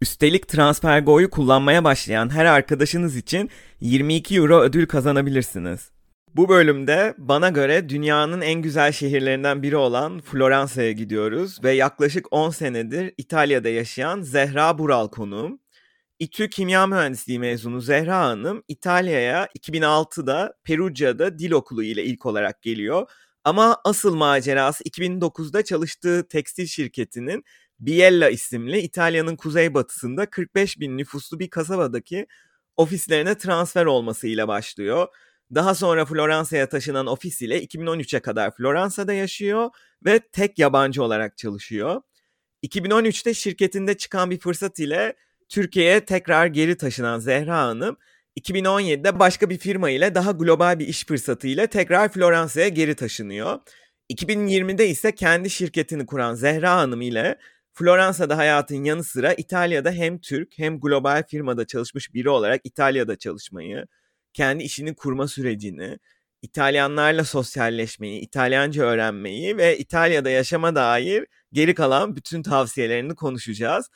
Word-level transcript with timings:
Üstelik 0.00 0.48
TransferGo'yu 0.48 1.30
kullanmaya 1.30 1.84
başlayan 1.84 2.30
her 2.32 2.44
arkadaşınız 2.44 3.16
için 3.16 3.50
22 3.80 4.36
euro 4.36 4.60
ödül 4.60 4.86
kazanabilirsiniz. 4.86 5.90
Bu 6.34 6.48
bölümde 6.48 7.14
bana 7.18 7.48
göre 7.48 7.88
dünyanın 7.88 8.40
en 8.40 8.62
güzel 8.62 8.92
şehirlerinden 8.92 9.62
biri 9.62 9.76
olan 9.76 10.20
Floransa'ya 10.20 10.92
gidiyoruz 10.92 11.64
ve 11.64 11.72
yaklaşık 11.72 12.26
10 12.30 12.50
senedir 12.50 13.14
İtalya'da 13.18 13.68
yaşayan 13.68 14.20
Zehra 14.20 14.78
Bural 14.78 15.08
konuğum. 15.08 15.60
İTÜ 16.18 16.50
Kimya 16.50 16.86
Mühendisliği 16.86 17.38
mezunu 17.38 17.80
Zehra 17.80 18.18
Hanım 18.18 18.62
İtalya'ya 18.68 19.48
2006'da 19.58 20.54
Perugia'da 20.64 21.38
dil 21.38 21.50
okulu 21.50 21.84
ile 21.84 22.04
ilk 22.04 22.26
olarak 22.26 22.62
geliyor. 22.62 23.10
Ama 23.44 23.76
asıl 23.84 24.16
macerası 24.16 24.84
2009'da 24.84 25.64
çalıştığı 25.64 26.28
tekstil 26.28 26.66
şirketinin 26.66 27.44
Biella 27.80 28.30
isimli 28.30 28.78
İtalya'nın 28.78 29.36
kuzeybatısında 29.36 30.26
45 30.26 30.80
bin 30.80 30.98
nüfuslu 30.98 31.38
bir 31.38 31.50
kasabadaki 31.50 32.26
ofislerine 32.76 33.38
transfer 33.38 33.86
olmasıyla 33.86 34.48
başlıyor. 34.48 35.08
Daha 35.54 35.74
sonra 35.74 36.04
Floransa'ya 36.04 36.68
taşınan 36.68 37.06
ofis 37.06 37.42
ile 37.42 37.64
2013'e 37.64 38.20
kadar 38.20 38.56
Floransa'da 38.56 39.12
yaşıyor 39.12 39.70
ve 40.04 40.18
tek 40.18 40.58
yabancı 40.58 41.02
olarak 41.02 41.36
çalışıyor. 41.36 42.02
2013'te 42.64 43.34
şirketinde 43.34 43.96
çıkan 43.96 44.30
bir 44.30 44.38
fırsat 44.38 44.78
ile 44.78 45.16
Türkiye'ye 45.48 46.04
tekrar 46.04 46.46
geri 46.46 46.76
taşınan 46.76 47.18
Zehra 47.18 47.58
Hanım 47.58 47.96
2017'de 48.40 49.18
başka 49.18 49.50
bir 49.50 49.58
firma 49.58 49.90
ile 49.90 50.14
daha 50.14 50.30
global 50.30 50.78
bir 50.78 50.88
iş 50.88 51.06
fırsatı 51.06 51.46
ile 51.48 51.66
tekrar 51.66 52.08
Floransa'ya 52.08 52.68
geri 52.68 52.94
taşınıyor. 52.94 53.58
2020'de 54.10 54.88
ise 54.88 55.14
kendi 55.14 55.50
şirketini 55.50 56.06
kuran 56.06 56.34
Zehra 56.34 56.76
Hanım 56.76 57.00
ile 57.00 57.38
Floransa'da 57.78 58.36
hayatın 58.38 58.84
yanı 58.84 59.04
sıra 59.04 59.34
İtalya'da 59.34 59.90
hem 59.90 60.18
Türk 60.18 60.58
hem 60.58 60.80
global 60.80 61.22
firmada 61.28 61.66
çalışmış 61.66 62.14
biri 62.14 62.28
olarak 62.28 62.60
İtalya'da 62.64 63.16
çalışmayı, 63.16 63.86
kendi 64.32 64.62
işini 64.62 64.94
kurma 64.94 65.28
sürecini, 65.28 65.98
İtalyanlarla 66.42 67.24
sosyalleşmeyi, 67.24 68.20
İtalyanca 68.20 68.82
öğrenmeyi 68.82 69.56
ve 69.56 69.78
İtalya'da 69.78 70.30
yaşama 70.30 70.74
dair 70.74 71.26
geri 71.52 71.74
kalan 71.74 72.16
bütün 72.16 72.42
tavsiyelerini 72.42 73.14
konuşacağız. 73.14 73.90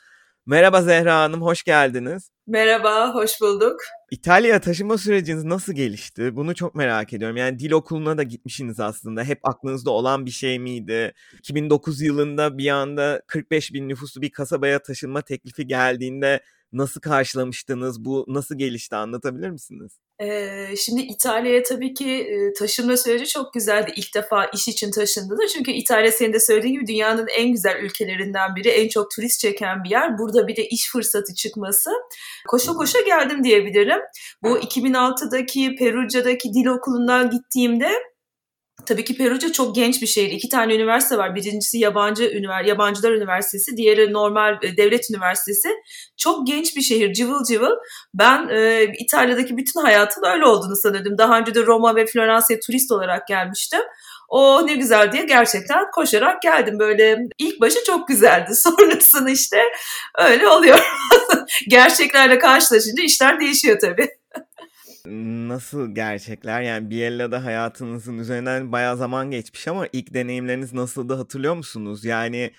Merhaba 0.45 0.81
Zehra 0.81 1.15
Hanım, 1.19 1.41
hoş 1.41 1.63
geldiniz. 1.63 2.29
Merhaba, 2.47 3.15
hoş 3.15 3.41
bulduk. 3.41 3.81
İtalya 4.11 4.61
taşıma 4.61 4.97
süreciniz 4.97 5.43
nasıl 5.43 5.73
gelişti? 5.73 6.35
Bunu 6.35 6.55
çok 6.55 6.75
merak 6.75 7.13
ediyorum. 7.13 7.37
Yani 7.37 7.59
dil 7.59 7.71
okuluna 7.71 8.17
da 8.17 8.23
gitmişsiniz 8.23 8.79
aslında. 8.79 9.23
Hep 9.23 9.39
aklınızda 9.43 9.91
olan 9.91 10.25
bir 10.25 10.31
şey 10.31 10.59
miydi? 10.59 11.13
2009 11.39 12.01
yılında 12.01 12.57
bir 12.57 12.67
anda 12.69 13.21
45 13.27 13.73
bin 13.73 13.89
nüfuslu 13.89 14.21
bir 14.21 14.31
kasabaya 14.31 14.81
taşınma 14.81 15.21
teklifi 15.21 15.67
geldiğinde 15.67 16.43
nasıl 16.73 17.01
karşılamıştınız? 17.01 18.05
Bu 18.05 18.25
nasıl 18.27 18.57
gelişti 18.57 18.95
anlatabilir 18.95 19.49
misiniz? 19.49 19.99
Ee, 20.21 20.75
şimdi 20.77 21.01
İtalya'ya 21.01 21.63
tabii 21.63 21.93
ki 21.93 22.09
e, 22.09 22.53
taşınma 22.53 22.97
süreci 22.97 23.25
çok 23.25 23.53
güzeldi. 23.53 23.93
İlk 23.95 24.15
defa 24.15 24.45
iş 24.45 24.67
için 24.67 24.91
taşındılar. 24.91 25.47
Çünkü 25.47 25.71
İtalya 25.71 26.11
senin 26.11 26.33
de 26.33 26.39
söylediğin 26.39 26.73
gibi 26.73 26.87
dünyanın 26.87 27.27
en 27.37 27.51
güzel 27.51 27.77
ülkelerinden 27.83 28.55
biri. 28.55 28.69
En 28.69 28.87
çok 28.87 29.11
turist 29.11 29.39
çeken 29.39 29.83
bir 29.83 29.89
yer. 29.89 30.17
Burada 30.17 30.47
bir 30.47 30.55
de 30.55 30.67
iş 30.67 30.91
fırsatı 30.91 31.33
çıkması. 31.33 31.91
Koşa 32.47 32.73
koşa 32.73 33.01
geldim 33.01 33.43
diyebilirim. 33.43 33.99
Bu 34.43 34.59
2006'daki 34.59 35.75
Perugia'daki 35.75 36.53
dil 36.53 36.65
okulundan 36.65 37.29
gittiğimde 37.29 37.89
Tabii 38.85 39.03
ki 39.03 39.17
Perugia 39.17 39.51
çok 39.51 39.75
genç 39.75 40.01
bir 40.01 40.07
şehir. 40.07 40.31
İki 40.31 40.49
tane 40.49 40.75
üniversite 40.75 41.17
var. 41.17 41.35
Birincisi 41.35 41.77
yabancı 41.77 42.23
ünivers 42.23 42.67
yabancılar 42.67 43.11
üniversitesi, 43.11 43.77
diğeri 43.77 44.13
normal 44.13 44.57
e, 44.63 44.77
devlet 44.77 45.09
üniversitesi. 45.09 45.69
Çok 46.17 46.47
genç 46.47 46.75
bir 46.75 46.81
şehir, 46.81 47.13
cıvıl 47.13 47.43
cıvıl. 47.43 47.75
Ben 48.13 48.49
e, 48.49 48.83
İtalya'daki 48.99 49.57
bütün 49.57 49.81
hayatım 49.81 50.23
öyle 50.23 50.45
olduğunu 50.45 50.75
sanıyordum. 50.75 51.17
Daha 51.17 51.39
önce 51.39 51.55
de 51.55 51.65
Roma 51.65 51.95
ve 51.95 52.05
Floransa'ya 52.05 52.59
turist 52.59 52.91
olarak 52.91 53.27
gelmiştim. 53.27 53.81
O 54.29 54.67
ne 54.67 54.73
güzel 54.73 55.11
diye 55.11 55.23
gerçekten 55.25 55.91
koşarak 55.91 56.41
geldim. 56.41 56.79
Böyle 56.79 57.17
ilk 57.37 57.61
başı 57.61 57.83
çok 57.85 58.07
güzeldi. 58.07 58.55
Sonrasını 58.55 59.31
işte 59.31 59.63
öyle 60.17 60.47
oluyor. 60.47 60.79
Gerçeklerle 61.67 62.39
karşılaşınca 62.39 63.03
işler 63.03 63.39
değişiyor 63.39 63.79
tabii. 63.81 64.20
Nasıl 65.05 65.95
gerçekler? 65.95 66.61
Yani 66.61 66.89
Biella'da 66.89 67.45
hayatınızın 67.45 68.17
üzerinden 68.17 68.71
bayağı 68.71 68.97
zaman 68.97 69.31
geçmiş 69.31 69.67
ama 69.67 69.87
ilk 69.93 70.13
deneyimleriniz 70.13 70.73
nasıldı 70.73 71.13
hatırlıyor 71.13 71.55
musunuz? 71.55 72.05
Yani 72.05 72.51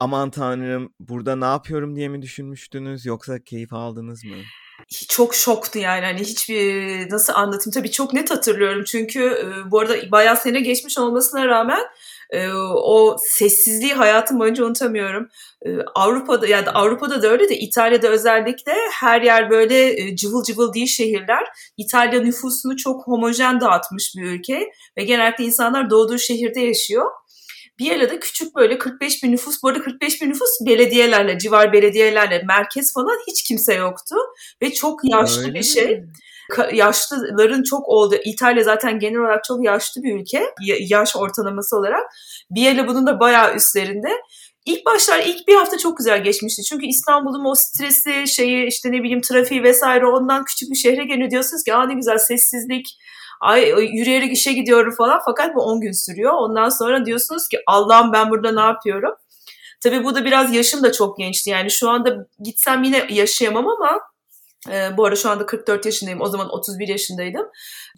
aman 0.00 0.30
tanrım 0.30 0.94
burada 1.00 1.36
ne 1.36 1.44
yapıyorum 1.44 1.96
diye 1.96 2.08
mi 2.08 2.22
düşünmüştünüz 2.22 3.06
yoksa 3.06 3.44
keyif 3.44 3.72
aldınız 3.72 4.24
mı? 4.24 4.36
Çok 5.08 5.34
şoktu 5.34 5.78
yani 5.78 6.04
hani 6.04 6.20
hiçbir 6.20 7.10
nasıl 7.10 7.32
anlatayım 7.32 7.72
tabii 7.74 7.90
çok 7.90 8.12
net 8.12 8.30
hatırlıyorum 8.30 8.84
çünkü 8.86 9.52
bu 9.70 9.80
arada 9.80 10.10
bayağı 10.10 10.36
sene 10.36 10.60
geçmiş 10.60 10.98
olmasına 10.98 11.46
rağmen 11.46 11.82
e, 12.30 12.48
o 12.74 13.16
sessizliği 13.20 13.94
hayatım 13.94 14.38
boyunca 14.38 14.64
unutamıyorum. 14.64 15.28
E, 15.66 15.70
Avrupa'da 15.94 16.46
ya 16.46 16.66
da 16.66 16.74
Avrupa'da 16.74 17.22
da 17.22 17.28
öyle 17.28 17.48
de 17.48 17.58
İtalya'da 17.58 18.08
özellikle 18.08 18.72
her 19.00 19.22
yer 19.22 19.50
böyle 19.50 20.02
e, 20.02 20.16
cıvıl 20.16 20.44
cıvıl 20.44 20.72
değil 20.72 20.86
şehirler. 20.86 21.44
İtalya 21.76 22.20
nüfusunu 22.20 22.76
çok 22.76 23.06
homojen 23.06 23.60
dağıtmış 23.60 24.14
bir 24.16 24.22
ülke 24.22 24.68
ve 24.98 25.04
genellikle 25.04 25.44
insanlar 25.44 25.90
doğduğu 25.90 26.18
şehirde 26.18 26.60
yaşıyor. 26.60 27.10
Biela'da 27.78 28.20
küçük 28.20 28.54
böyle 28.56 28.78
45 28.78 29.22
bin 29.22 29.32
nüfus, 29.32 29.62
bu 29.62 29.68
arada 29.68 29.82
45 29.82 30.22
bin 30.22 30.30
nüfus 30.30 30.50
belediyelerle, 30.66 31.38
civar 31.38 31.72
belediyelerle, 31.72 32.42
merkez 32.48 32.92
falan 32.92 33.18
hiç 33.26 33.42
kimse 33.42 33.74
yoktu. 33.74 34.16
Ve 34.62 34.72
çok 34.72 35.00
yaşlı 35.04 35.42
Öyle 35.42 35.54
bir 35.54 35.62
şey. 35.62 35.86
Mi? 35.86 36.06
yaşlıların 36.72 37.62
çok 37.62 37.88
olduğu 37.88 38.16
İtalya 38.24 38.64
zaten 38.64 38.98
genel 38.98 39.18
olarak 39.18 39.44
çok 39.44 39.64
yaşlı 39.64 40.02
bir 40.02 40.20
ülke 40.20 40.54
yaş 40.80 41.16
ortalaması 41.16 41.76
olarak. 41.76 42.02
Biella 42.50 42.88
bunun 42.88 43.06
da 43.06 43.20
bayağı 43.20 43.54
üstlerinde. 43.54 44.08
İlk 44.66 44.86
başlar 44.86 45.18
ilk 45.26 45.48
bir 45.48 45.54
hafta 45.54 45.78
çok 45.78 45.98
güzel 45.98 46.24
geçmişti. 46.24 46.62
Çünkü 46.62 46.86
İstanbul'un 46.86 47.44
o 47.44 47.54
stresi, 47.54 48.28
şeyi 48.28 48.66
işte 48.66 48.92
ne 48.92 49.02
bileyim 49.02 49.20
trafiği 49.20 49.62
vesaire 49.62 50.06
ondan 50.06 50.44
küçük 50.44 50.70
bir 50.70 50.76
şehre 50.76 51.04
geliyor 51.04 51.30
diyorsunuz 51.30 51.64
ki 51.64 51.74
aa 51.74 51.86
ne 51.86 51.94
güzel 51.94 52.18
sessizlik, 52.18 52.86
ay 53.40 53.68
yürüyerek 53.92 54.32
işe 54.32 54.52
gidiyorum 54.52 54.94
falan. 54.98 55.20
Fakat 55.24 55.54
bu 55.54 55.62
10 55.62 55.80
gün 55.80 55.92
sürüyor. 55.92 56.32
Ondan 56.32 56.68
sonra 56.68 57.06
diyorsunuz 57.06 57.48
ki 57.48 57.58
Allah'ım 57.66 58.12
ben 58.12 58.30
burada 58.30 58.52
ne 58.52 58.60
yapıyorum? 58.60 59.14
Tabii 59.82 60.04
bu 60.04 60.14
da 60.14 60.24
biraz 60.24 60.54
yaşım 60.54 60.82
da 60.82 60.92
çok 60.92 61.18
gençti. 61.18 61.50
Yani 61.50 61.70
şu 61.70 61.90
anda 61.90 62.26
gitsem 62.40 62.82
yine 62.82 63.06
yaşayamam 63.10 63.68
ama 63.68 64.00
e, 64.70 64.96
bu 64.96 65.04
arada 65.04 65.16
şu 65.16 65.30
anda 65.30 65.46
44 65.46 65.86
yaşındayım. 65.86 66.20
O 66.20 66.26
zaman 66.26 66.48
31 66.50 66.88
yaşındaydım. 66.88 67.46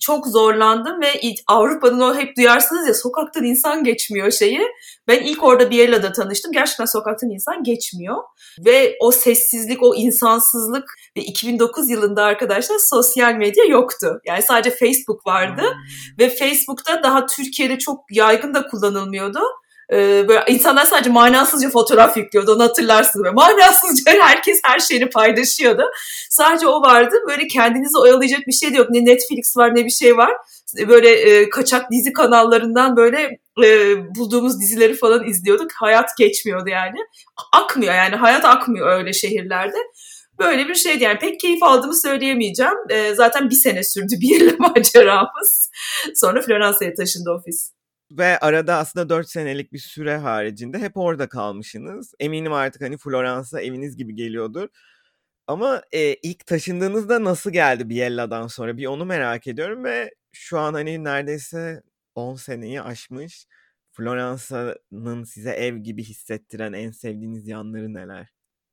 Çok 0.00 0.26
zorlandım 0.26 1.00
ve 1.00 1.08
Avrupa'nın 1.46 2.00
o 2.00 2.14
hep 2.14 2.36
duyarsınız 2.36 2.88
ya 2.88 2.94
sokaktan 2.94 3.44
insan 3.44 3.84
geçmiyor 3.84 4.30
şeyi. 4.30 4.60
Ben 5.08 5.22
ilk 5.22 5.42
orada 5.42 5.70
Biella'da 5.70 6.12
tanıştım. 6.12 6.52
Gerçekten 6.52 6.84
sokaktan 6.84 7.30
insan 7.30 7.62
geçmiyor. 7.62 8.16
Ve 8.66 8.96
o 9.00 9.10
sessizlik, 9.10 9.82
o 9.82 9.94
insansızlık 9.94 10.94
ve 11.16 11.20
2009 11.20 11.90
yılında 11.90 12.24
arkadaşlar 12.24 12.76
sosyal 12.78 13.34
medya 13.34 13.64
yoktu. 13.64 14.20
Yani 14.26 14.42
sadece 14.42 14.70
Facebook 14.76 15.26
vardı. 15.26 15.62
Hmm. 15.62 16.18
Ve 16.18 16.30
Facebook'ta 16.30 17.02
daha 17.02 17.26
Türkiye'de 17.26 17.78
çok 17.78 18.04
yaygın 18.10 18.54
da 18.54 18.66
kullanılmıyordu 18.66 19.40
e, 19.92 20.28
böyle 20.28 20.44
insanlar 20.48 20.84
sadece 20.84 21.10
manasızca 21.10 21.70
fotoğraf 21.70 22.16
yüklüyordu 22.16 22.54
onu 22.54 22.62
hatırlarsınız. 22.62 23.24
Böyle 23.24 23.34
manasızca 23.34 24.12
herkes 24.20 24.60
her 24.64 24.78
şeyini 24.78 25.10
paylaşıyordu. 25.10 25.90
Sadece 26.30 26.66
o 26.68 26.80
vardı. 26.80 27.16
Böyle 27.28 27.46
kendinizi 27.46 27.98
oyalayacak 27.98 28.46
bir 28.46 28.52
şey 28.52 28.72
de 28.72 28.76
yok. 28.76 28.90
Ne 28.90 29.04
Netflix 29.04 29.56
var 29.56 29.74
ne 29.74 29.84
bir 29.84 29.90
şey 29.90 30.16
var. 30.16 30.32
Böyle 30.88 31.10
e, 31.10 31.48
kaçak 31.48 31.90
dizi 31.90 32.12
kanallarından 32.12 32.96
böyle 32.96 33.38
e, 33.64 33.96
bulduğumuz 34.14 34.60
dizileri 34.60 34.94
falan 34.94 35.28
izliyorduk. 35.28 35.72
Hayat 35.72 36.16
geçmiyordu 36.18 36.68
yani. 36.68 36.98
Akmıyor 37.52 37.94
yani 37.94 38.16
hayat 38.16 38.44
akmıyor 38.44 38.98
öyle 38.98 39.12
şehirlerde. 39.12 39.78
Böyle 40.38 40.68
bir 40.68 40.74
şeydi 40.74 41.04
yani 41.04 41.18
pek 41.18 41.40
keyif 41.40 41.62
aldığımı 41.62 42.00
söyleyemeyeceğim. 42.00 42.76
E, 42.90 43.14
zaten 43.14 43.50
bir 43.50 43.54
sene 43.54 43.84
sürdü 43.84 44.14
bir 44.20 44.58
maceramız. 44.58 45.70
Sonra 46.14 46.42
Floransa'ya 46.42 46.94
taşındı 46.94 47.30
ofis. 47.30 47.75
Ve 48.10 48.38
arada 48.38 48.76
aslında 48.76 49.08
4 49.08 49.28
senelik 49.28 49.72
bir 49.72 49.78
süre 49.78 50.16
haricinde 50.16 50.78
hep 50.78 50.96
orada 50.96 51.28
kalmışsınız. 51.28 52.14
Eminim 52.20 52.52
artık 52.52 52.82
hani 52.82 52.98
Floransa 52.98 53.60
eviniz 53.60 53.96
gibi 53.96 54.14
geliyordur. 54.14 54.68
Ama 55.46 55.82
e, 55.92 56.14
ilk 56.14 56.46
taşındığınızda 56.46 57.24
nasıl 57.24 57.50
geldi 57.50 57.88
Biella'dan 57.88 58.46
sonra? 58.46 58.76
Bir 58.76 58.86
onu 58.86 59.04
merak 59.04 59.46
ediyorum 59.46 59.84
ve 59.84 60.10
şu 60.32 60.58
an 60.58 60.74
hani 60.74 61.04
neredeyse 61.04 61.82
10 62.14 62.34
seneyi 62.34 62.82
aşmış. 62.82 63.46
Floransa'nın 63.92 65.24
size 65.24 65.50
ev 65.50 65.76
gibi 65.76 66.04
hissettiren 66.04 66.72
en 66.72 66.90
sevdiğiniz 66.90 67.48
yanları 67.48 67.94
neler? 67.94 68.28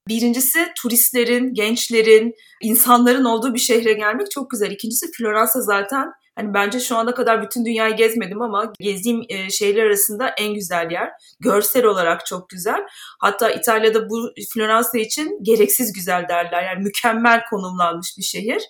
Birincisi 0.07 0.59
turistlerin, 0.81 1.53
gençlerin, 1.53 2.33
insanların 2.61 3.25
olduğu 3.25 3.53
bir 3.53 3.59
şehre 3.59 3.93
gelmek 3.93 4.31
çok 4.31 4.51
güzel. 4.51 4.71
İkincisi 4.71 5.11
Floransa 5.17 5.61
zaten 5.61 6.07
hani 6.35 6.53
bence 6.53 6.79
şu 6.79 6.97
ana 6.97 7.13
kadar 7.13 7.41
bütün 7.41 7.65
dünyayı 7.65 7.95
gezmedim 7.95 8.41
ama 8.41 8.73
gezdiğim 8.79 9.21
e, 9.29 9.49
şehirler 9.49 9.85
arasında 9.85 10.29
en 10.29 10.53
güzel 10.53 10.91
yer. 10.91 11.11
Görsel 11.39 11.85
olarak 11.85 12.25
çok 12.25 12.49
güzel. 12.49 12.85
Hatta 13.19 13.51
İtalya'da 13.51 14.09
bu 14.09 14.31
Floransa 14.53 14.97
için 14.97 15.39
gereksiz 15.43 15.93
güzel 15.93 16.27
derler. 16.29 16.63
Yani 16.63 16.83
mükemmel 16.83 17.43
konumlanmış 17.49 18.17
bir 18.17 18.23
şehir. 18.23 18.63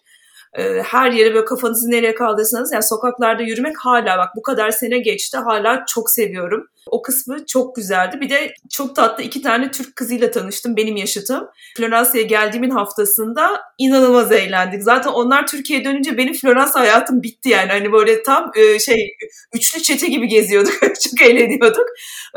Ee, 0.58 0.82
her 0.86 1.12
yere 1.12 1.34
böyle 1.34 1.46
kafanızı 1.46 1.92
nereye 1.92 2.16
kaldırsanız 2.16 2.72
yani 2.72 2.84
sokaklarda 2.84 3.44
yürümek 3.44 3.76
hala 3.80 4.18
bak 4.18 4.30
bu 4.36 4.42
kadar 4.42 4.72
sene 4.72 4.98
geçti 5.00 5.38
hala 5.38 5.86
çok 5.88 6.10
seviyorum. 6.10 6.68
O 6.88 7.02
kısmı 7.02 7.46
çok 7.46 7.76
güzeldi. 7.76 8.18
Bir 8.22 8.30
de 8.30 8.54
çok 8.70 8.96
tatlı 8.96 9.24
iki 9.24 9.42
tane 9.42 9.72
Türk 9.72 9.96
kızıyla 9.96 10.32
tanıştım 10.32 10.78
benim 10.78 10.96
yaşıtım. 10.96 11.48
Floransa'ya 11.78 12.24
geldiğimin 12.24 12.70
haftasında 12.70 13.62
inanılmaz 13.78 14.32
eğlendik. 14.32 14.84
Zaten 14.84 15.12
onlar 15.12 15.48
Türkiye'ye 15.48 15.86
dönünce 15.86 16.18
benim 16.18 16.34
Floransa 16.34 16.80
hayatım 16.80 17.24
bitti 17.24 17.50
yani. 17.50 17.72
Hani 17.72 17.92
böyle 17.92 18.24
tam 18.24 18.52
e, 18.56 18.80
şey 18.80 19.18
üçlü 19.54 19.82
çete 19.82 20.08
gibi 20.08 20.28
geziyorduk. 20.28 20.74
çok 20.82 21.22
eğleniyorduk. 21.22 21.86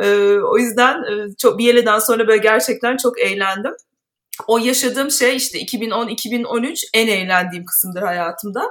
E, 0.02 0.36
o 0.38 0.58
yüzden 0.58 0.94
e, 0.94 1.36
çok 1.38 1.58
bir 1.58 1.64
yerden 1.64 1.98
sonra 1.98 2.28
böyle 2.28 2.42
gerçekten 2.42 2.96
çok 2.96 3.20
eğlendim 3.20 3.72
o 4.46 4.58
yaşadığım 4.58 5.10
şey 5.10 5.36
işte 5.36 5.58
2010-2013 5.58 6.80
en 6.94 7.08
eğlendiğim 7.08 7.64
kısımdır 7.64 8.02
hayatımda. 8.02 8.62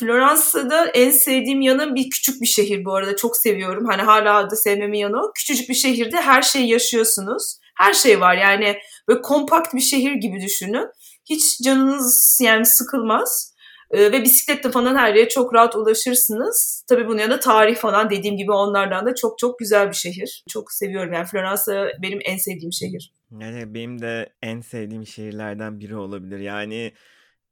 Floransa'da 0.00 0.86
en 0.86 1.10
sevdiğim 1.10 1.60
yanı 1.60 1.94
bir 1.94 2.10
küçük 2.10 2.40
bir 2.40 2.46
şehir 2.46 2.84
bu 2.84 2.94
arada. 2.94 3.16
Çok 3.16 3.36
seviyorum. 3.36 3.86
Hani 3.86 4.02
hala 4.02 4.50
da 4.50 4.56
sevmemin 4.56 4.98
yanı 4.98 5.22
o. 5.22 5.32
Küçücük 5.34 5.68
bir 5.68 5.74
şehirde 5.74 6.16
her 6.16 6.42
şeyi 6.42 6.68
yaşıyorsunuz. 6.68 7.58
Her 7.78 7.92
şey 7.92 8.20
var 8.20 8.36
yani 8.36 8.78
böyle 9.08 9.22
kompakt 9.22 9.74
bir 9.74 9.80
şehir 9.80 10.12
gibi 10.12 10.40
düşünün. 10.40 10.86
Hiç 11.30 11.42
canınız 11.64 12.38
yani 12.42 12.66
sıkılmaz. 12.66 13.52
Ee, 13.90 14.12
ve 14.12 14.22
bisikletle 14.22 14.70
falan 14.70 14.96
her 14.96 15.14
yere 15.14 15.28
çok 15.28 15.54
rahat 15.54 15.76
ulaşırsınız. 15.76 16.84
Tabii 16.88 17.08
bunun 17.08 17.18
yanında 17.18 17.40
tarih 17.40 17.76
falan 17.76 18.10
dediğim 18.10 18.36
gibi 18.36 18.52
onlardan 18.52 19.06
da 19.06 19.14
çok 19.14 19.38
çok 19.38 19.58
güzel 19.58 19.88
bir 19.88 19.96
şehir. 19.96 20.44
Çok 20.48 20.72
seviyorum 20.72 21.12
yani 21.12 21.26
Floransa 21.26 21.86
benim 22.02 22.18
en 22.24 22.36
sevdiğim 22.36 22.72
şehir. 22.72 23.12
Yani 23.40 23.74
benim 23.74 24.02
de 24.02 24.32
en 24.42 24.60
sevdiğim 24.60 25.06
şehirlerden 25.06 25.80
biri 25.80 25.96
olabilir. 25.96 26.38
Yani 26.38 26.92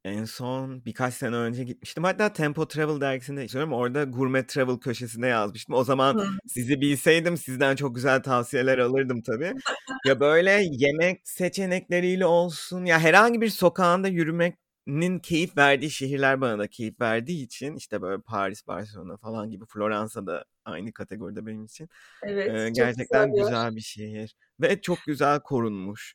en 0.04 0.24
son 0.24 0.84
birkaç 0.84 1.14
sene 1.14 1.36
önce 1.36 1.64
gitmiştim. 1.64 2.04
Hatta 2.04 2.32
Tempo 2.32 2.68
Travel 2.68 3.00
dergisinde 3.00 3.44
istiyorum. 3.44 3.72
Orada 3.72 4.04
Gourmet 4.04 4.48
Travel 4.48 4.76
köşesinde 4.76 5.26
yazmıştım. 5.26 5.74
O 5.74 5.84
zaman 5.84 6.14
Hı. 6.14 6.26
sizi 6.46 6.80
bilseydim 6.80 7.36
sizden 7.36 7.76
çok 7.76 7.94
güzel 7.94 8.22
tavsiyeler 8.22 8.78
alırdım 8.78 9.22
tabii. 9.22 9.52
ya 10.06 10.20
böyle 10.20 10.62
yemek 10.70 11.28
seçenekleriyle 11.28 12.26
olsun 12.26 12.84
ya 12.84 12.98
herhangi 13.00 13.40
bir 13.40 13.48
sokağında 13.48 14.08
yürümeknin 14.86 15.18
keyif 15.18 15.56
verdiği 15.56 15.90
şehirler 15.90 16.40
bana 16.40 16.58
da 16.58 16.66
keyif 16.66 17.00
verdiği 17.00 17.44
için 17.44 17.76
işte 17.76 18.02
böyle 18.02 18.22
Paris, 18.22 18.66
Barcelona 18.66 19.16
falan 19.16 19.50
gibi 19.50 19.64
Floransa 19.66 20.26
da 20.26 20.44
aynı 20.64 20.92
kategoride 20.92 21.46
benim 21.46 21.64
için. 21.64 21.88
Evet. 22.22 22.54
Ee, 22.54 22.70
gerçekten 22.70 23.30
güzel, 23.30 23.46
güzel 23.46 23.76
bir 23.76 23.80
şehir 23.80 24.36
ve 24.60 24.80
çok 24.80 24.98
güzel 25.06 25.40
korunmuş 25.40 26.14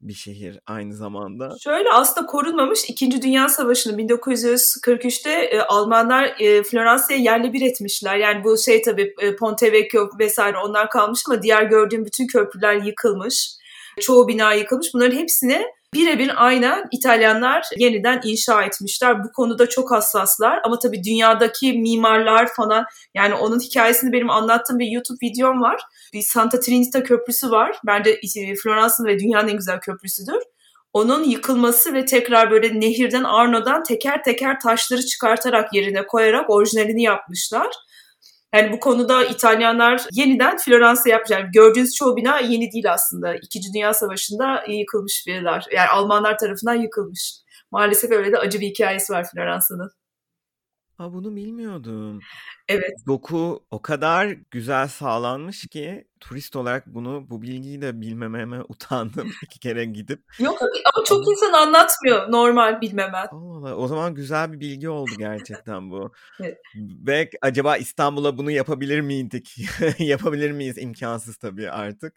bir 0.00 0.12
şehir 0.12 0.58
aynı 0.66 0.94
zamanda. 0.94 1.56
Şöyle 1.64 1.90
aslında 1.90 2.26
korunmamış. 2.26 2.84
İkinci 2.88 3.22
Dünya 3.22 3.48
Savaşı'nı 3.48 3.96
1943'te 3.96 5.30
e, 5.30 5.60
Almanlar 5.60 6.34
e, 6.40 6.62
Floransa'ya 6.62 7.18
yerle 7.18 7.52
bir 7.52 7.62
etmişler. 7.62 8.16
Yani 8.16 8.44
bu 8.44 8.58
şey 8.58 8.82
tabii 8.82 9.14
e, 9.20 9.36
Ponte 9.36 9.72
Vecchio 9.72 10.08
vesaire 10.18 10.58
onlar 10.58 10.90
kalmış 10.90 11.22
ama 11.28 11.42
diğer 11.42 11.62
gördüğüm 11.62 12.04
bütün 12.04 12.26
köprüler 12.26 12.74
yıkılmış. 12.74 13.56
Çoğu 14.00 14.28
bina 14.28 14.52
yıkılmış. 14.52 14.94
Bunların 14.94 15.16
hepsini 15.16 15.66
birebir 15.96 16.32
aynen 16.36 16.84
İtalyanlar 16.92 17.66
yeniden 17.78 18.20
inşa 18.24 18.62
etmişler. 18.62 19.24
Bu 19.24 19.32
konuda 19.32 19.68
çok 19.68 19.90
hassaslar 19.90 20.60
ama 20.64 20.78
tabii 20.78 21.04
dünyadaki 21.04 21.72
mimarlar 21.72 22.48
falan 22.56 22.84
yani 23.14 23.34
onun 23.34 23.60
hikayesini 23.60 24.12
benim 24.12 24.30
anlattığım 24.30 24.78
bir 24.78 24.86
YouTube 24.86 25.18
videom 25.22 25.62
var. 25.62 25.80
Bir 26.12 26.22
Santa 26.22 26.60
Trinita 26.60 27.02
Köprüsü 27.02 27.50
var. 27.50 27.76
Bence 27.86 28.20
Floransa'nın 28.62 29.08
ve 29.08 29.18
dünyanın 29.18 29.48
en 29.48 29.56
güzel 29.56 29.80
köprüsüdür. 29.80 30.42
Onun 30.92 31.24
yıkılması 31.24 31.94
ve 31.94 32.04
tekrar 32.04 32.50
böyle 32.50 32.80
nehirden 32.80 33.24
Arno'dan 33.24 33.82
teker 33.82 34.24
teker 34.24 34.60
taşları 34.60 35.06
çıkartarak 35.06 35.74
yerine 35.74 36.06
koyarak 36.06 36.50
orijinalini 36.50 37.02
yapmışlar. 37.02 37.68
Yani 38.54 38.72
bu 38.72 38.80
konuda 38.80 39.24
İtalyanlar 39.24 40.06
yeniden 40.12 40.58
Floransa 40.58 41.08
yapmış. 41.08 41.30
Yani 41.30 41.50
gördüğünüz 41.52 41.94
çoğu 41.94 42.16
bina 42.16 42.40
yeni 42.40 42.72
değil 42.72 42.92
aslında. 42.92 43.34
İkinci 43.34 43.72
Dünya 43.74 43.94
Savaşı'nda 43.94 44.64
yıkılmış 44.68 45.24
binalar. 45.26 45.66
Yani 45.72 45.88
Almanlar 45.88 46.38
tarafından 46.38 46.74
yıkılmış. 46.74 47.32
Maalesef 47.70 48.10
öyle 48.10 48.32
de 48.32 48.38
acı 48.38 48.60
bir 48.60 48.66
hikayesi 48.66 49.12
var 49.12 49.26
Floransa'nın. 49.34 49.90
Ha 50.98 51.12
bunu 51.12 51.36
bilmiyordum. 51.36 52.20
Evet. 52.68 52.92
Doku 53.06 53.64
o 53.70 53.82
kadar 53.82 54.36
güzel 54.50 54.88
sağlanmış 54.88 55.66
ki 55.66 56.04
turist 56.20 56.56
olarak 56.56 56.86
bunu 56.86 57.30
bu 57.30 57.42
bilgiyi 57.42 57.82
de 57.82 58.00
bilmememe 58.00 58.62
utandım 58.68 59.32
iki 59.42 59.60
kere 59.60 59.84
gidip. 59.84 60.24
Yok 60.38 60.58
ama 60.62 61.04
çok 61.04 61.28
insan 61.28 61.52
anlatmıyor 61.52 62.32
normal 62.32 62.80
bilmemen. 62.80 63.26
Allah 63.30 63.56
Allah. 63.58 63.76
O 63.76 63.88
zaman 63.88 64.14
güzel 64.14 64.52
bir 64.52 64.60
bilgi 64.60 64.88
oldu 64.88 65.10
gerçekten 65.18 65.90
bu. 65.90 66.12
evet. 66.40 66.58
Ve 67.06 67.30
acaba 67.42 67.76
İstanbul'a 67.76 68.38
bunu 68.38 68.50
yapabilir 68.50 69.00
miydik? 69.00 69.56
yapabilir 69.98 70.50
miyiz? 70.50 70.78
İmkansız 70.78 71.36
tabii 71.36 71.70
artık. 71.70 72.14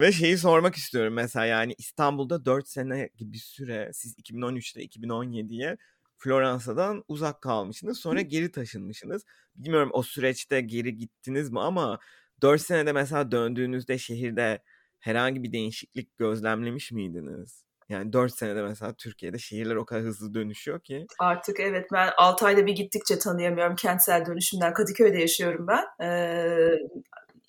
Ve 0.00 0.12
şeyi 0.12 0.38
sormak 0.38 0.74
istiyorum 0.74 1.14
mesela 1.14 1.46
yani 1.46 1.74
İstanbul'da 1.78 2.44
4 2.44 2.68
sene 2.68 3.08
gibi 3.16 3.38
süre 3.38 3.90
siz 3.92 4.18
2013'te 4.18 4.84
2017'ye 4.84 5.76
Floransa'dan 6.24 7.04
uzak 7.08 7.42
kalmışsınız. 7.42 8.00
Sonra 8.00 8.20
geri 8.20 8.52
taşınmışsınız. 8.52 9.24
Bilmiyorum 9.56 9.90
o 9.92 10.02
süreçte 10.02 10.60
geri 10.60 10.96
gittiniz 10.96 11.50
mi 11.50 11.60
ama 11.60 11.98
4 12.42 12.60
senede 12.60 12.92
mesela 12.92 13.30
döndüğünüzde 13.30 13.98
şehirde 13.98 14.62
herhangi 15.00 15.42
bir 15.42 15.52
değişiklik 15.52 16.18
gözlemlemiş 16.18 16.92
miydiniz? 16.92 17.64
Yani 17.88 18.12
4 18.12 18.38
senede 18.38 18.62
mesela 18.62 18.94
Türkiye'de 18.94 19.38
şehirler 19.38 19.76
o 19.76 19.84
kadar 19.84 20.02
hızlı 20.02 20.34
dönüşüyor 20.34 20.80
ki. 20.80 21.06
Artık 21.18 21.60
evet 21.60 21.86
ben 21.92 22.10
6 22.16 22.46
ayda 22.46 22.66
bir 22.66 22.72
gittikçe 22.72 23.18
tanıyamıyorum 23.18 23.76
kentsel 23.76 24.26
dönüşümden. 24.26 24.72
Kadıköy'de 24.72 25.18
yaşıyorum 25.18 25.66
ben. 25.66 26.06
Ee, 26.06 26.78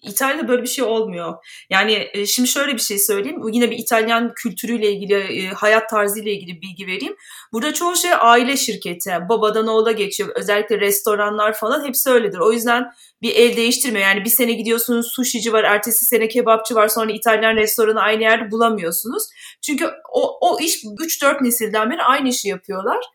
İtalya'da 0.04 0.48
böyle 0.48 0.64
bir 0.64 0.68
şey 0.68 0.84
olmuyor. 0.84 1.34
Yani 1.70 2.10
e, 2.14 2.26
şimdi 2.26 2.50
şöyle 2.50 2.74
bir 2.74 2.82
şey 2.82 3.00
söyleyeyim. 3.00 3.42
Yine 3.52 3.72
bir 3.72 3.78
İtalyan 3.78 4.34
kültürüyle 4.34 4.92
ilgili, 4.92 5.14
e, 5.14 5.48
hayat 5.48 5.90
tarzıyla 5.90 6.32
ilgili 6.32 6.62
bilgi 6.62 6.88
vereyim. 6.88 7.16
Burada 7.54 7.74
çoğu 7.74 7.96
şey 7.96 8.12
aile 8.20 8.58
şirketi. 8.58 9.12
Babadan 9.30 9.68
oğula 9.68 9.92
geçiyor. 9.92 10.30
Özellikle 10.36 10.80
restoranlar 10.80 11.54
falan 11.54 11.88
hepsi 11.88 12.10
öyledir. 12.10 12.40
O 12.40 12.52
yüzden 12.52 12.92
bir 13.22 13.36
el 13.36 13.58
değiştirmiyor. 13.58 14.06
Yani 14.08 14.26
bir 14.26 14.30
sene 14.30 14.54
gidiyorsunuz 14.54 15.08
sushici 15.16 15.54
var, 15.54 15.64
ertesi 15.64 16.06
sene 16.06 16.28
kebapçı 16.28 16.76
var, 16.76 16.88
sonra 16.88 17.12
İtalyan 17.12 17.56
restoranı 17.56 18.02
aynı 18.02 18.22
yerde 18.22 18.52
bulamıyorsunuz. 18.52 19.24
Çünkü 19.62 19.90
o, 20.14 20.38
o 20.42 20.60
iş 20.60 20.84
3-4 20.84 21.44
nesilden 21.44 21.92
beri 21.92 22.02
aynı 22.02 22.30
işi 22.30 22.50
yapıyorlar. 22.50 23.06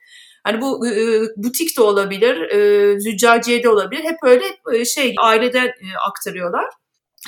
Hani 0.44 0.60
bu 0.60 0.88
e, 0.88 1.20
butik 1.36 1.76
de 1.76 1.82
olabilir, 1.82 2.50
e, 2.50 3.00
züccaciye 3.00 3.62
de 3.62 3.68
olabilir. 3.68 4.04
Hep 4.04 4.16
öyle 4.22 4.44
e, 4.74 4.84
şey 4.84 5.14
aileden 5.18 5.66
e, 5.66 5.86
aktarıyorlar. 6.08 6.66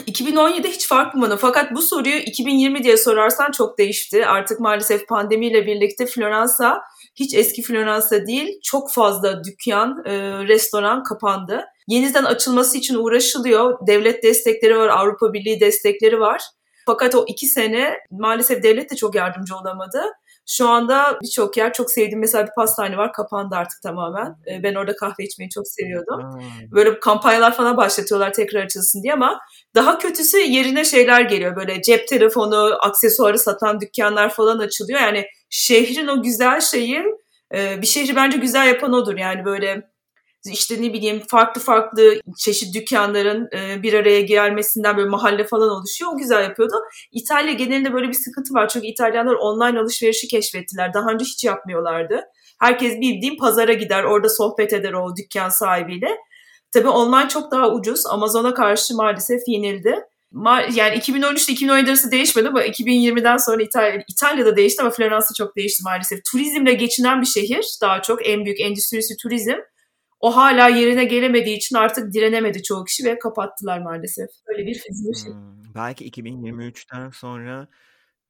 2017'de 0.01 0.71
hiç 0.71 0.89
fark 0.89 1.15
bulmadım. 1.15 1.39
Fakat 1.41 1.75
bu 1.75 1.83
soruyu 1.83 2.17
2020 2.17 2.85
diye 2.85 2.97
sorarsan 2.97 3.51
çok 3.51 3.79
değişti. 3.79 4.27
Artık 4.27 4.61
maalesef 4.61 5.09
pandemiyle 5.09 5.67
birlikte 5.67 6.07
Floransa 6.07 6.83
hiç 7.15 7.35
eski 7.35 7.63
Floransa 7.63 8.27
değil. 8.27 8.61
Çok 8.63 8.93
fazla 8.93 9.45
dükkan, 9.45 10.03
e, 10.07 10.13
restoran 10.49 11.03
kapandı. 11.03 11.65
Yeniden 11.89 12.25
açılması 12.25 12.79
için 12.79 12.95
uğraşılıyor. 12.95 13.87
Devlet 13.87 14.23
destekleri 14.23 14.79
var, 14.79 14.89
Avrupa 14.89 15.33
Birliği 15.33 15.61
destekleri 15.61 16.21
var. 16.21 16.43
Fakat 16.87 17.15
o 17.15 17.25
iki 17.29 17.47
sene 17.47 17.95
maalesef 18.11 18.63
devlet 18.63 18.91
de 18.91 18.97
çok 18.97 19.15
yardımcı 19.15 19.57
olamadı. 19.57 20.03
Şu 20.47 20.69
anda 20.69 21.19
birçok 21.23 21.57
yer 21.57 21.73
çok 21.73 21.91
sevdiğim 21.91 22.21
mesela 22.21 22.47
bir 22.47 22.53
pastane 22.57 22.97
var 22.97 23.13
kapandı 23.13 23.57
artık 23.57 23.83
tamamen. 23.83 24.37
Ben 24.63 24.75
orada 24.75 24.97
kahve 24.97 25.25
içmeyi 25.25 25.51
çok 25.51 25.69
seviyordum. 25.69 26.41
Böyle 26.73 27.01
kampanyalar 27.01 27.55
falan 27.57 27.77
başlatıyorlar 27.77 28.33
tekrar 28.33 28.65
açılsın 28.65 29.03
diye 29.03 29.13
ama 29.13 29.41
daha 29.75 29.99
kötüsü 29.99 30.39
yerine 30.39 30.85
şeyler 30.85 31.21
geliyor. 31.21 31.57
Böyle 31.57 31.83
cep 31.83 32.09
telefonu, 32.09 32.79
aksesuarı 32.81 33.39
satan 33.39 33.81
dükkanlar 33.81 34.29
falan 34.29 34.59
açılıyor. 34.59 35.01
Yani 35.01 35.27
şehrin 35.51 36.07
o 36.07 36.23
güzel 36.23 36.61
şeyi 36.61 37.05
bir 37.53 37.87
şehri 37.87 38.17
bence 38.17 38.39
güzel 38.39 38.69
yapan 38.69 38.93
odur. 38.93 39.17
Yani 39.17 39.45
böyle 39.45 39.92
işte 40.47 40.83
ne 40.83 40.93
bileyim 40.93 41.23
farklı 41.29 41.61
farklı 41.61 42.21
çeşit 42.39 42.75
dükkanların 42.75 43.49
e, 43.57 43.83
bir 43.83 43.93
araya 43.95 44.21
gelmesinden 44.21 44.97
böyle 44.97 45.09
mahalle 45.09 45.45
falan 45.45 45.71
oluşuyor. 45.71 46.13
O 46.15 46.17
güzel 46.17 46.43
yapıyordu. 46.43 46.75
İtalya 47.13 47.53
genelinde 47.53 47.93
böyle 47.93 48.09
bir 48.09 48.13
sıkıntı 48.13 48.55
var. 48.55 48.69
Çünkü 48.69 48.87
İtalyanlar 48.87 49.35
online 49.35 49.81
alışverişi 49.81 50.29
keşfettiler. 50.29 50.95
Daha 50.95 51.11
önce 51.11 51.25
hiç 51.25 51.45
yapmıyorlardı. 51.45 52.21
Herkes 52.61 53.01
bildiğim 53.01 53.37
pazara 53.37 53.73
gider, 53.73 54.05
orada 54.05 54.29
sohbet 54.29 54.73
eder 54.73 54.93
o 54.93 55.17
dükkan 55.17 55.49
sahibiyle. 55.49 56.17
Tabii 56.73 56.89
online 56.89 57.29
çok 57.29 57.51
daha 57.51 57.71
ucuz. 57.71 58.07
Amazon'a 58.07 58.55
karşı 58.55 58.97
maalesef 58.97 59.41
yenildi. 59.47 59.99
Yani 60.75 60.97
2013 60.97 61.49
ile 61.49 61.53
2017 61.53 61.91
arası 61.91 62.11
değişmedi 62.11 62.49
ama 62.49 62.65
2020'den 62.65 63.37
sonra 63.37 63.63
İtalya, 63.63 64.05
İtalya'da 64.09 64.57
değişti 64.57 64.83
ama 64.83 64.91
Floransa 64.91 65.35
çok 65.39 65.57
değişti 65.57 65.83
maalesef. 65.85 66.21
Turizmle 66.33 66.75
geçinen 66.75 67.21
bir 67.21 67.27
şehir 67.27 67.67
daha 67.83 68.03
çok 68.03 68.29
en 68.29 68.45
büyük 68.45 68.61
endüstrisi 68.61 69.17
turizm. 69.23 69.59
O 70.23 70.37
hala 70.37 70.69
yerine 70.69 71.05
gelemediği 71.05 71.57
için 71.57 71.77
artık 71.77 72.13
direnemedi 72.13 72.63
çoğu 72.63 72.85
kişi 72.85 73.05
ve 73.05 73.19
kapattılar 73.19 73.79
maalesef. 73.79 74.29
Öyle 74.47 74.67
bir 74.67 74.75
fiziği 74.75 75.17
şey. 75.17 75.33
Hmm, 75.33 75.75
belki 75.75 76.11
2023'ten 76.11 77.11
sonra 77.11 77.69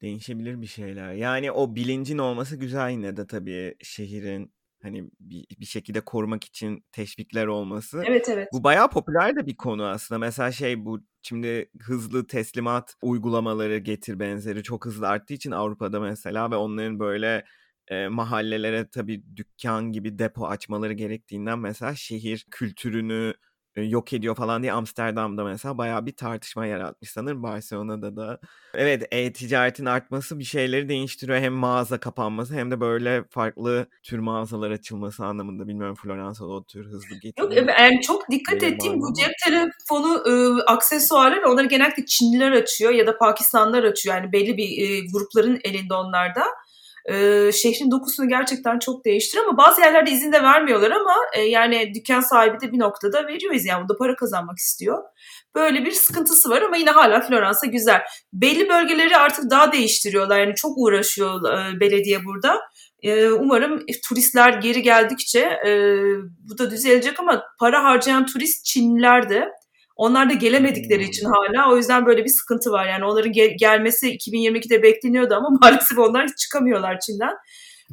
değişebilir 0.01 0.61
bir 0.61 0.67
şeyler. 0.67 1.13
Yani 1.13 1.51
o 1.51 1.75
bilincin 1.75 2.17
olması 2.17 2.55
güzel 2.55 2.91
yine 2.91 3.17
de 3.17 3.27
tabii 3.27 3.75
şehrin 3.81 4.53
hani 4.83 5.03
bir, 5.19 5.45
bir 5.59 5.65
şekilde 5.65 6.01
korumak 6.01 6.43
için 6.43 6.85
teşvikler 6.91 7.47
olması. 7.47 8.03
Evet 8.07 8.29
evet. 8.29 8.47
Bu 8.53 8.63
bayağı 8.63 8.89
popüler 8.89 9.35
de 9.35 9.45
bir 9.45 9.57
konu 9.57 9.85
aslında. 9.85 10.19
Mesela 10.19 10.51
şey 10.51 10.85
bu 10.85 10.99
şimdi 11.21 11.69
hızlı 11.81 12.27
teslimat 12.27 12.95
uygulamaları 13.01 13.77
getir 13.77 14.19
benzeri 14.19 14.63
çok 14.63 14.85
hızlı 14.85 15.07
arttığı 15.07 15.33
için 15.33 15.51
Avrupa'da 15.51 15.99
mesela 15.99 16.51
ve 16.51 16.55
onların 16.55 16.99
böyle 16.99 17.45
e, 17.87 18.07
mahallelere 18.07 18.89
tabii 18.89 19.23
dükkan 19.35 19.91
gibi 19.91 20.19
depo 20.19 20.47
açmaları 20.47 20.93
gerektiğinden 20.93 21.59
mesela 21.59 21.95
şehir 21.95 22.45
kültürünü 22.51 23.33
yok 23.75 24.13
ediyor 24.13 24.35
falan 24.35 24.61
diye 24.61 24.73
Amsterdam'da 24.73 25.43
mesela 25.43 25.77
bayağı 25.77 26.05
bir 26.05 26.15
tartışma 26.15 26.65
yaratmış 26.65 27.09
sanırım 27.09 27.43
Barcelona'da 27.43 28.15
da. 28.15 28.39
Evet 28.73 29.07
e-ticaretin 29.11 29.85
artması 29.85 30.39
bir 30.39 30.43
şeyleri 30.43 30.89
değiştiriyor. 30.89 31.37
Hem 31.37 31.53
mağaza 31.53 31.99
kapanması 31.99 32.53
hem 32.53 32.71
de 32.71 32.79
böyle 32.79 33.23
farklı 33.29 33.87
tür 34.03 34.19
mağazalar 34.19 34.71
açılması 34.71 35.25
anlamında. 35.25 35.67
Bilmiyorum 35.67 35.95
Floransa'da 35.95 36.49
o 36.49 36.63
tür 36.63 36.85
hızlı 36.85 37.15
getiriyor. 37.15 37.51
Yok 37.51 37.79
yani 37.79 38.01
çok 38.01 38.31
dikkat 38.31 38.63
ettiğim 38.63 39.01
bu 39.01 39.13
cep 39.13 39.31
telefonu 39.45 40.23
e, 40.27 40.63
aksesuarlar 40.63 41.43
onları 41.43 41.67
genellikle 41.67 42.05
Çinliler 42.05 42.51
açıyor 42.51 42.91
ya 42.91 43.07
da 43.07 43.17
Pakistanlılar 43.17 43.83
açıyor. 43.83 44.15
Yani 44.15 44.31
belli 44.31 44.57
bir 44.57 44.81
e, 44.81 44.99
grupların 45.13 45.59
elinde 45.63 45.93
onlarda 45.93 46.43
e, 47.05 47.51
şehrin 47.51 47.91
dokusunu 47.91 48.27
gerçekten 48.27 48.79
çok 48.79 49.05
değiştiriyor 49.05 49.47
ama 49.47 49.57
bazı 49.57 49.81
yerlerde 49.81 50.11
izin 50.11 50.31
de 50.31 50.43
vermiyorlar 50.43 50.91
ama 50.91 51.15
e, 51.37 51.41
yani 51.41 51.91
dükkan 51.95 52.21
sahibi 52.21 52.59
de 52.61 52.71
bir 52.71 52.79
noktada 52.79 53.27
veriyor 53.27 53.53
izin 53.53 53.69
yani 53.69 53.89
da 53.89 53.97
para 53.97 54.15
kazanmak 54.15 54.57
istiyor. 54.57 55.03
Böyle 55.55 55.85
bir 55.85 55.91
sıkıntısı 55.91 56.49
var 56.49 56.61
ama 56.61 56.77
yine 56.77 56.89
hala 56.89 57.21
Floransa 57.21 57.67
güzel. 57.67 58.01
Belli 58.33 58.69
bölgeleri 58.69 59.17
artık 59.17 59.49
daha 59.49 59.71
değiştiriyorlar 59.71 60.39
yani 60.39 60.55
çok 60.55 60.71
uğraşıyor 60.77 61.53
e, 61.53 61.79
belediye 61.79 62.25
burada. 62.25 62.59
E, 63.01 63.29
umarım 63.29 63.85
turistler 64.09 64.53
geri 64.53 64.81
geldikçe 64.81 65.39
e, 65.39 65.71
bu 66.49 66.57
da 66.57 66.71
düzelecek 66.71 67.19
ama 67.19 67.43
para 67.59 67.83
harcayan 67.83 68.25
turist 68.25 68.65
Çinliler 68.65 69.29
de. 69.29 69.49
Onlar 69.95 70.29
da 70.29 70.33
gelemedikleri 70.33 71.03
için 71.03 71.25
hala 71.25 71.71
o 71.71 71.77
yüzden 71.77 72.05
böyle 72.05 72.23
bir 72.23 72.29
sıkıntı 72.29 72.71
var. 72.71 72.87
Yani 72.87 73.05
onların 73.05 73.31
gel- 73.31 73.55
gelmesi 73.59 74.15
2022'de 74.15 74.83
bekleniyordu 74.83 75.35
ama 75.35 75.49
maalesef 75.61 75.97
onlar 75.97 76.27
hiç 76.27 76.37
çıkamıyorlar 76.37 76.99
Çin'den. 76.99 77.35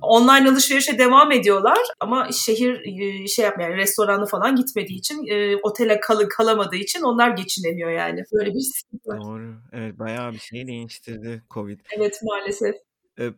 Online 0.02 0.50
alışverişe 0.50 0.99
devam 0.99 1.33
ediyorlar 1.33 1.78
ama 2.00 2.28
şehir 2.33 3.00
e, 3.00 3.26
şey 3.26 3.45
yapmıyor 3.45 3.71
yani 3.71 3.80
restoranı 3.80 4.26
falan 4.26 4.57
gitmediği 4.57 4.99
için 4.99 5.26
e, 5.26 5.57
otele 5.57 6.00
kalı 6.00 6.28
kalamadığı 6.28 6.76
için 6.76 7.02
onlar 7.02 7.30
geçinemiyor 7.30 7.90
yani. 7.90 8.25
Böyle 8.33 8.54
bir 8.54 8.61
sıkıntı 8.61 9.09
var. 9.09 9.21
Doğru. 9.25 9.54
Evet 9.73 9.99
bayağı 9.99 10.33
bir 10.33 10.38
şey 10.38 10.66
değiştirdi 10.66 11.42
Covid. 11.50 11.80
Evet 11.97 12.21
maalesef. 12.23 12.75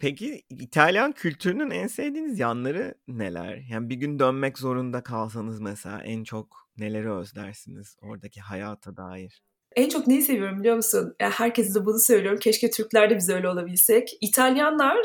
Peki 0.01 0.43
İtalyan 0.51 1.13
kültürünün 1.13 1.71
en 1.71 1.87
sevdiğiniz 1.87 2.39
yanları 2.39 2.95
neler? 3.09 3.63
Yani 3.71 3.89
bir 3.89 3.95
gün 3.95 4.19
dönmek 4.19 4.59
zorunda 4.59 5.03
kalsanız 5.03 5.61
mesela 5.61 6.03
en 6.03 6.25
çok 6.25 6.62
neleri 6.77 7.13
özlersiniz 7.13 7.97
oradaki 8.03 8.41
hayata 8.41 8.97
dair? 8.97 9.43
En 9.77 9.89
çok 9.89 10.07
neyi 10.07 10.23
seviyorum 10.23 10.59
biliyor 10.61 10.77
musun? 10.77 11.15
Ya 11.21 11.31
herkese 11.31 11.75
de 11.75 11.87
bunu 11.87 11.99
söylüyorum. 11.99 12.39
Keşke 12.39 12.71
Türkler 12.71 13.11
de 13.11 13.17
biz 13.17 13.29
öyle 13.29 13.49
olabilsek. 13.49 14.09
İtalyanlar 14.21 14.99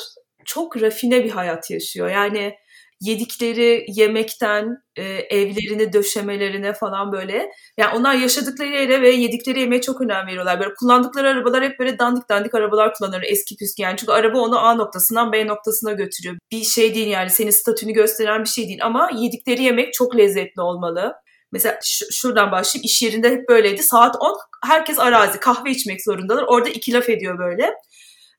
çok 0.46 0.82
rafine 0.82 1.24
bir 1.24 1.30
hayat 1.30 1.72
yaşıyor. 1.72 2.10
Yani 2.10 2.54
yedikleri 3.02 3.86
yemekten 3.88 4.78
e, 4.96 5.04
evlerini 5.04 5.94
döşemelerine 5.94 6.74
falan 6.74 7.12
böyle. 7.12 7.52
Yani 7.78 7.98
onlar 7.98 8.14
yaşadıkları 8.14 8.70
yere 8.70 9.02
ve 9.02 9.10
yedikleri 9.10 9.60
yemeğe 9.60 9.82
çok 9.82 10.02
önem 10.02 10.28
veriyorlar. 10.28 10.60
Böyle 10.60 10.74
kullandıkları 10.74 11.30
arabalar 11.30 11.64
hep 11.64 11.80
böyle 11.80 12.00
dandik 12.00 12.30
dandik 12.30 12.56
arabalar 12.56 12.94
kullanıyor 12.94 13.22
eski 13.26 13.56
püskü 13.56 13.82
yani. 13.82 13.98
Çünkü 13.98 14.12
araba 14.12 14.40
onu 14.40 14.60
A 14.60 14.74
noktasından 14.76 15.32
B 15.32 15.48
noktasına 15.48 15.92
götürüyor. 15.92 16.36
Bir 16.52 16.64
şey 16.64 16.96
değil 16.96 17.08
yani 17.08 17.30
senin 17.30 17.52
statünü 17.52 17.94
gösteren 17.94 18.44
bir 18.44 18.50
şey 18.50 18.68
değil 18.68 18.80
ama 18.86 19.10
yedikleri 19.16 19.64
yemek 19.64 19.94
çok 19.94 20.18
lezzetli 20.18 20.62
olmalı. 20.62 21.14
Mesela 21.52 21.80
şuradan 22.12 22.52
başlayayım. 22.52 22.86
iş 22.86 23.02
yerinde 23.02 23.30
hep 23.30 23.50
böyleydi. 23.50 23.84
Saat 23.84 24.16
10 24.20 24.38
herkes 24.66 25.00
arazi 25.00 25.40
kahve 25.40 25.72
içmek 25.72 26.04
zorundalar. 26.04 26.44
Orada 26.48 26.70
iki 26.70 26.94
laf 26.94 27.10
ediyor 27.10 27.40
böyle. 27.40 27.74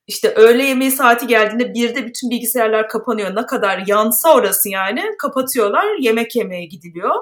İşte 0.07 0.35
öğle 0.35 0.65
yemeği 0.65 0.91
saati 0.91 1.27
geldiğinde 1.27 1.75
bir 1.75 1.95
de 1.95 2.07
bütün 2.07 2.31
bilgisayarlar 2.31 2.88
kapanıyor. 2.88 3.37
Ne 3.37 3.47
kadar 3.47 3.85
yansa 3.87 4.35
orası 4.35 4.69
yani 4.69 5.05
kapatıyorlar. 5.19 5.87
Yemek 6.00 6.37
yemeye 6.37 6.65
gidiliyor. 6.65 7.15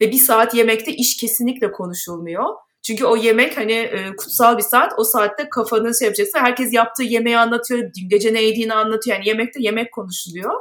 Ve 0.00 0.10
bir 0.10 0.18
saat 0.18 0.54
yemekte 0.54 0.92
iş 0.92 1.16
kesinlikle 1.16 1.72
konuşulmuyor. 1.72 2.44
Çünkü 2.82 3.04
o 3.04 3.16
yemek 3.16 3.56
hani 3.56 3.72
e, 3.72 4.16
kutsal 4.16 4.58
bir 4.58 4.62
saat. 4.62 4.92
O 4.96 5.04
saatte 5.04 5.48
kafanı 5.48 5.98
şey 5.98 6.06
yapacaksın. 6.06 6.38
Herkes 6.38 6.72
yaptığı 6.72 7.02
yemeği 7.02 7.38
anlatıyor. 7.38 7.80
Dün 7.80 8.08
gece 8.08 8.34
ne 8.34 8.42
yediğini 8.42 8.74
anlatıyor. 8.74 9.16
Yani 9.16 9.28
yemekte 9.28 9.62
yemek 9.62 9.92
konuşuluyor. 9.92 10.54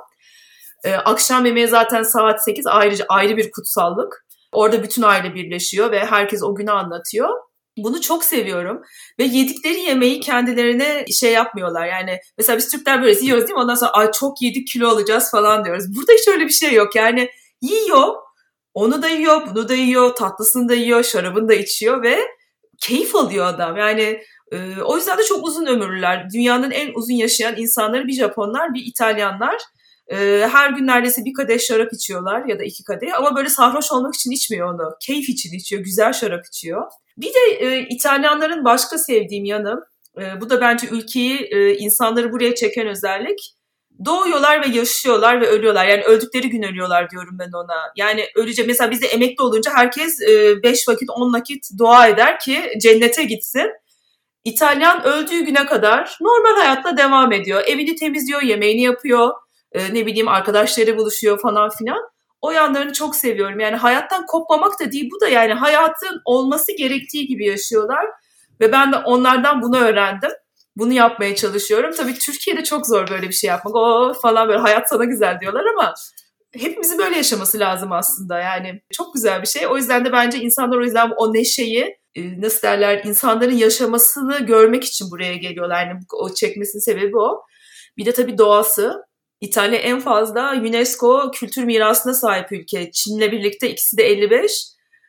E, 0.84 0.94
akşam 0.94 1.46
yemeği 1.46 1.68
zaten 1.68 2.04
saat 2.04 2.44
8 2.44 2.68
ayrıca 2.68 3.06
ayrı 3.10 3.38
bir 3.38 3.52
kutsallık. 3.52 4.26
Orada 4.52 4.84
bütün 4.84 5.02
aile 5.02 5.36
birleşiyor 5.36 5.92
ve 5.92 6.06
herkes 6.06 6.44
o 6.44 6.56
günü 6.56 6.72
anlatıyor. 6.72 7.30
Bunu 7.78 8.02
çok 8.02 8.24
seviyorum. 8.24 8.82
Ve 9.20 9.24
yedikleri 9.24 9.80
yemeği 9.80 10.20
kendilerine 10.20 11.06
şey 11.20 11.34
yapmıyorlar. 11.34 11.88
Yani 11.88 12.20
mesela 12.38 12.58
biz 12.58 12.72
Türkler 12.72 13.02
böyle 13.02 13.20
yiyoruz 13.20 13.44
değil 13.44 13.56
mi? 13.56 13.62
Ondan 13.62 13.76
sonra 13.76 13.92
ay 13.92 14.12
çok 14.12 14.42
yedik 14.42 14.68
kilo 14.68 14.90
alacağız 14.90 15.32
falan 15.32 15.66
diyoruz. 15.66 15.86
Burada 15.96 16.14
hiç 16.14 16.28
öyle 16.28 16.46
bir 16.46 16.50
şey 16.50 16.74
yok. 16.74 16.96
Yani 16.96 17.30
yiyor, 17.62 18.16
onu 18.74 19.02
da 19.02 19.10
yiyor, 19.10 19.42
bunu 19.56 19.70
da 19.70 19.74
yiyor, 19.74 20.16
tatlısını 20.16 20.70
da 20.70 20.74
yiyor, 20.74 21.04
şarabını 21.04 21.50
da 21.50 21.54
içiyor 21.54 22.04
ve 22.04 22.20
keyif 22.82 23.16
alıyor 23.16 23.46
adam. 23.46 23.78
Yani 23.78 24.22
e, 24.52 24.82
o 24.82 24.98
yüzden 24.98 25.18
de 25.18 25.24
çok 25.24 25.48
uzun 25.48 25.66
ömürlüler. 25.66 26.28
Dünyanın 26.34 26.72
en 26.72 26.94
uzun 26.94 27.14
yaşayan 27.14 27.58
insanları 27.58 28.08
bir 28.08 28.14
Japonlar, 28.14 28.74
bir 28.74 28.86
İtalyanlar. 28.86 29.58
E, 30.12 30.48
her 30.52 30.70
gün 30.70 30.88
neredeyse 30.88 31.26
bir 31.26 31.34
kadeh 31.34 31.60
şarap 31.60 31.94
içiyorlar 31.94 32.46
ya 32.46 32.60
da 32.60 32.64
iki 32.64 32.84
kadeh 32.84 33.18
ama 33.18 33.36
böyle 33.36 33.50
sarhoş 33.50 33.92
olmak 33.92 34.16
için 34.16 34.32
içmiyor 34.32 34.74
onu. 34.74 34.96
Keyif 35.02 35.30
için 35.30 35.54
içiyor, 35.54 35.84
güzel 35.84 36.14
şarap 36.14 36.46
içiyor. 36.46 36.92
Bir 37.18 37.34
de 37.34 37.40
e, 37.60 37.88
İtalyanların 37.90 38.66
başka 38.66 38.98
sevdiğim 38.98 39.46
yanı, 39.46 39.86
e, 40.18 40.42
bu 40.42 40.50
da 40.50 40.62
bence 40.62 40.88
ülkeyi, 40.88 41.40
e, 41.40 41.78
insanları 41.78 42.32
buraya 42.32 42.56
çeken 42.56 42.88
özellik. 42.88 43.56
Doğuyorlar 44.06 44.62
ve 44.62 44.78
yaşıyorlar 44.78 45.42
ve 45.42 45.48
ölüyorlar. 45.48 45.88
Yani 45.88 46.04
öldükleri 46.04 46.50
gün 46.50 46.62
ölüyorlar 46.62 47.10
diyorum 47.10 47.38
ben 47.40 47.52
ona. 47.52 47.76
Yani 47.96 48.26
ölece 48.36 48.64
mesela 48.64 48.92
bizde 48.92 49.08
emekli 49.08 49.44
olunca 49.44 49.72
herkes 49.76 50.20
5 50.64 50.80
e, 50.80 50.92
vakit 50.92 51.10
10 51.10 51.34
vakit 51.34 51.70
dua 51.80 52.08
eder 52.08 52.40
ki 52.40 52.72
cennete 52.82 53.24
gitsin. 53.24 53.72
İtalyan 54.44 55.04
öldüğü 55.04 55.46
güne 55.46 55.66
kadar 55.66 56.18
normal 56.22 56.62
hayatla 56.62 56.98
devam 56.98 57.32
ediyor. 57.32 57.64
Evini 57.68 57.96
temizliyor, 57.96 58.42
yemeğini 58.42 58.82
yapıyor, 58.82 59.32
e, 59.72 59.94
ne 59.94 60.06
bileyim 60.06 60.28
arkadaşları 60.28 60.98
buluşuyor 60.98 61.40
falan 61.40 61.70
filan. 61.70 62.00
O 62.42 62.52
yanlarını 62.52 62.94
çok 62.94 63.16
seviyorum. 63.16 63.60
Yani 63.60 63.76
hayattan 63.76 64.26
kopmamak 64.26 64.80
da 64.80 64.92
değil 64.92 65.10
bu 65.12 65.22
da 65.22 65.28
yani 65.28 65.54
hayatın 65.54 66.22
olması 66.26 66.72
gerektiği 66.78 67.28
gibi 67.28 67.46
yaşıyorlar. 67.46 68.06
Ve 68.62 68.72
ben 68.72 68.92
de 68.92 68.98
onlardan 68.98 69.62
bunu 69.62 69.78
öğrendim. 69.78 70.32
Bunu 70.76 70.94
yapmaya 70.94 71.36
çalışıyorum. 71.36 71.92
Tabii 71.98 72.14
Türkiye'de 72.14 72.64
çok 72.64 72.88
zor 72.88 73.10
böyle 73.10 73.28
bir 73.28 73.34
şey 73.34 73.48
yapmak. 73.48 73.76
O 73.76 74.14
falan 74.22 74.48
böyle 74.48 74.60
hayat 74.60 74.90
sana 74.90 75.06
güzel 75.06 75.40
diyorlar 75.42 75.66
ama 75.66 75.94
hepimizin 76.54 76.98
böyle 76.98 77.18
yaşaması 77.18 77.60
lazım 77.60 77.92
aslında. 77.92 78.40
Yani 78.40 78.82
çok 78.92 79.14
güzel 79.14 79.42
bir 79.42 79.48
şey. 79.48 79.68
O 79.68 79.78
yüzden 79.78 80.06
de 80.06 80.12
bence 80.12 80.38
insanlar 80.38 80.78
o 80.78 80.84
yüzden 80.84 81.12
o 81.18 81.34
neşeyi 81.34 81.98
e, 82.16 82.42
nasıl 82.42 82.62
derler 82.62 83.04
insanların 83.04 83.56
yaşamasını 83.56 84.46
görmek 84.46 84.84
için 84.84 85.12
buraya 85.12 85.36
geliyorlar. 85.36 85.88
Yani 85.88 86.00
o 86.14 86.34
çekmesinin 86.34 86.82
sebebi 86.82 87.18
o. 87.18 87.42
Bir 87.98 88.06
de 88.06 88.12
tabii 88.12 88.38
doğası. 88.38 89.09
İtalya 89.42 89.80
en 89.80 90.00
fazla 90.00 90.54
UNESCO 90.54 91.32
kültür 91.32 91.64
mirasına 91.64 92.14
sahip 92.14 92.52
ülke. 92.52 92.92
Çin'le 92.92 93.32
birlikte 93.32 93.70
ikisi 93.70 93.98
de 93.98 94.04
55. 94.04 94.66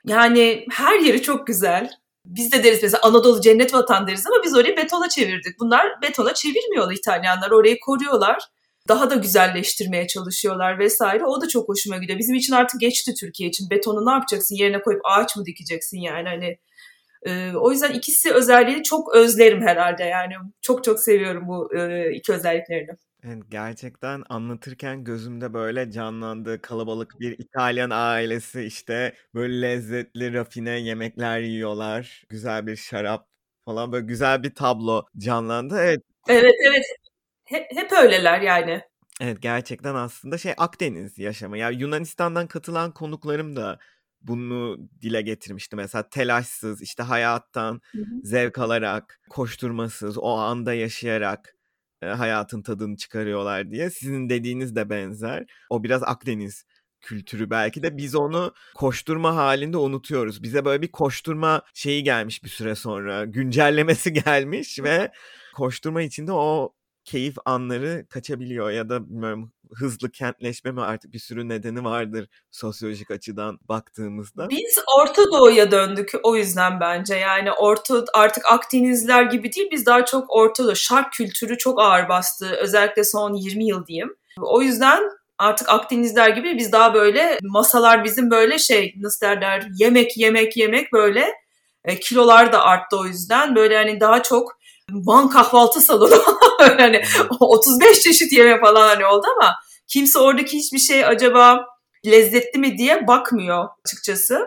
Yani 0.06 0.66
her 0.70 0.98
yeri 1.00 1.22
çok 1.22 1.46
güzel. 1.46 1.90
Biz 2.26 2.52
de 2.52 2.64
deriz 2.64 2.82
mesela 2.82 3.00
Anadolu 3.02 3.40
cennet 3.40 3.74
vatan 3.74 4.06
deriz 4.06 4.26
ama 4.26 4.36
biz 4.44 4.56
orayı 4.56 4.76
betona 4.76 5.08
çevirdik. 5.08 5.60
Bunlar 5.60 6.02
betona 6.02 6.34
çevirmiyorlar 6.34 6.94
İtalyanlar. 6.94 7.50
Orayı 7.50 7.80
koruyorlar. 7.80 8.42
daha 8.88 9.10
da 9.10 9.14
güzelleştirmeye 9.14 10.06
çalışıyorlar 10.06 10.78
vesaire. 10.78 11.24
O 11.24 11.40
da 11.40 11.48
çok 11.48 11.68
hoşuma 11.68 11.96
gidiyor. 11.96 12.18
Bizim 12.18 12.34
için 12.34 12.52
artık 12.52 12.80
geçti 12.80 13.14
Türkiye 13.20 13.48
için. 13.48 13.70
Betonu 13.70 14.06
ne 14.06 14.10
yapacaksın? 14.10 14.54
Yerine 14.54 14.82
koyup 14.82 15.00
ağaç 15.04 15.36
mı 15.36 15.46
dikeceksin 15.46 15.98
yani 15.98 16.28
hani 16.28 16.58
e, 17.26 17.56
o 17.56 17.70
yüzden 17.72 17.92
ikisi 17.92 18.32
özelliğini 18.32 18.82
çok 18.82 19.14
özlerim 19.14 19.62
herhalde 19.62 20.04
yani 20.04 20.34
çok 20.62 20.84
çok 20.84 21.00
seviyorum 21.00 21.48
bu 21.48 21.76
e, 21.76 22.10
iki 22.14 22.32
özelliklerini. 22.32 22.90
Evet, 23.24 23.42
gerçekten 23.50 24.22
anlatırken 24.28 25.04
gözümde 25.04 25.52
böyle 25.54 25.90
canlandı 25.90 26.62
kalabalık 26.62 27.20
bir 27.20 27.38
İtalyan 27.38 27.90
ailesi 27.90 28.62
işte 28.62 29.14
böyle 29.34 29.62
lezzetli 29.62 30.32
rafine 30.32 30.80
yemekler 30.80 31.40
yiyorlar 31.40 32.24
güzel 32.28 32.66
bir 32.66 32.76
şarap 32.76 33.28
falan 33.64 33.92
böyle 33.92 34.06
güzel 34.06 34.42
bir 34.42 34.54
tablo 34.54 35.06
canlandı 35.18 35.78
evet. 35.80 36.02
Evet 36.28 36.54
evet 36.68 36.84
hep, 37.44 37.66
hep 37.76 37.92
öyleler 37.92 38.40
yani. 38.40 38.82
Evet 39.20 39.42
gerçekten 39.42 39.94
aslında 39.94 40.38
şey 40.38 40.54
Akdeniz 40.56 41.18
yaşamı. 41.18 41.58
Ya 41.58 41.70
yani 41.70 41.82
Yunanistan'dan 41.82 42.46
katılan 42.46 42.94
konuklarım 42.94 43.56
da 43.56 43.78
bunu 44.20 44.78
dile 45.02 45.22
getirmişti. 45.22 45.76
Mesela 45.76 46.08
telaşsız, 46.08 46.82
işte 46.82 47.02
hayattan 47.02 47.80
hı 47.92 47.98
hı. 47.98 48.04
zevk 48.24 48.58
alarak, 48.58 49.20
koşturmasız, 49.30 50.18
o 50.18 50.30
anda 50.30 50.74
yaşayarak 50.74 51.56
e, 52.02 52.06
hayatın 52.06 52.62
tadını 52.62 52.96
çıkarıyorlar 52.96 53.70
diye. 53.70 53.90
Sizin 53.90 54.28
dediğiniz 54.28 54.76
de 54.76 54.90
benzer. 54.90 55.46
O 55.70 55.84
biraz 55.84 56.02
Akdeniz 56.02 56.64
kültürü 57.00 57.50
belki 57.50 57.82
de 57.82 57.96
biz 57.96 58.14
onu 58.14 58.54
koşturma 58.74 59.36
halinde 59.36 59.76
unutuyoruz. 59.76 60.42
Bize 60.42 60.64
böyle 60.64 60.82
bir 60.82 60.92
koşturma 60.92 61.62
şeyi 61.74 62.04
gelmiş 62.04 62.44
bir 62.44 62.48
süre 62.48 62.74
sonra. 62.74 63.24
Güncellemesi 63.24 64.12
gelmiş 64.26 64.78
ve 64.82 65.12
koşturma 65.54 66.02
içinde 66.02 66.32
o 66.32 66.74
keyif 67.04 67.36
anları 67.44 68.06
kaçabiliyor 68.08 68.70
ya 68.70 68.88
da 68.88 69.08
bilmiyorum 69.10 69.52
hızlı 69.74 70.10
kentleşme 70.10 70.70
mi 70.70 70.80
artık 70.80 71.12
bir 71.12 71.18
sürü 71.18 71.48
nedeni 71.48 71.84
vardır 71.84 72.28
sosyolojik 72.50 73.10
açıdan 73.10 73.58
baktığımızda. 73.68 74.50
Biz 74.50 74.78
Orta 74.98 75.22
Doğu'ya 75.24 75.70
döndük 75.70 76.12
o 76.22 76.36
yüzden 76.36 76.80
bence 76.80 77.14
yani 77.14 77.52
Orta 77.52 78.04
artık 78.14 78.52
Akdenizler 78.52 79.22
gibi 79.22 79.52
değil 79.52 79.68
biz 79.72 79.86
daha 79.86 80.04
çok 80.04 80.30
Orta 80.30 80.64
Doğu 80.64 80.76
şark 80.76 81.12
kültürü 81.12 81.58
çok 81.58 81.80
ağır 81.80 82.08
bastı 82.08 82.46
özellikle 82.46 83.04
son 83.04 83.34
20 83.34 83.66
yıl 83.66 83.86
diyeyim. 83.86 84.16
O 84.40 84.62
yüzden 84.62 85.02
artık 85.38 85.68
Akdenizler 85.68 86.28
gibi 86.28 86.58
biz 86.58 86.72
daha 86.72 86.94
böyle 86.94 87.38
masalar 87.42 88.04
bizim 88.04 88.30
böyle 88.30 88.58
şey 88.58 88.94
nasıl 88.96 89.26
derler 89.26 89.66
yemek 89.78 90.16
yemek 90.16 90.56
yemek 90.56 90.92
böyle 90.92 91.34
e, 91.84 92.00
kilolar 92.00 92.52
da 92.52 92.62
arttı 92.62 92.98
o 92.98 93.06
yüzden 93.06 93.56
böyle 93.56 93.76
hani 93.76 94.00
daha 94.00 94.22
çok 94.22 94.59
Van 94.92 95.28
kahvaltı 95.28 95.80
salonu 95.80 96.14
hani 96.58 97.02
35 97.40 98.00
çeşit 98.00 98.32
yemek 98.32 98.60
falan 98.60 98.88
hani 98.88 99.06
oldu 99.06 99.26
ama 99.36 99.54
kimse 99.86 100.18
oradaki 100.18 100.58
hiçbir 100.58 100.78
şey 100.78 101.04
acaba 101.06 101.66
lezzetli 102.06 102.58
mi 102.58 102.78
diye 102.78 103.06
bakmıyor 103.06 103.68
açıkçası. 103.84 104.40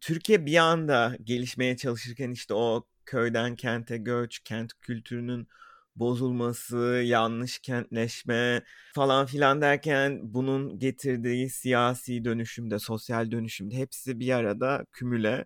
Türkiye 0.00 0.46
bir 0.46 0.56
anda 0.56 1.16
gelişmeye 1.22 1.76
çalışırken 1.76 2.30
işte 2.30 2.54
o 2.54 2.86
köyden 3.06 3.56
kente 3.56 3.96
göç, 3.96 4.38
kent 4.38 4.72
kültürünün 4.80 5.48
bozulması, 5.96 7.02
yanlış 7.04 7.58
kentleşme 7.58 8.62
falan 8.94 9.26
filan 9.26 9.60
derken 9.60 10.20
bunun 10.22 10.78
getirdiği 10.78 11.50
siyasi 11.50 12.24
dönüşümde, 12.24 12.78
sosyal 12.78 13.30
dönüşümde 13.30 13.76
hepsi 13.76 14.20
bir 14.20 14.32
arada 14.32 14.84
kümüle 14.92 15.44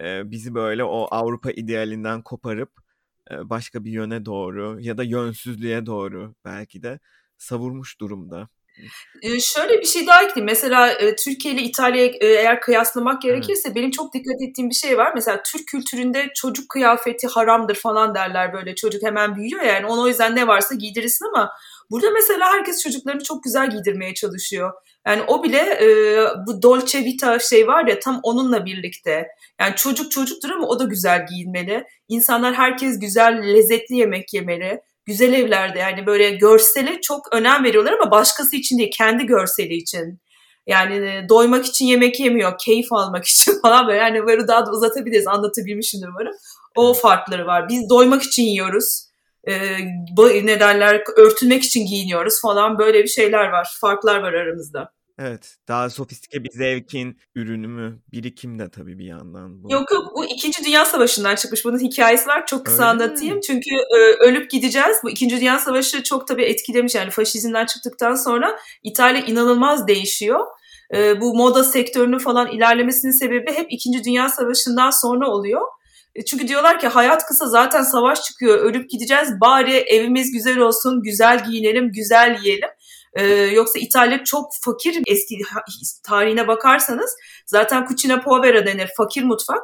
e, 0.00 0.30
bizi 0.30 0.54
böyle 0.54 0.84
o 0.84 1.06
Avrupa 1.10 1.50
idealinden 1.50 2.22
koparıp 2.22 2.85
başka 3.30 3.84
bir 3.84 3.90
yöne 3.90 4.24
doğru 4.24 4.80
ya 4.80 4.98
da 4.98 5.02
yönsüzlüğe 5.02 5.86
doğru 5.86 6.34
belki 6.44 6.82
de 6.82 7.00
savurmuş 7.38 8.00
durumda. 8.00 8.48
Ee, 9.22 9.40
şöyle 9.40 9.80
bir 9.80 9.86
şey 9.86 10.06
daha 10.06 10.22
ekleyeyim. 10.22 10.46
Mesela 10.46 10.90
e, 10.90 11.16
Türkiye 11.16 11.54
ile 11.54 11.62
İtalya'yı 11.62 12.12
e, 12.20 12.26
eğer 12.26 12.60
kıyaslamak 12.60 13.22
gerekirse 13.22 13.68
evet. 13.68 13.76
benim 13.76 13.90
çok 13.90 14.14
dikkat 14.14 14.42
ettiğim 14.48 14.70
bir 14.70 14.74
şey 14.74 14.98
var. 14.98 15.12
Mesela 15.14 15.42
Türk 15.42 15.68
kültüründe 15.68 16.26
çocuk 16.34 16.68
kıyafeti 16.68 17.26
haramdır 17.26 17.74
falan 17.74 18.14
derler 18.14 18.52
böyle. 18.52 18.74
Çocuk 18.74 19.02
hemen 19.02 19.36
büyüyor 19.36 19.62
yani. 19.62 19.86
Ona 19.86 20.00
o 20.00 20.08
yüzden 20.08 20.36
ne 20.36 20.46
varsa 20.46 20.74
giydirirsin 20.74 21.26
ama 21.34 21.50
burada 21.90 22.10
mesela 22.10 22.52
herkes 22.52 22.82
çocuklarını 22.82 23.22
çok 23.22 23.44
güzel 23.44 23.70
giydirmeye 23.70 24.14
çalışıyor. 24.14 24.72
Yani 25.06 25.22
o 25.22 25.44
bile 25.44 25.58
e, 25.58 25.88
bu 26.46 26.62
Dolce 26.62 26.98
Vita 26.98 27.38
şey 27.38 27.66
var 27.66 27.86
ya 27.86 27.98
tam 27.98 28.20
onunla 28.22 28.66
birlikte. 28.66 29.26
Yani 29.60 29.74
çocuk 29.76 30.12
çocuktur 30.12 30.50
ama 30.50 30.66
o 30.66 30.78
da 30.78 30.84
güzel 30.84 31.26
giyinmeli. 31.26 31.84
İnsanlar 32.08 32.54
herkes 32.54 32.98
güzel, 32.98 33.54
lezzetli 33.54 33.96
yemek 33.96 34.34
yemeli. 34.34 34.80
Güzel 35.04 35.32
evlerde 35.32 35.78
yani 35.78 36.06
böyle 36.06 36.30
görsele 36.30 37.00
çok 37.00 37.32
önem 37.32 37.64
veriyorlar 37.64 37.92
ama 37.92 38.10
başkası 38.10 38.56
için 38.56 38.78
değil, 38.78 38.90
kendi 38.98 39.26
görseli 39.26 39.74
için. 39.74 40.20
Yani 40.66 41.26
doymak 41.28 41.66
için 41.66 41.86
yemek 41.86 42.20
yemiyor, 42.20 42.58
keyif 42.58 42.92
almak 42.92 43.24
için 43.28 43.60
falan 43.62 43.86
böyle. 43.88 43.98
Yani 43.98 44.26
böyle 44.26 44.48
daha 44.48 44.66
da 44.66 44.70
uzatabiliriz, 44.70 45.26
anlatabilmişimdir 45.26 46.08
umarım. 46.08 46.34
O 46.76 46.94
farkları 46.94 47.46
var. 47.46 47.68
Biz 47.68 47.90
doymak 47.90 48.22
için 48.22 48.42
yiyoruz. 48.42 49.05
Ee, 49.46 49.78
ne 50.44 50.60
derler, 50.60 51.02
örtünmek 51.16 51.64
için 51.64 51.86
giyiniyoruz 51.86 52.40
falan 52.42 52.78
böyle 52.78 53.02
bir 53.02 53.08
şeyler 53.08 53.48
var. 53.48 53.76
Farklar 53.80 54.20
var 54.20 54.32
aramızda. 54.32 54.96
Evet. 55.18 55.56
Daha 55.68 55.90
sofistike 55.90 56.44
bir 56.44 56.50
zevkin 56.50 57.18
ürünü 57.34 57.66
mü? 57.66 57.98
Birikim 58.12 58.58
de 58.58 58.70
tabii 58.70 58.98
bir 58.98 59.04
yandan 59.04 59.62
bu. 59.62 59.72
Yok 59.72 59.92
yok 59.92 60.12
bu 60.16 60.24
2. 60.24 60.64
Dünya 60.64 60.84
Savaşı'ndan 60.84 61.34
çıkmış. 61.34 61.64
Bunun 61.64 61.78
hikayesi 61.78 62.28
var. 62.28 62.46
Çok 62.46 62.66
kısa 62.66 62.82
Öyle 62.82 63.04
anlatayım. 63.04 63.34
Mi? 63.34 63.42
Çünkü 63.42 63.70
e, 63.74 63.96
ölüp 63.96 64.50
gideceğiz. 64.50 64.96
Bu 65.02 65.10
2. 65.10 65.30
Dünya 65.30 65.58
Savaşı 65.58 66.02
çok 66.02 66.28
tabii 66.28 66.44
etkilemiş. 66.44 66.94
Yani 66.94 67.10
faşizmden 67.10 67.66
çıktıktan 67.66 68.14
sonra 68.14 68.58
İtalya 68.82 69.20
inanılmaz 69.20 69.88
değişiyor. 69.88 70.40
E, 70.94 71.20
bu 71.20 71.34
moda 71.34 71.64
sektörünün 71.64 72.18
falan 72.18 72.50
ilerlemesinin 72.50 73.12
sebebi 73.12 73.52
hep 73.52 73.66
2. 73.70 74.04
Dünya 74.04 74.28
Savaşı'ndan 74.28 74.90
sonra 74.90 75.30
oluyor. 75.30 75.62
E, 76.16 76.24
çünkü 76.24 76.48
diyorlar 76.48 76.78
ki 76.80 76.88
hayat 76.88 77.26
kısa 77.26 77.46
zaten 77.46 77.82
savaş 77.82 78.22
çıkıyor 78.22 78.58
ölüp 78.58 78.90
gideceğiz 78.90 79.28
bari 79.40 79.76
evimiz 79.76 80.32
güzel 80.32 80.58
olsun 80.58 81.02
güzel 81.02 81.44
giyinelim 81.44 81.92
güzel 81.92 82.38
yiyelim. 82.42 82.68
Ee, 83.14 83.24
yoksa 83.32 83.78
İtalya 83.78 84.24
çok 84.24 84.50
fakir 84.64 85.02
eski 85.06 85.38
tarihine 86.04 86.48
bakarsanız 86.48 87.16
zaten 87.46 87.86
cucina 87.88 88.20
povera 88.20 88.66
denir 88.66 88.90
fakir 88.96 89.24
mutfak. 89.24 89.62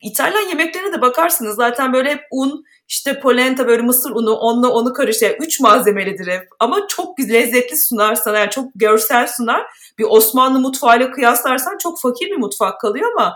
İtalyan 0.00 0.48
yemeklerine 0.48 0.92
de 0.92 1.00
bakarsınız 1.00 1.56
zaten 1.56 1.92
böyle 1.92 2.10
hep 2.10 2.20
un 2.30 2.64
işte 2.88 3.20
polenta 3.20 3.66
böyle 3.66 3.82
mısır 3.82 4.10
unu 4.10 4.32
onunla 4.32 4.68
onu 4.68 4.92
karıştırıyor. 4.92 5.36
Yani 5.36 5.46
üç 5.46 5.60
malzemelidir 5.60 6.26
hep 6.26 6.48
ama 6.60 6.86
çok 6.88 7.20
lezzetli 7.20 7.76
sunar 7.76 8.14
sana 8.14 8.38
yani 8.38 8.50
çok 8.50 8.64
görsel 8.74 9.26
sunar. 9.26 9.66
Bir 9.98 10.06
Osmanlı 10.08 10.60
mutfağıyla 10.60 11.10
kıyaslarsan 11.10 11.78
çok 11.78 12.00
fakir 12.00 12.26
bir 12.26 12.36
mutfak 12.36 12.80
kalıyor 12.80 13.12
ama 13.16 13.34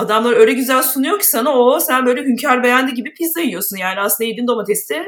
adamlar 0.00 0.32
öyle 0.32 0.52
güzel 0.52 0.82
sunuyor 0.82 1.18
ki 1.18 1.26
sana 1.26 1.58
o 1.58 1.80
sen 1.80 2.06
böyle 2.06 2.22
hünkâr 2.22 2.62
beğendi 2.62 2.94
gibi 2.94 3.14
pizza 3.14 3.40
yiyorsun. 3.40 3.76
Yani 3.76 4.00
aslında 4.00 4.28
yediğin 4.28 4.48
domatesi 4.48 5.04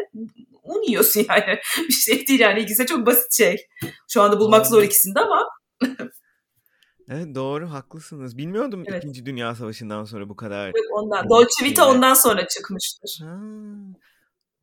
un 0.62 0.83
yiyorsun 0.88 1.26
yani. 1.28 1.59
bir 1.88 1.92
şey 1.92 2.26
değil 2.26 2.40
yani 2.40 2.61
ikisi 2.61 2.87
çok 2.87 3.07
basit 3.07 3.33
şey. 3.33 3.66
Şu 4.09 4.22
anda 4.22 4.40
bulmak 4.40 4.66
zor 4.66 4.83
ikisinde 4.83 5.20
ama. 5.20 5.48
evet 7.09 7.35
doğru 7.35 7.70
haklısınız. 7.70 8.38
Bilmiyordum 8.38 8.85
evet. 8.87 9.05
İkinci 9.05 9.26
Dünya 9.26 9.55
Savaşı'ndan 9.55 10.05
sonra 10.05 10.28
bu 10.28 10.37
kadar. 10.37 10.66
Yok 10.66 10.87
ondan. 10.92 11.28
Dolce 11.28 11.64
Vita 11.64 11.90
ondan 11.90 12.14
sonra 12.14 12.48
çıkmıştır. 12.48 13.18
Ha. 13.24 13.38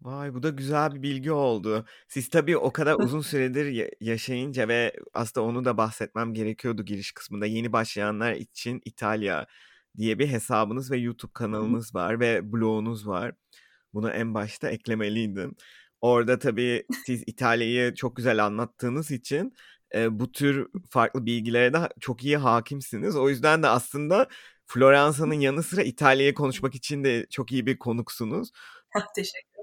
Vay 0.02 0.34
bu 0.34 0.44
da 0.44 0.50
güzel 0.50 0.96
bir 0.96 1.02
bilgi 1.02 1.32
oldu. 1.32 1.86
Siz 2.08 2.30
tabii 2.30 2.58
o 2.58 2.72
kadar 2.72 2.96
uzun 3.00 3.22
süredir 3.22 3.94
yaşayınca 4.00 4.68
ve 4.68 4.94
aslında 5.14 5.48
onu 5.48 5.66
da 5.66 5.78
bahsetmem 5.78 6.34
gerekiyordu 6.34 6.86
giriş 6.86 7.12
kısmında. 7.12 7.46
Yeni 7.46 7.74
başlayanlar 7.74 8.34
için 8.34 8.82
İtalya 8.86 9.48
diye 10.00 10.20
bir 10.20 10.28
hesabınız 10.28 10.92
ve 10.92 10.98
YouTube 10.98 11.32
kanalınız 11.34 11.96
var 11.96 12.20
ve 12.20 12.52
blogunuz 12.54 13.08
var. 13.08 13.32
Bunu 13.94 14.12
en 14.12 14.34
başta 14.34 14.70
eklemeliydim. 14.70 15.56
Orada 16.02 16.40
tabii 16.40 16.86
siz 17.06 17.24
İtalya'yı 17.28 17.94
çok 17.96 18.16
güzel 18.16 18.46
anlattığınız 18.46 19.12
için 19.12 19.54
e, 19.96 20.20
bu 20.20 20.32
tür 20.32 20.68
farklı 20.90 21.26
bilgilere 21.26 21.74
de 21.74 21.90
çok 22.00 22.24
iyi 22.24 22.38
hakimsiniz. 22.38 23.16
O 23.16 23.30
yüzden 23.30 23.64
de 23.64 23.68
aslında 23.68 24.28
Floransa'nın 24.66 25.40
yanı 25.40 25.64
sıra 25.64 25.82
İtalya'yı 25.84 26.34
konuşmak 26.34 26.76
için 26.76 27.04
de 27.04 27.26
çok 27.30 27.52
iyi 27.52 27.66
bir 27.66 27.80
konuksunuz. 27.80 28.52
Teşekkür 29.16 29.60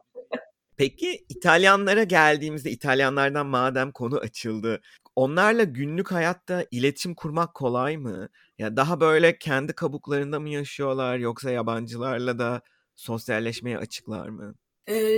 Peki 0.76 1.26
İtalyanlara 1.28 2.02
geldiğimizde 2.02 2.70
İtalyanlardan 2.70 3.46
madem 3.46 3.92
konu 3.92 4.16
açıldı. 4.16 4.80
Onlarla 5.16 5.64
günlük 5.64 6.12
hayatta 6.12 6.64
iletişim 6.70 7.14
kurmak 7.14 7.54
kolay 7.54 7.96
mı? 7.96 8.28
Ya 8.58 8.76
daha 8.76 9.00
böyle 9.00 9.38
kendi 9.38 9.72
kabuklarında 9.72 10.40
mı 10.40 10.48
yaşıyorlar 10.48 11.16
yoksa 11.18 11.50
yabancılarla 11.50 12.38
da 12.38 12.62
sosyalleşmeye 12.96 13.78
açıklar 13.78 14.28
mı? 14.28 14.54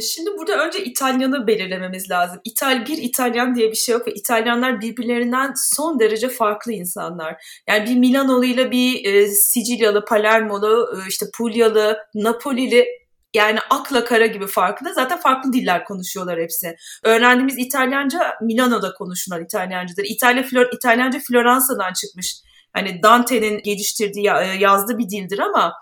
şimdi 0.03 0.31
burada 0.39 0.67
önce 0.67 0.85
İtalyanı 0.85 1.47
belirlememiz 1.47 2.11
lazım. 2.11 2.41
İtal 2.45 2.87
bir 2.87 2.99
İtalyan 2.99 3.55
diye 3.55 3.71
bir 3.71 3.77
şey 3.77 3.93
yok 3.93 4.07
ve 4.07 4.15
İtalyanlar 4.15 4.81
birbirlerinden 4.81 5.53
son 5.57 6.01
derece 6.01 6.29
farklı 6.29 6.73
insanlar. 6.73 7.63
Yani 7.67 7.91
bir 7.91 7.97
Milanolu 7.97 8.45
ile 8.45 8.71
bir 8.71 9.27
Sicilyalı, 9.27 10.05
Palermolu, 10.05 11.03
işte 11.09 11.27
Pugyalı, 11.35 11.99
Napolili 12.15 12.87
yani 13.35 13.59
akla 13.71 14.05
kara 14.05 14.27
gibi 14.27 14.47
farklı. 14.47 14.95
Zaten 14.95 15.21
farklı 15.21 15.53
diller 15.53 15.85
konuşuyorlar 15.85 16.41
hepsi. 16.41 16.77
Öğrendiğimiz 17.05 17.59
İtalyanca 17.59 18.35
Milano'da 18.43 18.95
konuşulan 18.95 19.45
İtalyancadır. 19.45 20.05
İtalya 20.05 20.43
Flor 20.43 20.67
İtalyanca 20.73 21.19
Floransa'dan 21.19 21.93
çıkmış. 21.93 22.37
Hani 22.73 23.03
Dante'nin 23.03 23.63
geliştirdiği, 23.63 24.25
yazdığı 24.59 24.99
bir 24.99 25.11
dildir 25.11 25.39
ama 25.39 25.73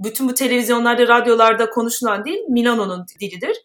bütün 0.00 0.28
bu 0.28 0.34
televizyonlarda, 0.34 1.08
radyolarda 1.08 1.70
konuşulan 1.70 2.24
dil 2.24 2.38
Milano'nun 2.48 3.06
dilidir. 3.20 3.56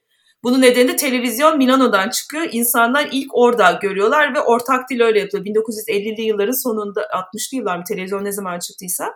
Bunun 0.44 0.62
nedeni 0.62 0.88
de 0.88 0.96
televizyon 0.96 1.58
Milano'dan 1.58 2.10
çıkıyor. 2.10 2.48
İnsanlar 2.52 3.08
ilk 3.12 3.38
orada 3.38 3.80
görüyorlar 3.82 4.36
ve 4.36 4.42
ortak 4.42 4.90
dil 4.90 5.02
öyle 5.02 5.20
yapılıyor. 5.20 5.46
1950'li 5.46 6.22
yılların 6.22 6.64
sonunda, 6.64 7.02
60'lı 7.02 7.58
yıllar 7.58 7.78
mı 7.78 7.84
televizyon 7.84 8.26
ne 8.26 8.32
zaman 8.32 8.60
çıktıysa. 8.60 9.14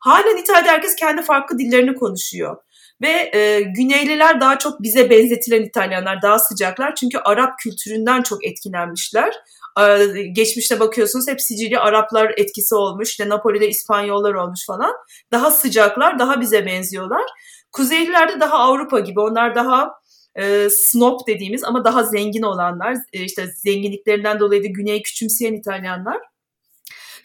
Halen 0.00 0.36
İtalya'da 0.36 0.70
herkes 0.70 0.96
kendi 0.96 1.22
farklı 1.22 1.58
dillerini 1.58 1.94
konuşuyor. 1.94 2.56
Ve 3.02 3.30
e, 3.38 3.60
Güneyliler 3.60 4.40
daha 4.40 4.58
çok 4.58 4.82
bize 4.82 5.10
benzetilen 5.10 5.62
İtalyanlar 5.62 6.22
daha 6.22 6.38
sıcaklar. 6.38 6.94
Çünkü 6.94 7.18
Arap 7.18 7.58
kültüründen 7.58 8.22
çok 8.22 8.46
etkilenmişler. 8.46 9.34
E, 9.80 10.06
geçmişte 10.32 10.80
bakıyorsunuz 10.80 11.28
hep 11.28 11.40
Sicilya 11.40 11.80
Araplar 11.80 12.34
etkisi 12.36 12.74
olmuş. 12.74 13.10
İşte 13.10 13.28
Napoli'de 13.28 13.68
İspanyollar 13.68 14.34
olmuş 14.34 14.66
falan. 14.66 14.92
Daha 15.32 15.50
sıcaklar, 15.50 16.18
daha 16.18 16.40
bize 16.40 16.66
benziyorlar. 16.66 17.24
Kuzeyliler 17.72 18.28
de 18.28 18.40
daha 18.40 18.58
Avrupa 18.58 19.00
gibi. 19.00 19.20
Onlar 19.20 19.54
daha 19.54 19.90
e, 20.34 20.68
snob 20.70 21.20
dediğimiz 21.26 21.64
ama 21.64 21.84
daha 21.84 22.02
zengin 22.02 22.42
olanlar. 22.42 22.96
E, 23.12 23.24
işte 23.24 23.46
zenginliklerinden 23.46 24.40
dolayı 24.40 24.62
da 24.62 24.66
güneyi 24.66 25.02
küçümseyen 25.02 25.54
İtalyanlar. 25.54 26.18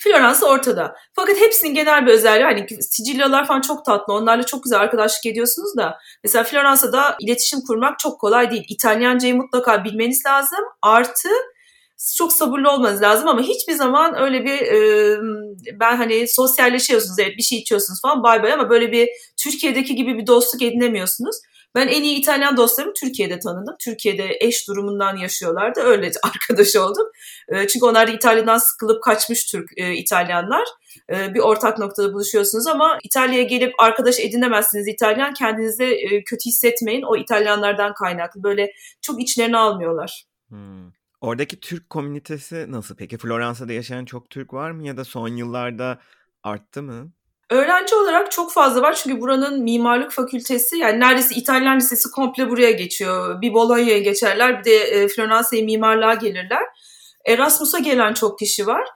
Floransa 0.04 0.46
ortada. 0.46 0.96
Fakat 1.14 1.42
hepsinin 1.42 1.74
genel 1.74 2.06
bir 2.06 2.12
özelliği 2.12 2.44
hani 2.46 2.84
Sicilyalılar 2.84 3.48
falan 3.48 3.62
çok 3.62 3.86
tatlı. 3.86 4.14
Onlarla 4.14 4.46
çok 4.46 4.64
güzel 4.64 4.80
arkadaşlık 4.80 5.26
ediyorsunuz 5.26 5.78
da. 5.78 5.98
Mesela 6.24 6.44
Floransa'da 6.44 7.18
iletişim 7.20 7.60
kurmak 7.68 8.00
çok 8.00 8.20
kolay 8.20 8.52
değil. 8.52 8.64
İtalyancayı 8.70 9.36
mutlaka 9.36 9.84
bilmeniz 9.84 10.26
lazım. 10.26 10.60
Artı 10.82 11.30
çok 12.18 12.34
sabırlı 12.34 12.72
olmanız 12.72 13.02
lazım 13.02 13.28
ama 13.28 13.42
hiçbir 13.42 13.74
zaman 13.74 14.22
öyle 14.22 14.46
bir 14.46 14.62
e, 14.62 15.18
ben 15.80 15.98
hani 15.98 16.28
sosyalleşiyorsunuz 16.28 17.20
evet 17.20 17.38
bir 17.38 17.44
şey 17.44 17.58
içiyorsunuz 17.60 18.02
falan 18.02 18.24
bay 18.24 18.44
bay 18.44 18.54
ama 18.54 18.70
böyle 18.70 18.92
bir 18.92 19.10
Türkiye'deki 19.44 19.96
gibi 19.96 20.18
bir 20.18 20.28
dostluk 20.28 20.62
edinemiyorsunuz. 20.62 21.36
Ben 21.76 21.88
en 21.88 22.04
iyi 22.04 22.20
İtalyan 22.20 22.58
dostlarımı 22.58 22.94
Türkiye'de 22.94 23.40
tanıdım. 23.40 23.76
Türkiye'de 23.80 24.38
eş 24.40 24.68
durumundan 24.68 25.18
yaşıyorlardı. 25.18 25.80
Öyle 25.80 26.12
arkadaş 26.24 26.76
oldum. 26.76 27.08
Ee, 27.50 27.68
çünkü 27.68 27.86
onlar 27.86 28.08
da 28.08 28.12
İtalya'dan 28.12 28.58
sıkılıp 28.58 29.04
kaçmış 29.04 29.46
Türk 29.46 29.70
e, 29.78 29.94
İtalyanlar. 29.96 30.68
Ee, 31.10 31.34
bir 31.34 31.40
ortak 31.40 31.80
noktada 31.80 32.14
buluşuyorsunuz 32.14 32.68
ama 32.68 33.00
İtalya'ya 33.04 33.44
gelip 33.44 33.74
arkadaş 33.80 34.20
edinemezsiniz 34.20 34.88
İtalyan. 34.88 35.34
Kendinizi 35.34 35.84
e, 35.84 36.24
kötü 36.24 36.46
hissetmeyin. 36.46 37.02
O 37.02 37.18
İtalyanlardan 37.18 37.94
kaynaklı. 37.94 38.44
Böyle 38.44 38.72
çok 39.02 39.22
içlerine 39.22 39.58
almıyorlar. 39.58 40.24
Hmm. 40.50 40.92
Oradaki 41.22 41.60
Türk 41.60 41.90
komünitesi 41.90 42.66
nasıl 42.70 42.96
peki? 42.96 43.18
Floransa'da 43.18 43.74
yaşayan 43.74 44.06
çok 44.06 44.30
Türk 44.30 44.54
var 44.54 44.72
mı 44.72 44.88
ya 44.88 44.98
da 44.98 45.06
son 45.06 45.28
yıllarda 45.28 46.00
arttı 46.44 46.84
mı? 46.84 47.12
Öğrenci 47.50 47.96
olarak 47.96 48.32
çok 48.32 48.54
fazla 48.54 48.82
var 48.82 48.94
çünkü 48.94 49.22
buranın 49.22 49.64
mimarlık 49.64 50.12
fakültesi 50.12 50.78
yani 50.78 51.00
neredeyse 51.00 51.36
İtalyan 51.36 51.78
lisesi 51.78 52.12
komple 52.12 52.50
buraya 52.50 52.72
geçiyor. 52.72 53.42
Bir 53.42 53.54
Bologna'ya 53.54 54.00
geçerler 54.00 54.60
bir 54.60 54.64
de 54.64 54.76
e, 54.76 55.08
Floransa'ya 55.08 55.64
mimarlığa 55.64 56.14
gelirler. 56.14 56.64
Erasmus'a 57.28 57.80
gelen 57.80 58.14
çok 58.14 58.40
kişi 58.40 58.68
var. 58.68 58.88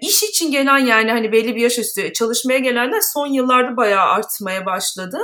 İş 0.00 0.22
için 0.22 0.50
gelen 0.50 0.78
yani 0.78 1.10
hani 1.10 1.32
belli 1.32 1.56
bir 1.56 1.60
yaş 1.60 1.78
üstü 1.78 2.12
çalışmaya 2.12 2.58
gelenler 2.58 3.00
son 3.00 3.26
yıllarda 3.26 3.76
bayağı 3.76 4.06
artmaya 4.06 4.66
başladı. 4.66 5.18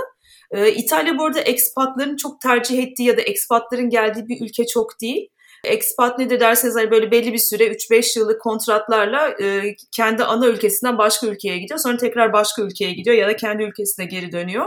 Ee, 0.50 0.72
İtalya 0.72 1.18
bu 1.18 1.24
arada 1.24 1.40
ekspatların 1.40 2.16
çok 2.16 2.40
tercih 2.40 2.78
ettiği 2.78 3.02
ya 3.02 3.16
da 3.16 3.20
ekspatların 3.20 3.90
geldiği 3.90 4.28
bir 4.28 4.46
ülke 4.46 4.66
çok 4.66 5.00
değil. 5.00 5.28
Expat 5.64 6.18
ne 6.18 6.30
de 6.30 6.40
derseniz 6.40 6.76
hani 6.76 6.90
böyle 6.90 7.10
belli 7.10 7.32
bir 7.32 7.38
süre 7.38 7.64
3-5 7.66 8.18
yıllık 8.18 8.40
kontratlarla 8.40 9.28
e, 9.28 9.76
kendi 9.92 10.24
ana 10.24 10.46
ülkesinden 10.46 10.98
başka 10.98 11.26
ülkeye 11.26 11.58
gidiyor. 11.58 11.80
Sonra 11.80 11.96
tekrar 11.96 12.32
başka 12.32 12.62
ülkeye 12.62 12.92
gidiyor 12.92 13.16
ya 13.16 13.28
da 13.28 13.36
kendi 13.36 13.62
ülkesine 13.62 14.04
geri 14.06 14.32
dönüyor. 14.32 14.66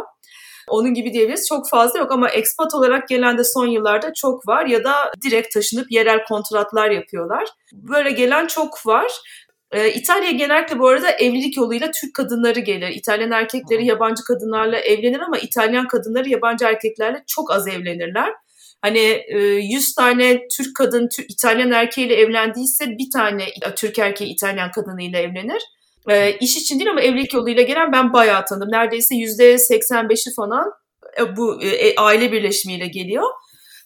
Onun 0.67 0.93
gibi 0.93 1.13
diyebiliriz. 1.13 1.47
Çok 1.47 1.69
fazla 1.69 1.99
yok 1.99 2.11
ama 2.11 2.29
expat 2.29 2.73
olarak 2.73 3.07
gelen 3.07 3.37
de 3.37 3.43
son 3.43 3.67
yıllarda 3.67 4.13
çok 4.13 4.47
var 4.47 4.65
ya 4.65 4.83
da 4.83 4.93
direkt 5.23 5.53
taşınıp 5.53 5.91
yerel 5.91 6.23
kontratlar 6.25 6.91
yapıyorlar. 6.91 7.47
Böyle 7.73 8.11
gelen 8.11 8.47
çok 8.47 8.87
var. 8.87 9.11
Ee, 9.71 9.91
İtalya 9.93 10.31
genellikle 10.31 10.79
bu 10.79 10.87
arada 10.87 11.11
evlilik 11.11 11.57
yoluyla 11.57 11.91
Türk 12.01 12.13
kadınları 12.13 12.59
gelir. 12.59 12.89
İtalyan 12.89 13.31
erkekleri 13.31 13.85
yabancı 13.85 14.23
kadınlarla 14.23 14.77
evlenir 14.77 15.19
ama 15.19 15.37
İtalyan 15.37 15.87
kadınları 15.87 16.29
yabancı 16.29 16.65
erkeklerle 16.65 17.23
çok 17.27 17.51
az 17.51 17.67
evlenirler. 17.67 18.33
Hani 18.81 19.23
100 19.29 19.89
e, 19.89 19.95
tane 19.97 20.47
Türk 20.57 20.75
kadın 20.75 21.09
İtalyan 21.29 21.71
erkeğiyle 21.71 22.15
evlendiyse 22.15 22.85
bir 22.87 23.11
tane 23.13 23.45
Türk 23.75 23.99
erkeği 23.99 24.33
İtalyan 24.33 24.71
kadınıyla 24.71 25.19
evlenir. 25.19 25.61
E, 26.09 26.37
iş 26.37 26.57
için 26.57 26.79
değil 26.79 26.89
ama 26.89 27.01
evlilik 27.01 27.33
yoluyla 27.33 27.63
gelen 27.63 27.91
ben 27.91 28.13
bayağı 28.13 28.45
tanıdım. 28.45 28.71
Neredeyse 28.71 29.15
%85'i 29.15 30.33
falan 30.33 30.71
e, 31.19 31.37
bu 31.37 31.63
e, 31.63 31.95
aile 31.95 32.31
birleşimiyle 32.31 32.87
geliyor. 32.87 33.23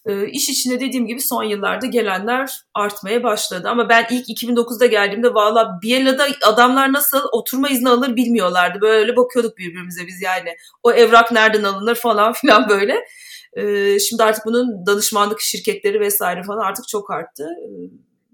E, 0.05 0.27
iş 0.27 0.49
içinde 0.49 0.79
dediğim 0.79 1.07
gibi 1.07 1.21
son 1.21 1.43
yıllarda 1.43 1.85
gelenler 1.85 2.51
artmaya 2.73 3.23
başladı. 3.23 3.69
Ama 3.69 3.89
ben 3.89 4.07
ilk 4.09 4.29
2009'da 4.29 4.85
geldiğimde 4.85 5.33
valla 5.33 5.79
Biella'da 5.83 6.27
adamlar 6.43 6.93
nasıl 6.93 7.21
oturma 7.31 7.69
izni 7.69 7.89
alır 7.89 8.15
bilmiyorlardı. 8.15 8.81
Böyle 8.81 9.15
bakıyorduk 9.15 9.57
birbirimize 9.57 10.07
biz 10.07 10.21
yani. 10.21 10.55
O 10.83 10.91
evrak 10.91 11.31
nereden 11.31 11.63
alınır 11.63 11.95
falan 11.95 12.33
filan 12.33 12.69
böyle. 12.69 13.05
Ee, 13.55 13.99
şimdi 13.99 14.23
artık 14.23 14.45
bunun 14.45 14.85
danışmanlık 14.85 15.41
şirketleri 15.41 15.99
vesaire 15.99 16.43
falan 16.43 16.59
artık 16.59 16.87
çok 16.87 17.11
arttı. 17.11 17.47
Ee, 17.63 17.69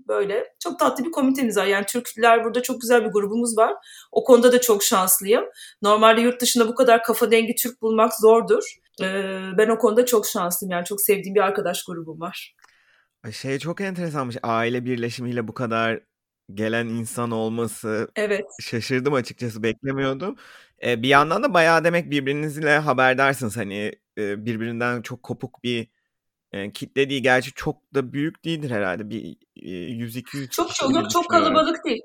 böyle 0.08 0.54
çok 0.60 0.80
tatlı 0.80 1.06
bir 1.06 1.12
komitemiz 1.12 1.58
var. 1.58 1.66
Yani 1.66 1.86
Türkler 1.86 2.44
burada 2.46 2.62
çok 2.62 2.82
güzel 2.82 3.06
bir 3.06 3.10
grubumuz 3.10 3.58
var. 3.58 3.74
O 4.12 4.24
konuda 4.24 4.52
da 4.52 4.62
çok 4.62 4.84
şanslıyım. 4.84 5.44
Normalde 5.82 6.22
yurt 6.22 6.42
dışında 6.42 6.68
bu 6.68 6.76
kadar 6.76 7.04
kafa 7.04 7.32
dengi 7.32 7.56
Türk 7.56 7.82
bulmak 7.82 8.14
zordur. 8.14 8.64
Ee, 9.02 9.06
ben 9.58 9.70
o 9.70 9.78
konuda 9.78 10.06
çok 10.06 10.28
şanslıyım. 10.28 10.72
Yani 10.72 10.86
çok 10.86 11.02
sevdiğim 11.02 11.36
bir 11.36 11.42
arkadaş 11.42 11.84
grubum 11.84 12.22
var. 12.22 12.56
Şey 13.32 13.60
çok 13.60 13.82
enteresanmış. 13.82 14.38
Aile 14.44 14.86
birleşimiyle 14.86 15.48
bu 15.48 15.54
kadar 15.54 16.00
gelen 16.54 16.88
insan 16.88 17.32
olması. 17.32 18.12
Evet. 18.16 18.46
Şaşırdım 18.62 19.14
açıkçası 19.14 19.64
beklemiyordum. 19.64 20.36
Bir 20.84 21.08
yandan 21.08 21.44
da 21.44 21.54
bayağı 21.54 21.84
demek 21.84 22.12
birbirinizle 22.12 22.78
haberdarsınız. 22.78 23.58
Hani 23.58 23.92
birbirinden 24.18 25.02
çok 25.02 25.24
kopuk 25.24 25.64
bir 25.64 25.88
kitle 26.74 27.10
değil. 27.10 27.24
Gerçi 27.24 27.54
çok 27.54 27.94
da 27.94 28.14
büyük 28.14 28.46
değildir 28.46 28.72
herhalde. 28.72 29.10
Bir 29.10 29.38
100-200 29.56 30.50
Çok 30.50 30.76
çok 30.76 30.96
yok 30.96 31.12
çok 31.12 31.30
kalabalık 31.30 31.86
değil. 31.86 32.02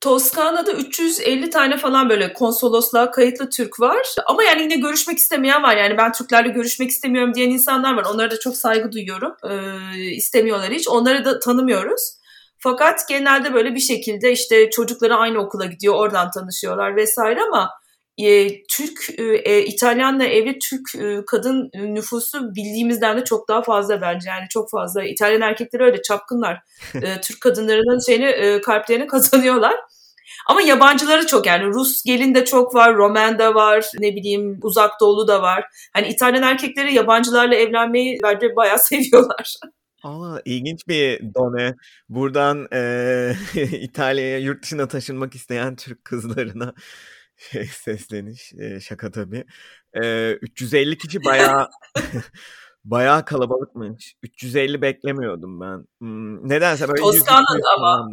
Toskana'da 0.00 0.72
350 0.72 1.50
tane 1.50 1.76
falan 1.76 2.08
böyle 2.08 2.32
konsolosluğa 2.32 3.10
kayıtlı 3.10 3.50
Türk 3.50 3.80
var. 3.80 4.14
Ama 4.26 4.42
yani 4.42 4.62
yine 4.62 4.76
görüşmek 4.76 5.18
istemeyen 5.18 5.62
var. 5.62 5.76
Yani 5.76 5.96
ben 5.98 6.12
Türklerle 6.12 6.48
görüşmek 6.48 6.90
istemiyorum 6.90 7.34
diyen 7.34 7.50
insanlar 7.50 7.94
var. 7.94 8.06
Onlara 8.14 8.30
da 8.30 8.38
çok 8.38 8.56
saygı 8.56 8.92
duyuyorum. 8.92 9.32
Ee, 9.44 10.00
istemiyorlar 10.00 10.72
hiç. 10.72 10.88
Onları 10.88 11.24
da 11.24 11.38
tanımıyoruz. 11.38 12.19
Fakat 12.62 13.08
genelde 13.08 13.54
böyle 13.54 13.74
bir 13.74 13.80
şekilde 13.80 14.32
işte 14.32 14.70
çocukları 14.70 15.16
aynı 15.16 15.38
okula 15.38 15.66
gidiyor. 15.66 15.94
Oradan 15.94 16.30
tanışıyorlar 16.30 16.96
vesaire 16.96 17.40
ama 17.42 17.70
e, 18.18 18.62
Türk, 18.62 19.18
e, 19.18 19.22
e, 19.24 19.64
İtalyanla 19.64 20.24
evli 20.24 20.58
Türk 20.58 20.94
e, 20.94 21.24
kadın 21.26 21.70
nüfusu 21.74 22.54
bildiğimizden 22.54 23.16
de 23.18 23.24
çok 23.24 23.48
daha 23.48 23.62
fazla 23.62 24.00
bence. 24.00 24.30
Yani 24.30 24.48
çok 24.50 24.70
fazla. 24.70 25.04
İtalyan 25.04 25.40
erkekleri 25.40 25.82
öyle 25.82 26.02
çapkınlar. 26.02 26.58
e, 26.94 27.20
Türk 27.20 27.40
kadınlarının 27.40 28.06
şeyini, 28.06 28.26
e, 28.26 28.60
kalplerini 28.60 29.06
kazanıyorlar. 29.06 29.76
Ama 30.48 30.62
yabancıları 30.62 31.26
çok 31.26 31.46
yani 31.46 31.66
Rus 31.66 32.02
gelin 32.04 32.34
de 32.34 32.44
çok 32.44 32.74
var, 32.74 32.96
Roman 32.96 33.38
da 33.38 33.54
var, 33.54 33.90
ne 33.98 34.16
bileyim 34.16 34.58
uzak 34.62 35.00
doğulu 35.00 35.28
da 35.28 35.42
var. 35.42 35.64
Hani 35.94 36.08
İtalyan 36.08 36.42
erkekleri 36.42 36.94
yabancılarla 36.94 37.54
evlenmeyi 37.54 38.18
bence 38.22 38.56
bayağı 38.56 38.78
seviyorlar. 38.82 39.56
Aa, 40.02 40.38
ilginç 40.44 40.88
bir 40.88 41.34
done. 41.34 41.76
Buradan 42.08 42.68
e, 42.72 43.34
İtalya'ya 43.72 44.38
yurt 44.38 44.62
dışına 44.62 44.88
taşınmak 44.88 45.34
isteyen 45.34 45.76
Türk 45.76 46.04
kızlarına 46.04 46.74
şey 47.36 47.66
sesleniş 47.66 48.52
e, 48.58 48.80
şaka 48.80 49.10
tabii. 49.10 49.44
E, 50.02 50.32
350 50.32 50.98
kişi 50.98 51.24
bayağı 51.24 51.68
bayağı 52.84 53.24
kalabalıkmış. 53.24 54.14
350 54.22 54.82
beklemiyordum 54.82 55.60
ben. 55.60 55.86
Hmm, 55.98 56.48
nedense 56.48 56.88
böyle 56.88 57.02
Toskana'da 57.02 57.68
ama. 57.78 58.10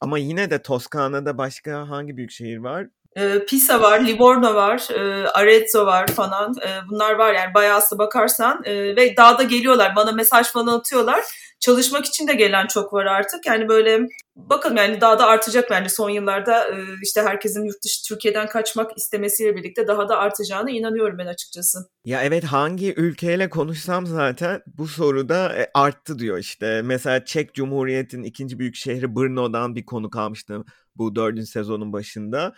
Ama 0.00 0.18
yine 0.18 0.50
de 0.50 0.62
Toskana'da 0.62 1.38
başka 1.38 1.88
hangi 1.88 2.16
büyük 2.16 2.30
şehir 2.30 2.58
var? 2.58 2.88
E, 3.16 3.44
Pisa 3.44 3.80
var, 3.80 4.00
Livorno 4.00 4.54
var, 4.54 4.88
e, 4.90 5.28
Arezzo 5.28 5.86
var 5.86 6.06
falan. 6.06 6.54
E, 6.62 6.68
bunlar 6.90 7.14
var 7.14 7.34
yani 7.34 7.54
bayağı 7.54 7.80
bakarsan. 7.98 8.62
E, 8.64 8.96
ve 8.96 9.16
dağda 9.16 9.42
geliyorlar. 9.42 9.96
Bana 9.96 10.12
mesaj 10.12 10.46
falan 10.46 10.78
atıyorlar. 10.78 11.20
Çalışmak 11.60 12.04
için 12.04 12.28
de 12.28 12.34
gelen 12.34 12.66
çok 12.66 12.92
var 12.92 13.06
artık. 13.06 13.46
Yani 13.46 13.68
böyle 13.68 14.00
bakalım 14.36 14.76
yani 14.76 15.00
daha 15.00 15.18
da 15.18 15.26
artacak 15.26 15.70
bence 15.70 15.88
son 15.88 16.10
yıllarda 16.10 16.68
e, 16.68 16.74
işte 17.02 17.22
herkesin 17.22 17.64
yurt 17.64 17.84
dışı 17.84 18.02
Türkiye'den 18.08 18.48
kaçmak 18.48 18.90
istemesiyle 18.96 19.56
birlikte 19.56 19.86
daha 19.86 20.08
da 20.08 20.18
artacağına 20.18 20.70
inanıyorum 20.70 21.18
ben 21.18 21.26
açıkçası. 21.26 21.78
Ya 22.04 22.22
evet 22.22 22.44
hangi 22.44 22.94
ülkeyle 22.94 23.50
konuşsam 23.50 24.06
zaten 24.06 24.62
bu 24.66 24.88
soruda 24.88 25.56
e, 25.56 25.70
arttı 25.74 26.18
diyor 26.18 26.38
işte. 26.38 26.82
Mesela 26.84 27.24
Çek 27.24 27.54
Cumhuriyeti'nin 27.54 28.24
ikinci 28.24 28.58
büyük 28.58 28.76
şehri 28.76 29.16
Brno'dan 29.16 29.74
bir 29.74 29.86
konu 29.86 30.10
kalmıştı 30.10 30.64
bu 30.96 31.14
dördüncü 31.14 31.46
sezonun 31.46 31.92
başında. 31.92 32.54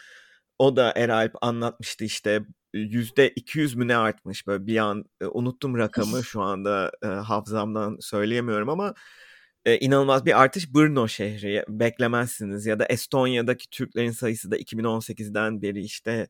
O 0.59 0.77
da 0.77 0.93
Eralp 0.97 1.33
anlatmıştı 1.41 2.05
işte 2.05 2.43
yüzde 2.73 3.29
200 3.29 3.75
mü 3.75 3.89
ne 3.89 3.97
artmış 3.97 4.47
böyle 4.47 4.67
bir 4.67 4.77
an 4.77 5.05
e, 5.21 5.27
unuttum 5.27 5.79
rakamı 5.79 6.25
şu 6.25 6.43
anda 6.43 6.93
e, 7.03 7.07
hafızamdan 7.07 7.97
söyleyemiyorum 8.01 8.69
ama 8.69 8.95
e, 9.65 9.79
inanılmaz 9.79 10.25
bir 10.25 10.43
artış 10.43 10.75
Brno 10.75 11.09
şehri 11.09 11.65
beklemezsiniz 11.69 12.67
ya 12.67 12.79
da 12.79 12.87
Estonya'daki 12.87 13.71
Türklerin 13.71 14.11
sayısı 14.11 14.51
da 14.51 14.57
2018'den 14.59 15.63
beri 15.63 15.81
işte 15.81 16.29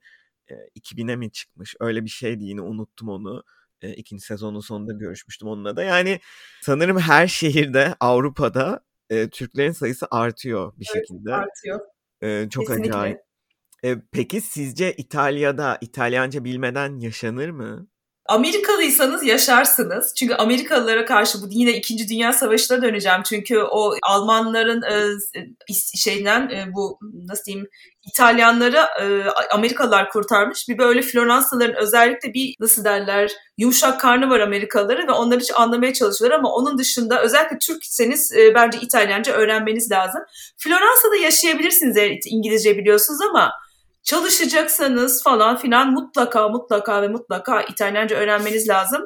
e, 0.51 0.55
2000'e 0.55 1.17
mi 1.17 1.33
çıkmış 1.33 1.75
öyle 1.81 2.05
bir 2.05 2.11
şeydi 2.11 2.45
yine 2.45 2.61
unuttum 2.61 3.09
onu 3.09 3.45
e, 3.83 3.93
ikinci 3.93 4.25
sezonun 4.25 4.61
sonunda 4.61 4.93
görüşmüştüm 4.93 5.49
onunla 5.49 5.77
da 5.77 5.83
yani 5.83 6.21
sanırım 6.63 6.99
her 6.99 7.27
şehirde 7.27 7.95
Avrupa'da 8.01 8.81
e, 9.11 9.29
Türklerin 9.29 9.73
sayısı 9.73 10.07
artıyor 10.11 10.73
bir 10.79 10.89
evet, 10.95 11.09
şekilde. 11.09 11.35
artıyor. 11.35 11.81
E, 12.23 12.49
çok 12.51 12.67
Kesinlikle. 12.67 12.91
acayip. 12.91 13.21
E, 13.85 13.97
peki 14.13 14.41
sizce 14.41 14.93
İtalya'da 14.93 15.79
İtalyanca 15.81 16.45
bilmeden 16.45 16.99
yaşanır 17.01 17.51
mı? 17.51 17.87
Amerikalıysanız 18.29 19.25
yaşarsınız. 19.25 20.15
Çünkü 20.19 20.35
Amerikalılara 20.35 21.05
karşı 21.05 21.39
bu 21.43 21.47
yine 21.51 21.73
2. 21.73 22.09
Dünya 22.09 22.33
Savaşı'na 22.33 22.83
döneceğim. 22.83 23.23
Çünkü 23.23 23.59
o 23.59 23.95
Almanların 24.03 24.83
e, 24.83 25.19
şeyden 25.97 26.49
e, 26.49 26.75
bu 26.75 26.99
nasıl 27.29 27.45
diyeyim 27.45 27.67
İtalyanları 28.07 28.77
e, 29.01 29.25
Amerikalılar 29.55 30.11
kurtarmış. 30.11 30.69
Bir 30.69 30.79
böyle 30.79 31.03
Floransaların 31.03 31.77
özellikle 31.77 32.35
bir 32.35 32.55
nasıl 32.61 32.85
derler 32.85 33.33
yumuşak 33.59 34.01
karnı 34.01 34.31
var 34.31 34.41
Amerikalıları 34.41 35.09
ve 35.09 35.13
onları 35.13 35.41
hiç 35.41 35.51
anlamaya 35.55 35.93
çalışıyorlar 35.93 36.39
ama 36.39 36.53
onun 36.53 36.79
dışında 36.79 37.23
özellikle 37.23 37.59
Türkseniz 37.59 38.33
e, 38.33 38.55
bence 38.55 38.79
İtalyanca 38.83 39.33
öğrenmeniz 39.33 39.91
lazım. 39.91 40.21
Floransa'da 40.57 41.17
yaşayabilirsiniz 41.17 41.97
eğer 41.97 42.19
İngilizce 42.27 42.79
biliyorsunuz 42.79 43.21
ama 43.31 43.53
çalışacaksanız 44.05 45.23
falan 45.23 45.57
filan 45.57 45.93
mutlaka 45.93 46.49
mutlaka 46.49 47.03
ve 47.03 47.09
mutlaka 47.09 47.63
İtalyanca 47.63 48.17
öğrenmeniz 48.17 48.69
lazım. 48.69 49.03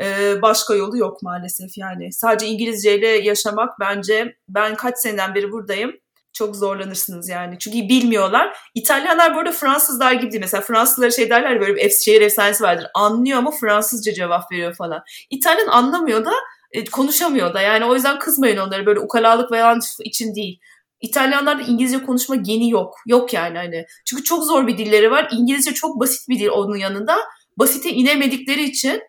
Ee, 0.00 0.42
başka 0.42 0.74
yolu 0.74 0.98
yok 0.98 1.22
maalesef 1.22 1.78
yani. 1.78 2.12
Sadece 2.12 2.46
İngilizceyle 2.46 3.08
yaşamak 3.08 3.80
bence 3.80 4.36
ben 4.48 4.74
kaç 4.74 4.98
seneden 4.98 5.34
beri 5.34 5.52
buradayım. 5.52 5.92
Çok 6.32 6.56
zorlanırsınız 6.56 7.28
yani. 7.28 7.58
Çünkü 7.58 7.78
bilmiyorlar. 7.78 8.56
İtalyanlar 8.74 9.34
bu 9.34 9.38
arada 9.38 9.52
Fransızlar 9.52 10.12
gibi 10.12 10.32
değil. 10.32 10.40
Mesela 10.40 10.60
Fransızlara 10.60 11.10
şey 11.10 11.30
derler 11.30 11.60
böyle 11.60 11.76
bir 11.76 11.90
şehir 11.90 12.20
efsanesi 12.20 12.64
vardır. 12.64 12.86
Anlıyor 12.94 13.38
ama 13.38 13.50
Fransızca 13.50 14.12
cevap 14.12 14.52
veriyor 14.52 14.74
falan. 14.74 15.02
İtalyan 15.30 15.66
anlamıyor 15.66 16.24
da 16.24 16.32
e, 16.72 16.84
konuşamıyor 16.84 17.54
da. 17.54 17.60
Yani 17.60 17.84
o 17.84 17.94
yüzden 17.94 18.18
kızmayın 18.18 18.56
onları 18.56 18.86
böyle 18.86 19.00
ukalalık 19.00 19.52
veya 19.52 19.78
için 20.04 20.34
değil. 20.34 20.60
İtalyanlarda 21.00 21.62
İngilizce 21.62 22.02
konuşma 22.02 22.36
geni 22.36 22.70
yok. 22.70 22.94
Yok 23.06 23.32
yani 23.32 23.58
hani. 23.58 23.84
Çünkü 24.06 24.24
çok 24.24 24.44
zor 24.44 24.66
bir 24.66 24.78
dilleri 24.78 25.10
var. 25.10 25.28
İngilizce 25.32 25.74
çok 25.74 26.00
basit 26.00 26.28
bir 26.28 26.38
dil 26.38 26.48
onun 26.48 26.76
yanında. 26.76 27.16
Basite 27.58 27.90
inemedikleri 27.90 28.62
için 28.62 29.02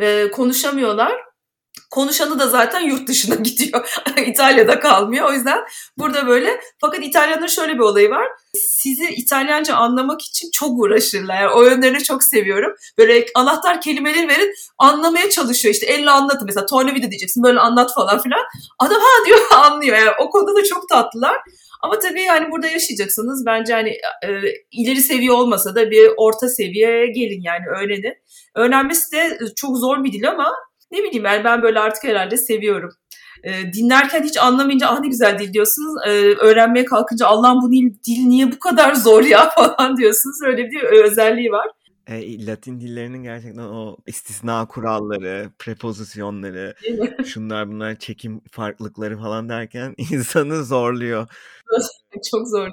e, 0.00 0.30
konuşamıyorlar. 0.30 1.12
Konuşanı 1.94 2.38
da 2.38 2.48
zaten 2.48 2.80
yurt 2.80 3.08
dışına 3.08 3.34
gidiyor. 3.42 4.00
İtalya'da 4.26 4.80
kalmıyor. 4.80 5.28
O 5.28 5.32
yüzden 5.32 5.58
burada 5.98 6.26
böyle. 6.26 6.60
Fakat 6.80 7.04
İtalyanların 7.04 7.46
şöyle 7.46 7.74
bir 7.74 7.78
olayı 7.78 8.10
var. 8.10 8.26
Sizi 8.54 9.04
İtalyanca 9.04 9.74
anlamak 9.76 10.22
için 10.22 10.50
çok 10.50 10.78
uğraşırlar. 10.78 11.42
Yani 11.42 11.52
o 11.54 11.62
yönlerini 11.62 12.02
çok 12.02 12.24
seviyorum. 12.24 12.74
Böyle 12.98 13.26
anahtar 13.34 13.80
kelimeleri 13.80 14.28
verin 14.28 14.52
anlamaya 14.78 15.30
çalışıyor. 15.30 15.74
İşte 15.74 15.86
elle 15.86 16.10
anlatın. 16.10 16.46
Mesela 16.46 16.66
tornavida 16.66 17.10
diyeceksin 17.10 17.42
böyle 17.42 17.60
anlat 17.60 17.94
falan 17.94 18.22
filan. 18.22 18.42
Adam 18.78 19.00
ha 19.00 19.26
diyor 19.26 19.40
anlıyor. 19.54 19.96
Yani 19.98 20.10
o 20.20 20.30
konuda 20.30 20.56
da 20.56 20.64
çok 20.64 20.88
tatlılar. 20.88 21.36
Ama 21.82 21.98
tabii 21.98 22.22
yani 22.22 22.50
burada 22.50 22.66
yaşayacaksınız. 22.66 23.46
Bence 23.46 23.72
hani 23.72 23.90
e, 24.22 24.28
ileri 24.72 25.00
seviye 25.00 25.32
olmasa 25.32 25.74
da 25.74 25.90
bir 25.90 26.10
orta 26.16 26.48
seviyeye 26.48 27.06
gelin 27.06 27.42
yani 27.42 27.66
öğrenin. 27.78 28.14
Öğrenmesi 28.54 29.12
de 29.12 29.38
çok 29.56 29.76
zor 29.76 30.04
bir 30.04 30.12
dil 30.12 30.28
ama 30.28 30.52
ne 30.94 31.04
bileyim 31.04 31.24
yani 31.24 31.44
ben 31.44 31.62
böyle 31.62 31.80
artık 31.80 32.04
herhalde 32.04 32.36
seviyorum. 32.36 32.90
E, 33.44 33.72
dinlerken 33.72 34.22
hiç 34.22 34.38
anlamayınca 34.38 34.86
ah 34.88 35.00
ne 35.00 35.08
güzel 35.08 35.38
dil 35.38 35.52
diyorsunuz. 35.52 35.94
E, 36.06 36.10
öğrenmeye 36.34 36.84
kalkınca 36.84 37.26
Allah'ım 37.26 37.62
bu 37.62 37.72
dil, 37.72 38.26
niye 38.26 38.52
bu 38.52 38.58
kadar 38.58 38.94
zor 38.94 39.22
ya 39.22 39.50
falan 39.54 39.96
diyorsunuz. 39.96 40.42
Öyle 40.42 40.70
bir 40.70 40.82
özelliği 40.82 41.50
var. 41.50 41.66
E, 42.06 42.46
Latin 42.46 42.80
dillerinin 42.80 43.22
gerçekten 43.22 43.62
o 43.62 43.96
istisna 44.06 44.66
kuralları, 44.68 45.50
prepozisyonları, 45.58 46.74
şunlar 47.24 47.68
bunlar 47.68 47.96
çekim 47.96 48.40
farklılıkları 48.50 49.18
falan 49.18 49.48
derken 49.48 49.94
insanı 50.10 50.64
zorluyor. 50.64 51.28
Çok 52.30 52.48
zor. 52.48 52.68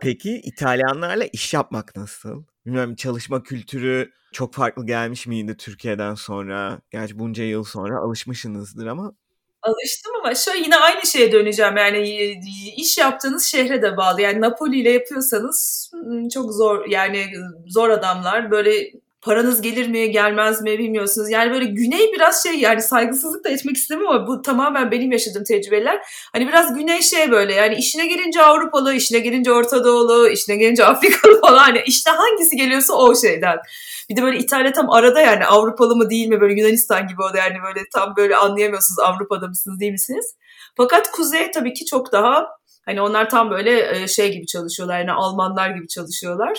Peki 0.00 0.40
İtalyanlarla 0.44 1.24
iş 1.24 1.54
yapmak 1.54 1.96
nasıl? 1.96 2.44
Bilmiyorum 2.70 2.94
çalışma 2.94 3.42
kültürü 3.42 4.12
çok 4.32 4.54
farklı 4.54 4.86
gelmiş 4.86 5.26
miydi 5.26 5.56
Türkiye'den 5.56 6.14
sonra? 6.14 6.80
Gerçi 6.90 7.18
bunca 7.18 7.44
yıl 7.44 7.64
sonra 7.64 7.98
alışmışsınızdır 7.98 8.86
ama. 8.86 9.12
Alıştım 9.62 10.12
ama 10.20 10.34
şöyle 10.34 10.58
yine 10.58 10.76
aynı 10.76 11.06
şeye 11.06 11.32
döneceğim. 11.32 11.76
Yani 11.76 12.08
iş 12.76 12.98
yaptığınız 12.98 13.44
şehre 13.44 13.82
de 13.82 13.96
bağlı. 13.96 14.22
Yani 14.22 14.40
Napoli 14.40 14.80
ile 14.80 14.90
yapıyorsanız 14.90 15.90
çok 16.34 16.52
zor 16.52 16.86
yani 16.86 17.26
zor 17.66 17.90
adamlar. 17.90 18.50
Böyle 18.50 18.92
paranız 19.22 19.62
gelir 19.62 19.88
mi 19.88 20.10
gelmez 20.10 20.62
mi 20.62 20.78
bilmiyorsunuz. 20.78 21.30
Yani 21.30 21.52
böyle 21.52 21.64
güney 21.64 22.12
biraz 22.12 22.42
şey 22.42 22.54
yani 22.54 22.82
saygısızlık 22.82 23.44
da 23.44 23.48
etmek 23.48 23.76
istemiyorum 23.76 24.16
ama 24.16 24.26
bu 24.26 24.42
tamamen 24.42 24.90
benim 24.90 25.12
yaşadığım 25.12 25.44
tecrübeler. 25.44 26.00
Hani 26.32 26.48
biraz 26.48 26.74
güney 26.74 27.02
şey 27.02 27.30
böyle 27.30 27.54
yani 27.54 27.74
işine 27.74 28.06
gelince 28.06 28.42
Avrupalı, 28.42 28.94
işine 28.94 29.18
gelince 29.18 29.52
Orta 29.52 29.84
Doğulu, 29.84 30.28
işine 30.28 30.56
gelince 30.56 30.84
Afrikalı 30.86 31.40
falan. 31.40 31.58
Hani 31.58 31.82
işte 31.86 32.10
hangisi 32.10 32.56
geliyorsa 32.56 32.94
o 32.94 33.14
şeyden. 33.14 33.58
Bir 34.10 34.16
de 34.16 34.22
böyle 34.22 34.38
İtalya 34.38 34.72
tam 34.72 34.90
arada 34.90 35.20
yani 35.20 35.46
Avrupalı 35.46 35.96
mı 35.96 36.10
değil 36.10 36.28
mi 36.28 36.40
böyle 36.40 36.60
Yunanistan 36.60 37.06
gibi 37.06 37.22
o 37.22 37.34
da 37.34 37.38
yani 37.38 37.56
böyle 37.66 37.80
tam 37.94 38.16
böyle 38.16 38.36
anlayamıyorsunuz 38.36 38.98
Avrupa'da 38.98 39.48
mısınız 39.48 39.80
değil 39.80 39.92
misiniz? 39.92 40.34
Fakat 40.76 41.10
kuzey 41.10 41.50
tabii 41.50 41.72
ki 41.72 41.84
çok 41.84 42.12
daha 42.12 42.46
hani 42.84 43.00
onlar 43.00 43.30
tam 43.30 43.50
böyle 43.50 44.08
şey 44.08 44.32
gibi 44.32 44.46
çalışıyorlar 44.46 44.98
yani 44.98 45.12
Almanlar 45.12 45.70
gibi 45.70 45.88
çalışıyorlar. 45.88 46.58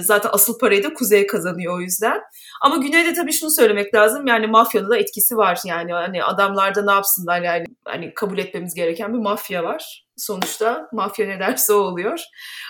Zaten 0.00 0.30
asıl 0.32 0.58
parayı 0.58 0.82
da 0.82 0.94
kuzey 0.94 1.26
kazanıyor 1.26 1.76
o 1.78 1.80
yüzden. 1.80 2.20
Ama 2.62 2.76
güneyde 2.76 3.12
tabii 3.12 3.32
şunu 3.32 3.50
söylemek 3.50 3.94
lazım 3.94 4.26
yani 4.26 4.46
mafyanın 4.46 4.90
da 4.90 4.98
etkisi 4.98 5.36
var 5.36 5.60
yani 5.66 5.92
hani 5.92 6.24
adamlarda 6.24 6.84
ne 6.84 6.92
yapsınlar 6.92 7.42
yani 7.42 7.64
hani 7.84 8.14
kabul 8.14 8.38
etmemiz 8.38 8.74
gereken 8.74 9.12
bir 9.12 9.18
mafya 9.18 9.64
var. 9.64 10.06
Sonuçta 10.16 10.88
mafya 10.92 11.26
ne 11.26 11.40
derse 11.40 11.72
o 11.72 11.76
oluyor. 11.76 12.20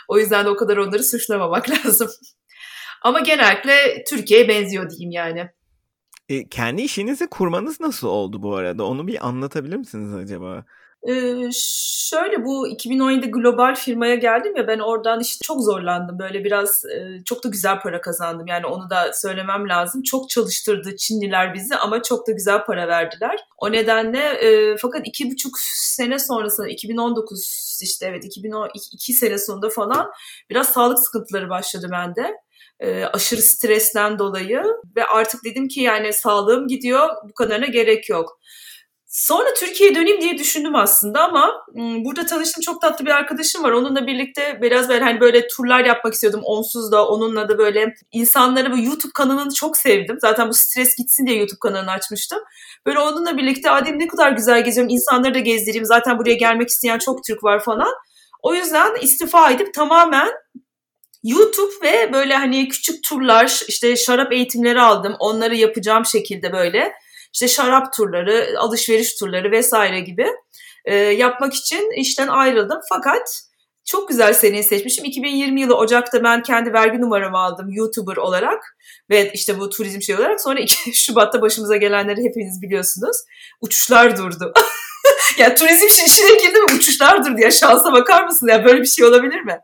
O 0.08 0.18
yüzden 0.18 0.44
de 0.44 0.48
o 0.48 0.56
kadar 0.56 0.76
onları 0.76 1.04
suçlamamak 1.04 1.70
lazım. 1.86 2.08
Ama 3.02 3.20
genellikle 3.20 4.04
Türkiye'ye 4.10 4.48
benziyor 4.48 4.90
diyeyim 4.90 5.10
yani. 5.10 5.50
E, 6.28 6.48
kendi 6.48 6.82
işinizi 6.82 7.26
kurmanız 7.26 7.80
nasıl 7.80 8.08
oldu 8.08 8.42
bu 8.42 8.56
arada? 8.56 8.84
Onu 8.84 9.06
bir 9.06 9.26
anlatabilir 9.28 9.76
misiniz 9.76 10.14
acaba? 10.14 10.64
Ee, 11.08 11.48
şöyle 11.52 12.44
bu 12.44 12.68
2017 12.68 13.30
global 13.30 13.74
firmaya 13.74 14.14
geldim 14.14 14.56
ya 14.56 14.68
ben 14.68 14.78
oradan 14.78 15.20
işte 15.20 15.38
çok 15.42 15.62
zorlandım. 15.62 16.18
Böyle 16.18 16.44
biraz 16.44 16.84
e, 16.84 17.24
çok 17.24 17.44
da 17.44 17.48
güzel 17.48 17.80
para 17.80 18.00
kazandım. 18.00 18.46
Yani 18.46 18.66
onu 18.66 18.90
da 18.90 19.12
söylemem 19.12 19.68
lazım. 19.68 20.02
Çok 20.02 20.30
çalıştırdı 20.30 20.96
Çinliler 20.96 21.54
bizi 21.54 21.76
ama 21.76 22.02
çok 22.02 22.26
da 22.28 22.32
güzel 22.32 22.64
para 22.64 22.88
verdiler. 22.88 23.38
O 23.58 23.72
nedenle 23.72 24.18
e, 24.18 24.76
fakat 24.76 25.06
iki 25.06 25.30
buçuk 25.30 25.58
sene 25.74 26.18
sonrasında 26.18 26.68
2019 26.68 27.78
işte 27.82 28.06
evet 28.06 28.24
2012 28.24 29.12
sene 29.12 29.38
sonunda 29.38 29.68
falan 29.68 30.10
biraz 30.50 30.68
sağlık 30.68 30.98
sıkıntıları 30.98 31.50
başladı 31.50 31.88
bende 31.92 32.36
e, 32.80 33.04
aşırı 33.04 33.42
stresten 33.42 34.18
dolayı 34.18 34.62
ve 34.96 35.04
artık 35.04 35.44
dedim 35.44 35.68
ki 35.68 35.80
yani 35.80 36.12
sağlığım 36.12 36.68
gidiyor 36.68 37.08
bu 37.28 37.34
kadarına 37.34 37.66
gerek 37.66 38.08
yok. 38.08 38.40
Sonra 39.16 39.54
Türkiye'ye 39.54 39.94
döneyim 39.94 40.20
diye 40.20 40.38
düşündüm 40.38 40.74
aslında 40.74 41.24
ama 41.24 41.66
burada 41.74 42.26
tanıştığım 42.26 42.60
çok 42.60 42.82
tatlı 42.82 43.06
bir 43.06 43.10
arkadaşım 43.10 43.62
var. 43.62 43.72
Onunla 43.72 44.06
birlikte 44.06 44.58
biraz 44.62 44.88
böyle 44.88 45.04
hani 45.04 45.20
böyle 45.20 45.48
turlar 45.48 45.84
yapmak 45.84 46.14
istiyordum 46.14 46.40
onsuz 46.44 46.92
da 46.92 47.08
onunla 47.08 47.48
da 47.48 47.58
böyle 47.58 47.94
insanları 48.12 48.72
bu 48.72 48.78
YouTube 48.78 49.12
kanalını 49.14 49.54
çok 49.54 49.76
sevdim. 49.76 50.18
Zaten 50.20 50.48
bu 50.48 50.54
stres 50.54 50.96
gitsin 50.96 51.26
diye 51.26 51.38
YouTube 51.38 51.58
kanalını 51.60 51.90
açmıştım. 51.90 52.38
Böyle 52.86 52.98
onunla 52.98 53.36
birlikte 53.36 53.70
Adem 53.70 53.98
ne 53.98 54.06
kadar 54.06 54.32
güzel 54.32 54.64
geziyorum. 54.64 54.92
insanları 54.92 55.34
da 55.34 55.38
gezdireyim. 55.38 55.84
Zaten 55.84 56.18
buraya 56.18 56.34
gelmek 56.34 56.68
isteyen 56.68 56.98
çok 56.98 57.24
Türk 57.24 57.44
var 57.44 57.64
falan. 57.64 57.94
O 58.42 58.54
yüzden 58.54 58.96
istifa 59.00 59.50
edip 59.50 59.74
tamamen 59.74 60.28
YouTube 61.24 61.74
ve 61.82 62.12
böyle 62.12 62.36
hani 62.36 62.68
küçük 62.68 63.04
turlar 63.04 63.60
işte 63.68 63.96
şarap 63.96 64.32
eğitimleri 64.32 64.80
aldım. 64.80 65.16
Onları 65.18 65.56
yapacağım 65.56 66.06
şekilde 66.06 66.52
böyle 66.52 66.92
işte 67.36 67.48
şarap 67.48 67.92
turları, 67.92 68.54
alışveriş 68.58 69.14
turları 69.14 69.50
vesaire 69.50 70.00
gibi 70.00 70.26
e, 70.84 70.94
yapmak 70.94 71.54
için 71.54 72.00
işten 72.00 72.28
ayrıldım. 72.28 72.80
Fakat 72.88 73.42
çok 73.84 74.08
güzel 74.08 74.34
seneyi 74.34 74.64
seçmişim. 74.64 75.04
2020 75.04 75.60
yılı 75.60 75.76
Ocak'ta 75.76 76.24
ben 76.24 76.42
kendi 76.42 76.72
vergi 76.72 77.00
numaramı 77.00 77.38
aldım 77.38 77.68
YouTuber 77.70 78.16
olarak 78.16 78.76
ve 79.10 79.32
işte 79.32 79.58
bu 79.58 79.70
turizm 79.70 80.02
şey 80.02 80.16
olarak. 80.16 80.40
Sonra 80.40 80.60
2 80.60 80.94
Şubat'ta 81.04 81.40
başımıza 81.42 81.76
gelenleri 81.76 82.24
hepiniz 82.24 82.62
biliyorsunuz. 82.62 83.16
Uçuşlar 83.60 84.16
durdu. 84.16 84.52
ya 85.38 85.54
turizm 85.54 85.86
işine 85.86 86.34
girdi 86.42 86.58
mi 86.58 86.76
uçuşlar 86.76 87.24
durdu 87.24 87.40
ya 87.40 87.50
şansa 87.50 87.92
bakar 87.92 88.24
mısın 88.24 88.48
ya 88.48 88.64
böyle 88.64 88.80
bir 88.80 88.86
şey 88.86 89.04
olabilir 89.04 89.40
mi? 89.40 89.58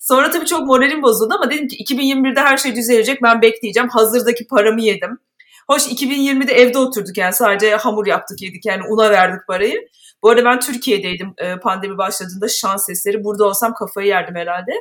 Sonra 0.00 0.30
tabii 0.30 0.46
çok 0.46 0.66
moralim 0.66 1.02
bozuldu 1.02 1.34
ama 1.34 1.50
dedim 1.50 1.68
ki 1.68 1.76
2021'de 1.84 2.40
her 2.40 2.56
şey 2.56 2.76
düzelecek 2.76 3.22
ben 3.22 3.42
bekleyeceğim. 3.42 3.88
Hazırdaki 3.88 4.46
paramı 4.46 4.82
yedim. 4.82 5.18
Hoş 5.66 5.86
2020'de 5.86 6.52
evde 6.52 6.78
oturduk 6.78 7.16
yani 7.16 7.32
sadece 7.32 7.76
hamur 7.76 8.06
yaptık 8.06 8.42
yedik 8.42 8.66
yani 8.66 8.82
una 8.88 9.10
verdik 9.10 9.46
parayı. 9.46 9.88
Bu 10.22 10.30
arada 10.30 10.44
ben 10.44 10.60
Türkiye'deydim 10.60 11.34
e, 11.38 11.56
pandemi 11.56 11.98
başladığında 11.98 12.48
şans 12.48 12.90
eseri. 12.90 13.24
Burada 13.24 13.44
olsam 13.44 13.74
kafayı 13.74 14.06
yerdim 14.08 14.34
herhalde. 14.34 14.72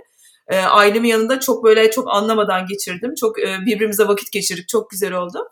E, 0.47 0.59
ailemin 0.59 1.07
yanında 1.07 1.39
çok 1.39 1.63
böyle 1.63 1.91
çok 1.91 2.13
anlamadan 2.15 2.65
geçirdim. 2.65 3.15
Çok 3.15 3.39
e, 3.39 3.57
birbirimize 3.65 4.07
vakit 4.07 4.31
geçirdik. 4.31 4.67
Çok 4.67 4.89
güzel 4.89 5.13
oldu. 5.13 5.49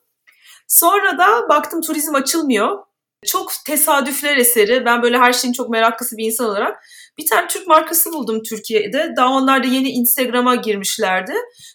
Sonra 0.68 1.18
da 1.18 1.50
baktım 1.50 1.82
turizm 1.82 2.16
açılmıyor. 2.16 2.78
Çok 3.26 3.52
tesadüfler 3.66 4.38
eseri. 4.38 4.86
Ben 4.86 5.02
böyle 5.02 5.18
her 5.18 5.34
şeyin 5.34 5.54
çok 5.54 5.70
meraklısı 5.70 6.18
bir 6.18 6.26
insan 6.26 6.50
olarak 6.50 6.84
bir 7.18 7.26
tane 7.26 7.48
Türk 7.48 7.68
markası 7.68 8.14
buldum 8.14 8.42
Türkiye'de. 8.50 9.14
Daha 9.18 9.30
onlar 9.30 9.64
da 9.64 9.68
yeni 9.68 9.90
Instagram'a 9.90 10.56
girmişlerdi. 10.56 11.34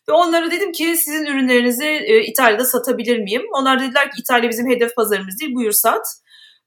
Ve 0.08 0.12
onlara 0.12 0.50
dedim 0.50 0.72
ki 0.72 0.96
sizin 0.96 1.26
ürünlerinizi 1.26 1.84
e, 1.84 2.24
İtalya'da 2.24 2.64
satabilir 2.64 3.18
miyim? 3.18 3.42
Onlar 3.52 3.80
dediler 3.80 4.04
ki 4.10 4.20
İtalya 4.20 4.50
bizim 4.50 4.70
hedef 4.70 4.94
pazarımız 4.96 5.40
değil 5.40 5.54
buyur 5.54 5.72
sat. 5.72 6.06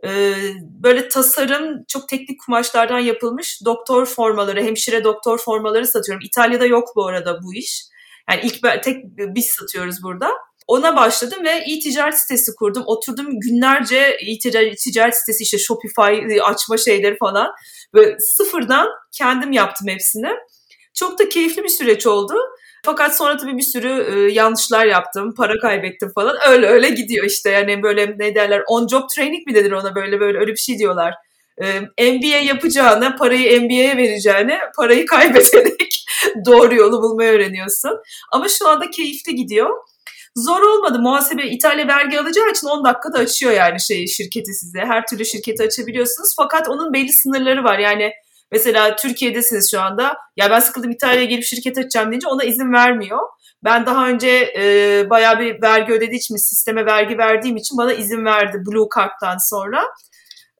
E, 0.03 0.33
böyle 0.61 1.07
tasarım 1.07 1.83
çok 1.87 2.09
teknik 2.09 2.39
kumaşlardan 2.45 2.99
yapılmış 2.99 3.59
doktor 3.65 4.05
formaları, 4.05 4.63
hemşire 4.63 5.03
doktor 5.03 5.37
formaları 5.37 5.87
satıyorum. 5.87 6.25
İtalya'da 6.25 6.65
yok 6.65 6.87
bu 6.95 7.07
arada 7.07 7.39
bu 7.43 7.53
iş. 7.53 7.83
Yani 8.29 8.41
ilk 8.43 8.83
tek 8.83 9.03
biz 9.17 9.45
satıyoruz 9.59 10.03
burada. 10.03 10.31
Ona 10.67 10.95
başladım 10.95 11.39
ve 11.43 11.49
e-ticaret 11.49 12.19
sitesi 12.19 12.55
kurdum. 12.55 12.83
Oturdum 12.85 13.39
günlerce 13.39 14.17
e-ticaret 14.27 15.17
sitesi 15.17 15.43
işte 15.43 15.57
Shopify 15.57 16.41
açma 16.43 16.77
şeyleri 16.77 17.17
falan. 17.17 17.51
Böyle 17.93 18.19
sıfırdan 18.19 18.89
kendim 19.11 19.51
yaptım 19.51 19.87
hepsini. 19.87 20.29
Çok 20.93 21.19
da 21.19 21.29
keyifli 21.29 21.63
bir 21.63 21.69
süreç 21.69 22.07
oldu. 22.07 22.33
Fakat 22.85 23.17
sonra 23.17 23.37
tabii 23.37 23.57
bir 23.57 23.61
sürü 23.61 24.05
e, 24.13 24.31
yanlışlar 24.31 24.85
yaptım, 24.85 25.33
para 25.37 25.59
kaybettim 25.59 26.11
falan. 26.15 26.35
Öyle 26.49 26.67
öyle 26.67 26.89
gidiyor 26.89 27.25
işte 27.25 27.49
yani 27.49 27.83
böyle 27.83 28.15
ne 28.17 28.35
derler 28.35 28.63
on 28.67 28.87
job 28.87 29.03
training 29.15 29.47
mi 29.47 29.55
denir 29.55 29.71
ona 29.71 29.95
böyle 29.95 30.19
böyle 30.19 30.39
öyle 30.39 30.51
bir 30.51 30.57
şey 30.57 30.77
diyorlar. 30.77 31.13
E, 31.97 32.11
MBA 32.11 32.37
yapacağına 32.37 33.15
parayı 33.15 33.61
MBA'ye 33.61 33.97
vereceğine 33.97 34.59
parayı 34.77 35.05
kaybederek 35.09 36.05
doğru 36.45 36.75
yolu 36.75 37.01
bulmayı 37.01 37.31
öğreniyorsun. 37.31 37.91
Ama 38.31 38.49
şu 38.49 38.67
anda 38.67 38.89
keyifli 38.89 39.35
gidiyor. 39.35 39.69
Zor 40.35 40.61
olmadı. 40.61 40.99
Muhasebe 40.99 41.43
İtalya 41.47 41.87
vergi 41.87 42.19
alacağı 42.19 42.49
için 42.49 42.67
10 42.67 42.85
dakikada 42.85 43.17
açıyor 43.17 43.51
yani 43.51 43.81
şeyi 43.81 44.09
şirketi 44.09 44.53
size. 44.53 44.79
Her 44.79 45.05
türlü 45.05 45.25
şirketi 45.25 45.63
açabiliyorsunuz. 45.63 46.33
Fakat 46.37 46.69
onun 46.69 46.93
belli 46.93 47.13
sınırları 47.13 47.63
var. 47.63 47.79
Yani 47.79 48.11
mesela 48.51 48.95
Türkiye'desiniz 48.95 49.71
şu 49.71 49.81
anda. 49.81 50.17
Ya 50.37 50.51
ben 50.51 50.59
sıkıldım 50.59 50.91
İtalya'ya 50.91 51.25
gelip 51.25 51.43
şirket 51.43 51.77
açacağım 51.77 52.11
deyince 52.11 52.27
ona 52.27 52.43
izin 52.43 52.73
vermiyor. 52.73 53.19
Ben 53.63 53.85
daha 53.85 54.07
önce 54.07 54.53
e, 54.57 55.05
bayağı 55.09 55.39
bir 55.39 55.61
vergi 55.61 55.93
ödediği 55.93 56.19
için, 56.19 56.35
sisteme 56.35 56.85
vergi 56.85 57.17
verdiğim 57.17 57.57
için 57.57 57.77
bana 57.77 57.93
izin 57.93 58.25
verdi 58.25 58.57
Blue 58.65 58.87
Card'dan 58.95 59.37
sonra. 59.37 59.83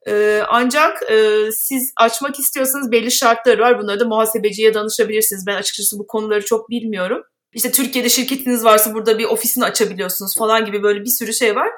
E, 0.08 0.42
ancak 0.48 1.10
e, 1.10 1.48
siz 1.52 1.92
açmak 1.96 2.38
istiyorsanız 2.38 2.92
belli 2.92 3.12
şartları 3.12 3.62
var. 3.62 3.82
Bunları 3.82 4.00
da 4.00 4.04
muhasebeciye 4.04 4.74
danışabilirsiniz. 4.74 5.46
Ben 5.46 5.56
açıkçası 5.56 5.98
bu 5.98 6.06
konuları 6.06 6.44
çok 6.44 6.70
bilmiyorum. 6.70 7.22
İşte 7.54 7.72
Türkiye'de 7.72 8.08
şirketiniz 8.08 8.64
varsa 8.64 8.94
burada 8.94 9.18
bir 9.18 9.24
ofisini 9.24 9.64
açabiliyorsunuz 9.64 10.36
falan 10.38 10.64
gibi 10.64 10.82
böyle 10.82 11.00
bir 11.00 11.10
sürü 11.10 11.32
şey 11.34 11.56
var. 11.56 11.68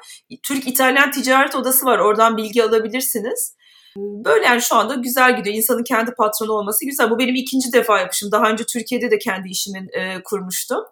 Türk-İtalyan 0.43 1.11
Ticaret 1.11 1.55
Odası 1.55 1.85
var. 1.85 1.99
Oradan 1.99 2.37
bilgi 2.37 2.63
alabilirsiniz. 2.63 3.55
Böyle 3.97 4.45
yani 4.45 4.61
şu 4.61 4.75
anda 4.75 4.93
güzel 4.93 5.37
gidiyor. 5.37 5.55
İnsanın 5.55 5.83
kendi 5.83 6.11
patronu 6.11 6.51
olması 6.51 6.85
güzel. 6.85 7.09
Bu 7.09 7.19
benim 7.19 7.35
ikinci 7.35 7.73
defa 7.73 7.99
yapışım. 7.99 8.31
Daha 8.31 8.49
önce 8.49 8.63
Türkiye'de 8.63 9.11
de 9.11 9.17
kendi 9.17 9.49
işimi 9.49 9.87
e, 9.93 10.23
kurmuştum. 10.23 10.83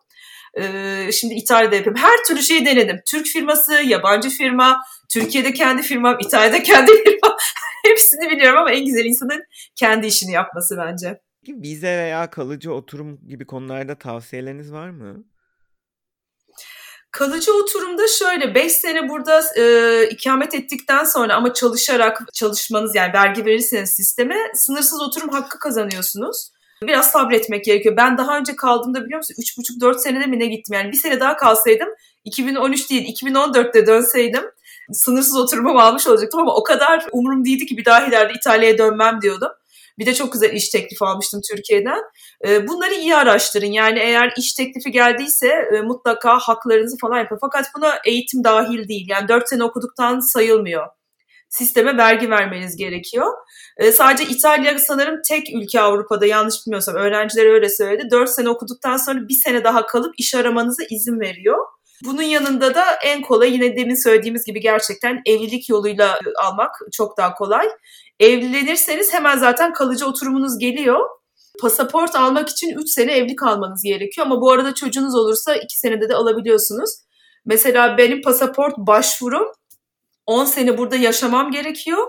E, 0.57 1.11
şimdi 1.11 1.33
İtalya'da 1.33 1.75
yapıyorum. 1.75 2.01
Her 2.01 2.23
türlü 2.27 2.41
şeyi 2.41 2.65
denedim. 2.65 3.01
Türk 3.11 3.25
firması, 3.25 3.73
yabancı 3.73 4.29
firma, 4.29 4.81
Türkiye'de 5.13 5.53
kendi 5.53 5.81
firmam, 5.81 6.17
İtalya'da 6.19 6.63
kendi 6.63 6.91
firmam. 7.03 7.37
Hepsini 7.85 8.29
biliyorum 8.29 8.59
ama 8.59 8.71
en 8.71 8.85
güzel 8.85 9.05
insanın 9.05 9.43
kendi 9.75 10.07
işini 10.07 10.31
yapması 10.31 10.77
bence. 10.77 11.19
Vize 11.47 11.97
veya 11.97 12.29
kalıcı 12.29 12.73
oturum 12.73 13.27
gibi 13.27 13.45
konularda 13.45 13.95
tavsiyeleriniz 13.95 14.71
var 14.71 14.89
mı? 14.89 15.23
Kalıcı 17.11 17.53
oturumda 17.53 18.07
şöyle 18.07 18.55
5 18.55 18.71
sene 18.71 19.09
burada 19.09 19.43
e, 19.57 20.07
ikamet 20.09 20.55
ettikten 20.55 21.03
sonra 21.03 21.35
ama 21.35 21.53
çalışarak 21.53 22.21
çalışmanız 22.33 22.95
yani 22.95 23.13
vergi 23.13 23.45
verirseniz 23.45 23.89
sisteme 23.89 24.35
sınırsız 24.53 25.01
oturum 25.01 25.29
hakkı 25.29 25.59
kazanıyorsunuz. 25.59 26.51
Biraz 26.83 27.11
sabretmek 27.11 27.65
gerekiyor. 27.65 27.97
Ben 27.97 28.17
daha 28.17 28.37
önce 28.37 28.55
kaldığımda 28.55 29.05
biliyor 29.05 29.17
musun 29.17 29.35
3,5-4 29.39 29.99
senede 29.99 30.25
mi 30.25 30.39
ne 30.39 30.45
gittim 30.45 30.73
yani 30.73 30.91
bir 30.91 30.97
sene 30.97 31.19
daha 31.19 31.37
kalsaydım 31.37 31.89
2013 32.25 32.89
değil 32.89 33.15
2014'te 33.15 33.87
dönseydim 33.87 34.43
sınırsız 34.91 35.37
oturumumu 35.37 35.79
almış 35.79 36.07
olacaktım 36.07 36.39
ama 36.39 36.55
o 36.55 36.63
kadar 36.63 37.05
umurum 37.11 37.45
değildi 37.45 37.65
ki 37.65 37.77
bir 37.77 37.85
daha 37.85 38.05
ileride 38.07 38.33
İtalya'ya 38.33 38.77
dönmem 38.77 39.21
diyordum. 39.21 39.49
Bir 39.99 40.05
de 40.05 40.13
çok 40.13 40.33
güzel 40.33 40.53
iş 40.53 40.69
teklifi 40.69 41.05
almıştım 41.05 41.41
Türkiye'den. 41.51 42.01
Ee, 42.47 42.67
bunları 42.67 42.93
iyi 42.93 43.15
araştırın. 43.15 43.71
Yani 43.71 43.99
eğer 43.99 44.33
iş 44.37 44.53
teklifi 44.53 44.91
geldiyse 44.91 45.47
e, 45.47 45.81
mutlaka 45.81 46.39
haklarınızı 46.39 46.97
falan 46.97 47.17
yapın. 47.17 47.37
Fakat 47.41 47.65
buna 47.77 47.93
eğitim 48.05 48.43
dahil 48.43 48.87
değil. 48.87 49.05
Yani 49.09 49.27
4 49.27 49.49
sene 49.49 49.63
okuduktan 49.63 50.19
sayılmıyor. 50.19 50.87
Sisteme 51.49 51.97
vergi 51.97 52.29
vermeniz 52.29 52.75
gerekiyor. 52.75 53.27
Ee, 53.77 53.91
sadece 53.91 54.23
İtalya 54.23 54.79
sanırım 54.79 55.21
tek 55.27 55.55
ülke 55.55 55.81
Avrupa'da 55.81 56.25
yanlış 56.25 56.55
bilmiyorsam 56.65 56.95
öğrenciler 56.95 57.45
öyle 57.45 57.69
söyledi. 57.69 58.11
4 58.11 58.29
sene 58.29 58.49
okuduktan 58.49 58.97
sonra 58.97 59.19
bir 59.29 59.33
sene 59.33 59.63
daha 59.63 59.85
kalıp 59.85 60.13
iş 60.17 60.35
aramanıza 60.35 60.83
izin 60.89 61.19
veriyor. 61.19 61.65
Bunun 62.05 62.21
yanında 62.21 62.75
da 62.75 62.85
en 63.03 63.21
kolay 63.21 63.53
yine 63.53 63.77
demin 63.77 64.03
söylediğimiz 64.03 64.45
gibi 64.45 64.59
gerçekten 64.59 65.21
evlilik 65.25 65.69
yoluyla 65.69 66.19
almak 66.43 66.75
çok 66.91 67.17
daha 67.17 67.33
kolay. 67.35 67.69
Evlenirseniz 68.19 69.13
hemen 69.13 69.37
zaten 69.37 69.73
kalıcı 69.73 70.07
oturumunuz 70.07 70.59
geliyor. 70.59 70.99
Pasaport 71.61 72.15
almak 72.15 72.49
için 72.49 72.77
3 72.77 72.89
sene 72.89 73.11
evli 73.17 73.35
kalmanız 73.35 73.83
gerekiyor 73.83 74.27
ama 74.27 74.41
bu 74.41 74.51
arada 74.51 74.73
çocuğunuz 74.73 75.15
olursa 75.15 75.55
2 75.55 75.79
senede 75.79 76.09
de 76.09 76.15
alabiliyorsunuz. 76.15 76.89
Mesela 77.45 77.97
benim 77.97 78.21
pasaport 78.21 78.77
başvurum 78.77 79.47
10 80.25 80.45
sene 80.45 80.77
burada 80.77 80.95
yaşamam 80.95 81.51
gerekiyor. 81.51 82.07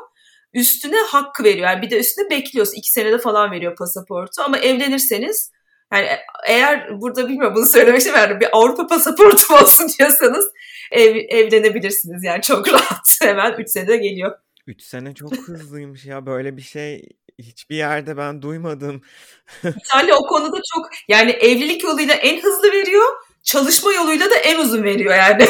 Üstüne 0.53 0.97
hakkı 0.97 1.45
veriyor. 1.45 1.69
Yani 1.69 1.83
bir 1.83 1.91
de 1.91 2.01
üstüne 2.01 2.31
bekliyorsun. 2.31 2.75
2 2.77 2.93
senede 2.93 3.19
falan 3.19 3.51
veriyor 3.51 3.77
pasaportu. 3.77 4.43
Ama 4.43 4.59
evlenirseniz 4.59 5.51
yani 5.95 6.09
eğer 6.47 7.01
burada 7.01 7.29
bilmiyorum 7.29 7.57
bunu 7.57 7.67
söylemek 7.67 7.99
istemiyorum. 7.99 8.41
Bir 8.41 8.49
Avrupa 8.53 8.87
pasaportu 8.87 9.55
olsun 9.55 9.89
diyorsanız 9.99 10.51
ev, 10.91 11.17
evlenebilirsiniz. 11.29 12.25
Yani 12.25 12.43
çok 12.43 12.69
rahat. 12.73 13.19
Hemen 13.21 13.53
3 13.59 13.71
senede 13.71 13.97
geliyor. 13.97 14.39
3 14.67 14.83
sene 14.83 15.15
çok 15.15 15.33
hızlıymış 15.33 16.05
ya. 16.05 16.27
Böyle 16.27 16.57
bir 16.57 16.63
şey 16.63 17.09
hiçbir 17.39 17.77
yerde 17.77 18.17
ben 18.17 18.43
duymadım. 18.43 19.03
İtalya 19.65 20.17
o 20.17 20.27
konuda 20.27 20.57
çok 20.75 20.91
yani 21.09 21.31
evlilik 21.31 21.85
yoluyla 21.85 22.15
en 22.15 22.43
hızlı 22.43 22.73
veriyor. 22.73 23.05
Çalışma 23.43 23.93
yoluyla 23.93 24.31
da 24.31 24.35
en 24.35 24.59
uzun 24.59 24.83
veriyor 24.83 25.15
yani. 25.15 25.49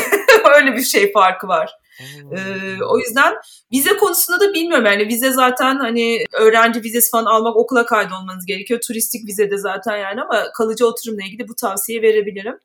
Öyle 0.57 0.77
bir 0.77 0.83
şey 0.83 1.13
farkı 1.13 1.49
var. 1.49 1.71
Ee, 2.01 2.83
o 2.85 2.99
yüzden 2.99 3.35
vize 3.73 3.97
konusunda 3.97 4.41
da 4.41 4.55
bilmiyorum 4.55 4.87
yani 4.87 5.09
vize 5.09 5.33
zaten 5.33 5.77
hani 5.77 6.25
öğrenci 6.33 6.83
vizesi 6.83 7.11
falan 7.11 7.25
almak 7.25 7.57
okula 7.57 7.87
kaydolmanız 7.87 8.47
gerekiyor. 8.47 8.81
Turistik 8.87 9.29
vizede 9.29 9.59
zaten 9.59 9.97
yani 9.97 10.23
ama 10.23 10.45
kalıcı 10.57 10.87
oturumla 10.87 11.23
ilgili 11.25 11.49
bu 11.49 11.55
tavsiye 11.55 12.03
verebilirim. 12.03 12.59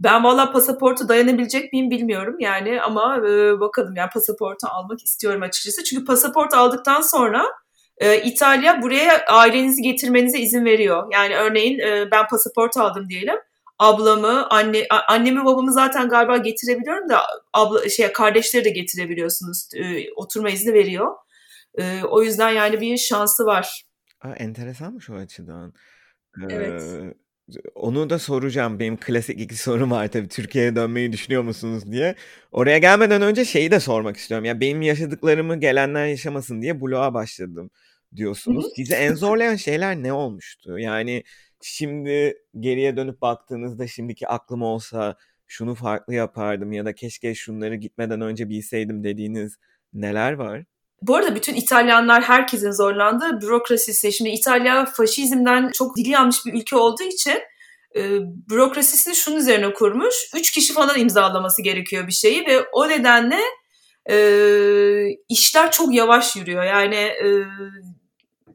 Ben 0.00 0.24
valla 0.24 0.52
pasaportu 0.52 1.08
dayanabilecek 1.08 1.72
miyim 1.72 1.90
bilmiyorum 1.90 2.36
yani 2.40 2.82
ama 2.82 3.16
e, 3.18 3.60
bakalım 3.60 3.96
yani 3.96 4.10
pasaportu 4.10 4.66
almak 4.66 5.02
istiyorum 5.02 5.42
açıkçası. 5.42 5.84
Çünkü 5.84 6.04
pasaport 6.04 6.54
aldıktan 6.54 7.00
sonra 7.00 7.44
e, 7.98 8.22
İtalya 8.22 8.82
buraya 8.82 9.24
ailenizi 9.26 9.82
getirmenize 9.82 10.38
izin 10.38 10.64
veriyor. 10.64 11.08
Yani 11.12 11.36
örneğin 11.36 11.78
e, 11.78 12.10
ben 12.10 12.26
pasaport 12.26 12.76
aldım 12.76 13.08
diyelim. 13.08 13.36
Ablamı, 13.78 14.46
anne, 14.50 14.86
annemi 15.08 15.44
babamı 15.44 15.72
zaten 15.72 16.08
galiba 16.08 16.36
getirebiliyorum 16.36 17.08
da 17.08 17.20
abla 17.52 17.88
şey 17.88 18.12
kardeşleri 18.12 18.64
de 18.64 18.70
getirebiliyorsunuz. 18.70 19.68
E, 19.74 20.12
oturma 20.16 20.50
izni 20.50 20.74
veriyor. 20.74 21.14
E, 21.78 22.02
o 22.04 22.22
yüzden 22.22 22.50
yani 22.50 22.80
bir 22.80 22.96
şansı 22.96 23.46
var. 23.46 23.82
Aa, 24.20 24.32
enteresanmış 24.32 25.10
o 25.10 25.14
açıdan. 25.14 25.72
Evet. 26.50 26.82
onu 27.74 28.10
da 28.10 28.18
soracağım. 28.18 28.80
Benim 28.80 28.96
klasik 28.96 29.40
iki 29.40 29.56
sorum 29.56 29.90
var 29.90 30.08
tabii. 30.08 30.28
Türkiye'ye 30.28 30.76
dönmeyi 30.76 31.12
düşünüyor 31.12 31.42
musunuz 31.42 31.92
diye. 31.92 32.14
Oraya 32.52 32.78
gelmeden 32.78 33.22
önce 33.22 33.44
şeyi 33.44 33.70
de 33.70 33.80
sormak 33.80 34.16
istiyorum. 34.16 34.44
Ya 34.44 34.60
benim 34.60 34.82
yaşadıklarımı 34.82 35.60
gelenler 35.60 36.06
yaşamasın 36.06 36.62
diye 36.62 36.80
blog'a 36.80 37.14
başladım 37.14 37.70
diyorsunuz. 38.16 38.72
Sizi 38.76 38.94
en 38.94 39.14
zorlayan 39.14 39.56
şeyler 39.56 39.96
ne 39.96 40.12
olmuştu? 40.12 40.78
Yani 40.78 41.22
şimdi 41.62 42.36
geriye 42.60 42.96
dönüp 42.96 43.22
baktığınızda 43.22 43.86
şimdiki 43.86 44.28
aklım 44.28 44.62
olsa 44.62 45.16
şunu 45.46 45.74
farklı 45.74 46.14
yapardım 46.14 46.72
ya 46.72 46.84
da 46.84 46.94
keşke 46.94 47.34
şunları 47.34 47.74
gitmeden 47.74 48.20
önce 48.20 48.48
bilseydim 48.48 49.04
dediğiniz 49.04 49.56
neler 49.92 50.32
var? 50.32 50.64
Bu 51.02 51.16
arada 51.16 51.34
bütün 51.34 51.54
İtalyanlar 51.54 52.22
herkesin 52.22 52.70
zorlandığı 52.70 53.40
bürokrasisi. 53.40 54.12
Şimdi 54.12 54.30
İtalya 54.30 54.84
faşizmden 54.84 55.70
çok 55.72 55.96
dili 55.96 56.08
yanmış 56.08 56.46
bir 56.46 56.54
ülke 56.54 56.76
olduğu 56.76 57.02
için 57.02 57.40
e, 57.96 58.00
bürokrasisini 58.50 59.14
şunun 59.14 59.36
üzerine 59.36 59.72
kurmuş. 59.72 60.14
Üç 60.36 60.50
kişi 60.50 60.72
falan 60.72 60.98
imzalaması 60.98 61.62
gerekiyor 61.62 62.06
bir 62.06 62.12
şeyi 62.12 62.46
ve 62.46 62.60
o 62.72 62.88
nedenle 62.88 63.40
e, 64.10 64.16
işler 65.28 65.70
çok 65.70 65.94
yavaş 65.94 66.36
yürüyor. 66.36 66.64
Yani 66.64 66.94
e, 66.94 67.28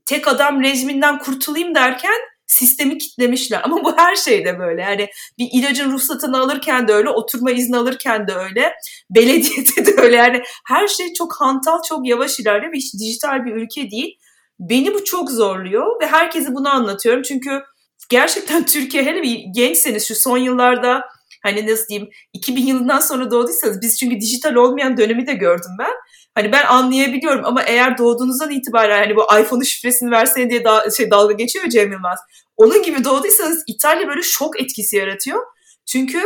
tek 0.05 0.28
adam 0.28 0.64
rejiminden 0.64 1.20
kurtulayım 1.20 1.76
derken 1.76 2.20
sistemi 2.48 2.98
kitlemişler. 2.98 3.62
Ama 3.64 3.84
bu 3.84 3.98
her 3.98 4.16
şeyde 4.16 4.60
böyle. 4.60 4.82
Yani 4.82 5.10
bir 5.38 5.50
ilacın 5.54 5.91
ruhsatını 5.91 6.39
alırken 6.39 6.88
de 6.88 6.93
öyle, 6.93 7.10
oturma 7.10 7.52
izni 7.52 7.78
alırken 7.78 8.28
de 8.28 8.34
öyle, 8.34 8.74
belediyede 9.10 9.86
de 9.86 10.02
öyle. 10.02 10.16
Yani 10.16 10.41
her 10.68 10.88
şey 10.88 11.14
çok 11.14 11.36
hantal, 11.41 11.82
çok 11.89 12.08
yavaş 12.08 12.39
ilerliyor 12.39 12.74
ve 12.74 12.78
hiç 12.78 12.93
dijital 12.93 13.45
bir 13.45 13.56
ülke 13.56 13.91
değil. 13.91 14.18
Beni 14.60 14.93
bu 14.93 15.04
çok 15.04 15.32
zorluyor 15.32 16.02
ve 16.02 16.08
herkese 16.08 16.56
bunu 16.56 16.70
anlatıyorum. 16.70 17.22
Çünkü 17.22 17.62
gerçekten 18.10 18.66
Türkiye 18.66 19.04
hele 19.04 19.24
bir 19.24 19.43
gençseniz 19.56 20.08
şu 20.08 20.16
son 20.16 20.38
yıllarda 20.38 21.02
hani 21.43 21.68
nasıl 21.68 21.88
diyeyim 21.88 22.10
2000 22.34 22.66
yılından 22.66 23.00
sonra 23.00 23.32
doğduysanız 23.32 23.82
biz 23.82 24.00
çünkü 24.00 24.22
dijital 24.22 24.56
olmayan 24.56 24.98
dönemi 24.98 25.28
de 25.28 25.34
gördüm 25.34 25.72
ben. 25.80 25.93
Hani 26.38 26.52
ben 26.52 26.66
anlayabiliyorum 26.66 27.46
ama 27.46 27.64
eğer 27.64 27.98
doğduğunuzdan 27.98 28.52
itibaren 28.52 29.04
hani 29.04 29.16
bu 29.16 29.24
iPhone'un 29.24 29.64
şifresini 29.64 30.12
versene 30.12 30.50
diye 30.50 30.64
da, 30.64 30.92
şey 30.98 31.12
dalga 31.12 31.34
geçiyor 31.34 31.70
Cem 31.70 31.92
Yılmaz. 31.92 32.20
Onun 32.58 32.84
gibi 32.84 33.04
doğduysanız 33.04 33.64
İtalya 33.68 34.08
böyle 34.08 34.22
şok 34.22 34.62
etkisi 34.62 34.96
yaratıyor. 34.96 35.44
Çünkü 35.86 36.22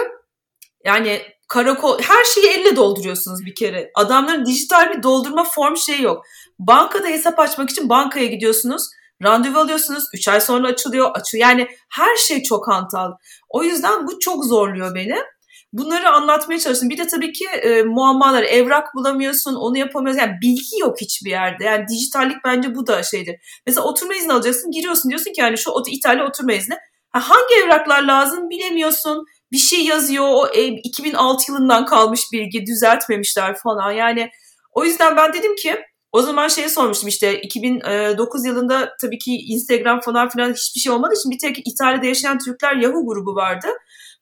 yani 0.86 1.22
karakol 1.48 2.00
her 2.02 2.24
şeyi 2.24 2.48
elle 2.48 2.76
dolduruyorsunuz 2.76 3.46
bir 3.46 3.56
kere. 3.56 3.92
Adamların 3.96 4.46
dijital 4.46 4.94
bir 4.94 5.04
doldurma 5.04 5.44
form 5.44 5.78
şeyi 5.78 6.02
yok. 6.02 6.26
Bankada 6.60 7.08
hesap 7.08 7.40
açmak 7.40 7.70
için 7.70 7.90
bankaya 7.90 8.26
gidiyorsunuz. 8.26 8.90
Randevu 9.24 9.60
alıyorsunuz. 9.60 10.04
3 10.14 10.28
ay 10.28 10.42
sonra 10.42 10.68
açılıyor. 10.68 11.12
Açıyor. 11.14 11.42
Yani 11.42 11.68
her 11.90 12.16
şey 12.16 12.44
çok 12.44 12.68
hantal. 12.68 13.12
O 13.50 13.64
yüzden 13.64 14.08
bu 14.08 14.20
çok 14.20 14.46
zorluyor 14.46 14.96
beni. 14.96 15.18
Bunları 15.74 16.10
anlatmaya 16.10 16.60
çalıştım. 16.60 16.90
Bir 16.90 16.98
de 16.98 17.08
tabii 17.08 17.32
ki 17.32 17.46
e, 17.46 17.84
muammalar, 17.84 18.44
evrak 18.44 18.96
bulamıyorsun, 18.96 19.56
onu 19.56 19.78
yapamıyorsun. 19.78 20.22
Yani 20.22 20.38
bilgi 20.42 20.80
yok 20.82 21.02
hiçbir 21.02 21.30
yerde. 21.30 21.64
Yani 21.64 21.86
dijitallik 21.88 22.38
bence 22.46 22.76
bu 22.76 22.88
da 22.88 23.04
şeydir. 23.04 23.62
Mesela 23.68 23.88
oturma 23.88 24.16
izni 24.16 24.34
alacaksın, 24.34 24.72
giriyorsun 24.72 25.10
diyorsun 25.10 25.34
ki 25.34 25.42
yani 25.42 25.58
şu 25.58 25.72
İtalya 25.88 26.28
oturma 26.28 26.54
izni. 26.54 26.76
Ha, 27.12 27.30
hangi 27.30 27.66
evraklar 27.66 28.04
lazım 28.04 28.50
bilemiyorsun. 28.50 29.26
Bir 29.52 29.58
şey 29.58 29.86
yazıyor, 29.86 30.28
o 30.28 30.48
e, 30.54 30.64
2006 30.68 31.52
yılından 31.52 31.86
kalmış 31.86 32.22
bilgi, 32.34 32.66
düzeltmemişler 32.66 33.56
falan. 33.56 33.92
Yani 33.92 34.30
o 34.72 34.86
yüzden 34.86 35.18
ben 35.18 35.34
dedim 35.34 35.56
ki 35.56 35.80
o 36.12 36.22
zaman 36.22 36.48
şeyi 36.48 36.70
sormuştum 36.70 37.08
işte 37.08 37.42
2009 37.42 38.46
yılında 38.46 38.96
tabii 39.02 39.18
ki 39.18 39.32
Instagram 39.32 40.02
falan 40.02 40.30
filan 40.30 40.54
hiçbir 40.54 40.80
şey 40.80 40.92
olmadığı 40.92 41.14
için 41.14 41.32
bir 41.32 41.40
tek 41.40 41.68
İtalya'da 41.68 42.06
yaşayan 42.06 42.40
Türkler 42.40 42.76
Yahoo 42.76 43.06
grubu 43.06 43.36
vardı. 43.36 43.68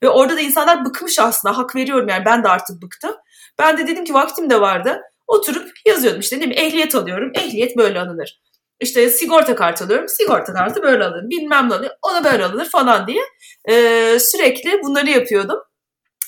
Ve 0.03 0.09
orada 0.09 0.35
da 0.35 0.39
insanlar 0.39 0.85
bıkmış 0.85 1.19
aslında. 1.19 1.57
Hak 1.57 1.75
veriyorum 1.75 2.09
yani 2.09 2.25
ben 2.25 2.43
de 2.43 2.47
artık 2.47 2.81
bıktım. 2.81 3.15
Ben 3.59 3.77
de 3.77 3.87
dedim 3.87 4.05
ki 4.05 4.13
vaktim 4.13 4.49
de 4.49 4.61
vardı. 4.61 5.01
Oturup 5.27 5.71
yazıyordum 5.85 6.19
işte 6.19 6.39
değil 6.39 6.49
mi? 6.49 6.55
Ehliyet 6.55 6.95
alıyorum. 6.95 7.31
Ehliyet 7.35 7.77
böyle 7.77 7.99
alınır. 7.99 8.41
İşte 8.79 9.09
sigorta 9.09 9.55
kartı 9.55 9.85
alıyorum. 9.85 10.07
Sigorta 10.09 10.53
kartı 10.53 10.81
böyle 10.81 11.03
alınır. 11.03 11.29
Bilmem 11.29 11.69
ne 11.69 11.73
alınır. 11.73 11.91
O 12.01 12.13
da 12.13 12.23
böyle 12.23 12.45
alınır 12.45 12.69
falan 12.69 13.07
diye. 13.07 13.23
Ee, 13.69 14.17
sürekli 14.19 14.83
bunları 14.83 15.09
yapıyordum. 15.09 15.59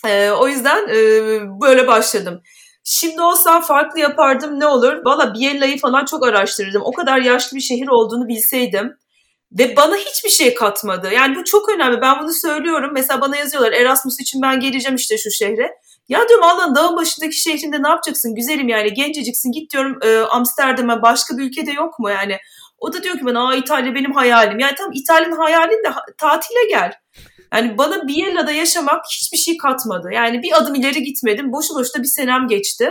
Ee, 0.07 0.32
o 0.32 0.47
yüzden 0.47 0.88
e, 0.88 0.95
böyle 1.62 1.88
başladım. 1.88 2.41
Şimdi 2.84 3.21
olsam 3.21 3.61
farklı 3.61 3.99
yapardım 3.99 4.59
ne 4.59 4.67
olur? 4.67 5.05
Valla 5.05 5.34
Biella'yı 5.34 5.79
falan 5.79 6.05
çok 6.05 6.25
araştırırdım. 6.27 6.82
O 6.86 6.91
kadar 6.91 7.17
yaşlı 7.17 7.57
bir 7.57 7.61
şehir 7.61 7.88
olduğunu 7.88 8.27
bilseydim 8.27 8.97
ve 9.51 9.75
bana 9.75 9.95
hiçbir 9.95 10.29
şey 10.29 10.53
katmadı. 10.55 11.09
Yani 11.13 11.36
bu 11.36 11.43
çok 11.43 11.69
önemli. 11.69 12.01
Ben 12.01 12.19
bunu 12.19 12.34
söylüyorum. 12.34 12.91
Mesela 12.93 13.21
bana 13.21 13.38
yazıyorlar 13.38 13.71
Erasmus 13.71 14.19
için 14.19 14.41
ben 14.41 14.59
geleceğim 14.59 14.95
işte 14.95 15.17
şu 15.17 15.32
şehre. 15.32 15.71
Ya 16.09 16.29
diyorum 16.29 16.45
Allah'ın 16.45 16.75
dağın 16.75 16.95
başındaki 16.95 17.36
şehrinde 17.36 17.84
ne 17.84 17.89
yapacaksın? 17.89 18.36
Güzelim 18.36 18.69
yani 18.69 18.93
genceciksin 18.93 19.51
git 19.51 19.71
diyorum 19.71 19.99
e, 20.03 20.17
Amsterdam'a 20.17 21.01
başka 21.01 21.38
bir 21.38 21.43
ülkede 21.43 21.71
yok 21.71 21.99
mu 21.99 22.09
yani? 22.09 22.38
O 22.79 22.93
da 22.93 23.03
diyor 23.03 23.17
ki 23.17 23.25
bana 23.25 23.47
Aa, 23.47 23.55
İtalya 23.55 23.95
benim 23.95 24.11
hayalim. 24.11 24.59
Yani 24.59 24.75
tamam 24.77 24.91
İtalya'nın 24.95 25.38
hayalin 25.38 25.84
de 25.84 25.91
tatile 26.17 26.67
gel. 26.69 26.93
Yani 27.53 27.77
bana 27.77 28.07
Biella'da 28.07 28.51
yaşamak 28.51 29.05
hiçbir 29.11 29.37
şey 29.37 29.57
katmadı. 29.57 30.09
Yani 30.13 30.43
bir 30.43 30.57
adım 30.57 30.75
ileri 30.75 31.03
gitmedim. 31.03 31.51
Boşu 31.51 31.75
boşuna 31.75 32.03
bir 32.03 32.07
senem 32.07 32.47
geçti. 32.47 32.89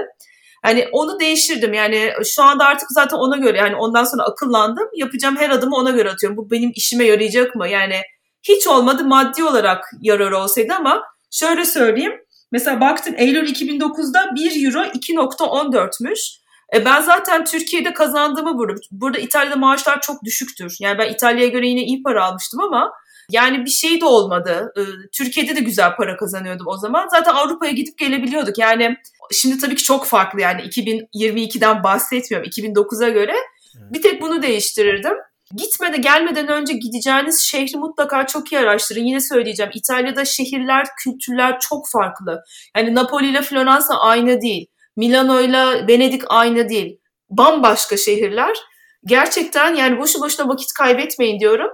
Hani 0.63 0.89
onu 0.93 1.21
değiştirdim. 1.21 1.73
Yani 1.73 2.13
şu 2.25 2.43
anda 2.43 2.65
artık 2.65 2.89
zaten 2.91 3.17
ona 3.17 3.37
göre 3.37 3.59
yani 3.59 3.77
ondan 3.77 4.05
sonra 4.05 4.23
akıllandım. 4.23 4.89
Yapacağım 4.95 5.37
her 5.37 5.51
adımı 5.51 5.77
ona 5.77 5.91
göre 5.91 6.11
atıyorum. 6.11 6.37
Bu 6.37 6.51
benim 6.51 6.73
işime 6.75 7.05
yarayacak 7.05 7.55
mı? 7.55 7.69
Yani 7.69 7.97
hiç 8.43 8.67
olmadı 8.67 9.05
maddi 9.05 9.45
olarak 9.45 9.85
yarar 10.01 10.33
olsaydı 10.33 10.75
ama 10.75 11.03
şöyle 11.31 11.65
söyleyeyim. 11.65 12.13
Mesela 12.53 12.81
baktım 12.81 13.15
Eylül 13.19 13.49
2009'da 13.49 14.35
1 14.35 14.67
euro 14.67 14.85
2.14'müş. 14.85 16.41
E 16.75 16.85
ben 16.85 17.03
zaten 17.03 17.45
Türkiye'de 17.45 17.93
kazandığımı 17.93 18.59
burada. 18.59 18.81
Burada 18.91 19.19
İtalya'da 19.19 19.57
maaşlar 19.57 20.01
çok 20.01 20.25
düşüktür. 20.25 20.77
Yani 20.81 20.99
ben 20.99 21.13
İtalya'ya 21.13 21.49
göre 21.49 21.69
yine 21.69 21.83
iyi 21.83 22.03
para 22.03 22.25
almıştım 22.25 22.61
ama 22.61 22.93
yani 23.33 23.65
bir 23.65 23.71
şey 23.71 24.01
de 24.01 24.05
olmadı. 24.05 24.73
Türkiye'de 25.13 25.57
de 25.57 25.61
güzel 25.61 25.97
para 25.97 26.17
kazanıyordum 26.17 26.67
o 26.67 26.77
zaman. 26.77 27.09
Zaten 27.09 27.35
Avrupa'ya 27.35 27.73
gidip 27.73 27.99
gelebiliyorduk. 27.99 28.59
Yani 28.59 28.97
şimdi 29.33 29.59
tabii 29.59 29.75
ki 29.75 29.83
çok 29.83 30.07
farklı 30.07 30.41
yani 30.41 30.63
2022'den 30.63 31.83
bahsetmiyorum. 31.83 32.51
2009'a 32.51 33.09
göre 33.09 33.35
bir 33.75 34.03
tek 34.03 34.23
bunu 34.23 34.43
değiştirirdim. 34.43 35.15
Gitmede 35.57 35.97
gelmeden 35.97 36.49
önce 36.49 36.73
gideceğiniz 36.73 37.41
şehri 37.41 37.77
mutlaka 37.77 38.27
çok 38.27 38.53
iyi 38.53 38.59
araştırın. 38.59 39.05
Yine 39.05 39.21
söyleyeceğim 39.21 39.73
İtalya'da 39.75 40.25
şehirler, 40.25 40.87
kültürler 41.05 41.61
çok 41.61 41.89
farklı. 41.89 42.43
Yani 42.77 42.95
Napoli 42.95 43.31
ile 43.31 43.43
Floransa 43.43 43.95
aynı 43.95 44.41
değil. 44.41 44.67
Milano 44.97 45.41
ile 45.41 45.87
Venedik 45.89 46.23
aynı 46.29 46.69
değil. 46.69 46.99
Bambaşka 47.31 47.97
şehirler. 47.97 48.57
Gerçekten 49.05 49.75
yani 49.75 49.99
boşu 49.99 50.21
boşuna 50.21 50.49
vakit 50.49 50.73
kaybetmeyin 50.73 51.41
diyorum. 51.41 51.71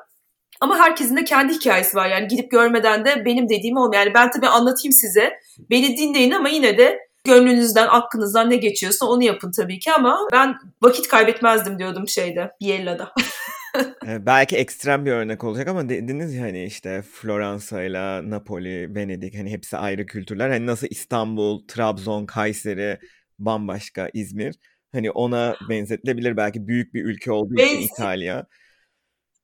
Ama 0.61 0.79
herkesin 0.79 1.17
de 1.17 1.25
kendi 1.25 1.53
hikayesi 1.53 1.97
var. 1.97 2.09
Yani 2.09 2.29
gidip 2.29 2.51
görmeden 2.51 3.05
de 3.05 3.25
benim 3.25 3.49
dediğim 3.49 3.77
olmuyor. 3.77 4.03
Yani 4.03 4.15
ben 4.15 4.31
tabii 4.31 4.49
anlatayım 4.49 4.93
size. 4.93 5.33
Beni 5.71 5.97
dinleyin 5.97 6.31
ama 6.31 6.49
yine 6.49 6.79
de 6.79 6.99
gönlünüzden, 7.25 7.87
aklınızdan 7.91 8.51
ne 8.51 8.57
geçiyorsa 8.57 9.07
onu 9.07 9.23
yapın 9.23 9.51
tabii 9.51 9.79
ki 9.79 9.93
ama 9.93 10.19
ben 10.33 10.55
vakit 10.83 11.09
kaybetmezdim 11.09 11.79
diyordum 11.79 12.09
şeyde, 12.09 12.51
Biella'da. 12.61 13.13
Belki 14.07 14.57
ekstrem 14.57 15.07
bir 15.07 15.11
örnek 15.11 15.45
olacak 15.45 15.69
ama 15.69 15.89
dediniz 15.89 16.35
ya 16.35 16.43
hani 16.43 16.65
işte 16.65 17.03
Floransa 17.03 17.83
ile 17.83 18.31
Napoli, 18.31 18.95
Venedik 18.95 19.39
hani 19.39 19.51
hepsi 19.51 19.77
ayrı 19.77 20.07
kültürler. 20.07 20.51
Hani 20.51 20.67
nasıl 20.67 20.87
İstanbul, 20.91 21.67
Trabzon, 21.69 22.27
Kayseri 22.27 22.99
bambaşka 23.39 24.11
İzmir. 24.13 24.55
Hani 24.93 25.11
ona 25.11 25.57
benzetilebilir 25.69 26.37
belki 26.37 26.69
büyük 26.69 26.95
bir 26.95 27.05
ülke 27.05 27.33
olduğu 27.33 27.55
için 27.55 27.81
İtalya. 27.81 28.47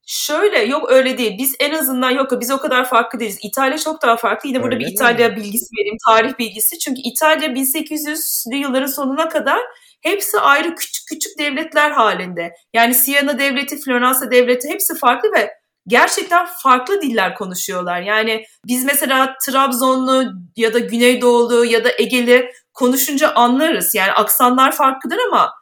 Şöyle 0.06 0.58
yok 0.58 0.90
öyle 0.90 1.18
değil. 1.18 1.38
Biz 1.38 1.54
en 1.60 1.74
azından 1.74 2.10
yok 2.10 2.40
biz 2.40 2.50
o 2.50 2.58
kadar 2.58 2.88
farklı 2.88 3.20
değiliz. 3.20 3.38
İtalya 3.42 3.78
çok 3.78 4.02
daha 4.02 4.16
farklı. 4.16 4.48
Yine 4.48 4.62
burada 4.62 4.74
öyle 4.74 4.86
bir 4.86 4.92
İtalya 4.92 5.28
mi? 5.28 5.36
bilgisi 5.36 5.66
vereyim, 5.78 5.96
tarih 6.08 6.38
bilgisi. 6.38 6.78
Çünkü 6.78 7.00
İtalya 7.00 7.48
1800'lü 7.48 8.56
yılların 8.56 8.86
sonuna 8.86 9.28
kadar 9.28 9.60
hepsi 10.02 10.40
ayrı 10.40 10.74
küçük 10.74 11.06
küçük 11.08 11.38
devletler 11.38 11.90
halinde. 11.90 12.54
Yani 12.74 12.94
Siena 12.94 13.38
devleti, 13.38 13.80
Floransa 13.80 14.30
devleti 14.30 14.68
hepsi 14.68 14.94
farklı 14.94 15.32
ve 15.32 15.50
gerçekten 15.86 16.46
farklı 16.62 17.02
diller 17.02 17.34
konuşuyorlar. 17.34 18.00
Yani 18.00 18.44
biz 18.66 18.84
mesela 18.84 19.36
Trabzonlu 19.46 20.24
ya 20.56 20.74
da 20.74 20.78
Güneydoğulu 20.78 21.64
ya 21.64 21.84
da 21.84 21.90
Egeli 21.98 22.50
konuşunca 22.74 23.34
anlarız. 23.34 23.94
Yani 23.94 24.12
aksanlar 24.12 24.72
farklıdır 24.72 25.18
ama 25.28 25.52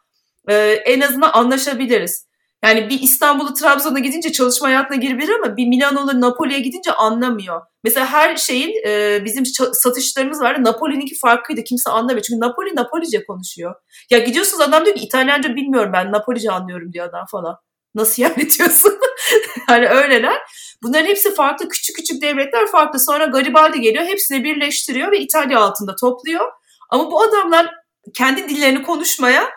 e, 0.49 0.55
en 0.85 1.01
azından 1.01 1.31
anlaşabiliriz. 1.33 2.30
Yani 2.63 2.89
bir 2.89 3.01
İstanbul'u 3.01 3.53
Trabzon'a 3.53 3.99
gidince 3.99 4.31
çalışma 4.31 4.67
hayatına 4.67 4.97
girebilir 4.97 5.33
ama 5.43 5.57
bir 5.57 5.67
Milano'lu 5.67 6.21
Napoli'ye 6.21 6.59
gidince 6.59 6.91
anlamıyor. 6.91 7.61
Mesela 7.83 8.05
her 8.05 8.35
şeyin 8.35 8.87
e, 8.87 9.21
bizim 9.25 9.43
satışlarımız 9.73 10.41
vardı. 10.41 10.63
Napoli'ninki 10.63 11.15
farklıydı. 11.15 11.63
Kimse 11.63 11.89
anlamıyor. 11.89 12.21
Çünkü 12.21 12.39
Napoli 12.39 12.75
Napolice 12.75 13.25
konuşuyor. 13.25 13.75
Ya 14.09 14.19
gidiyorsunuz 14.19 14.61
adam 14.61 14.85
diyor 14.85 14.95
ki 14.95 15.05
İtalyanca 15.05 15.55
bilmiyorum 15.55 15.91
ben 15.93 16.11
Napolice 16.11 16.51
anlıyorum 16.51 16.93
diyor 16.93 17.09
adam 17.09 17.25
falan. 17.31 17.55
Nasıl 17.95 18.23
yani 18.23 18.49
diyorsun? 18.57 18.99
hani 19.67 19.89
öyleler. 19.89 20.41
Bunların 20.83 21.05
hepsi 21.05 21.35
farklı 21.35 21.69
küçük 21.69 21.95
küçük 21.95 22.21
devletler 22.21 22.67
farklı. 22.67 22.99
Sonra 22.99 23.25
Garibaldi 23.25 23.81
geliyor 23.81 24.05
hepsini 24.05 24.43
birleştiriyor 24.43 25.11
ve 25.11 25.19
İtalya 25.19 25.59
altında 25.59 25.95
topluyor. 25.95 26.51
Ama 26.89 27.11
bu 27.11 27.21
adamlar 27.21 27.69
kendi 28.13 28.49
dillerini 28.49 28.83
konuşmaya 28.83 29.49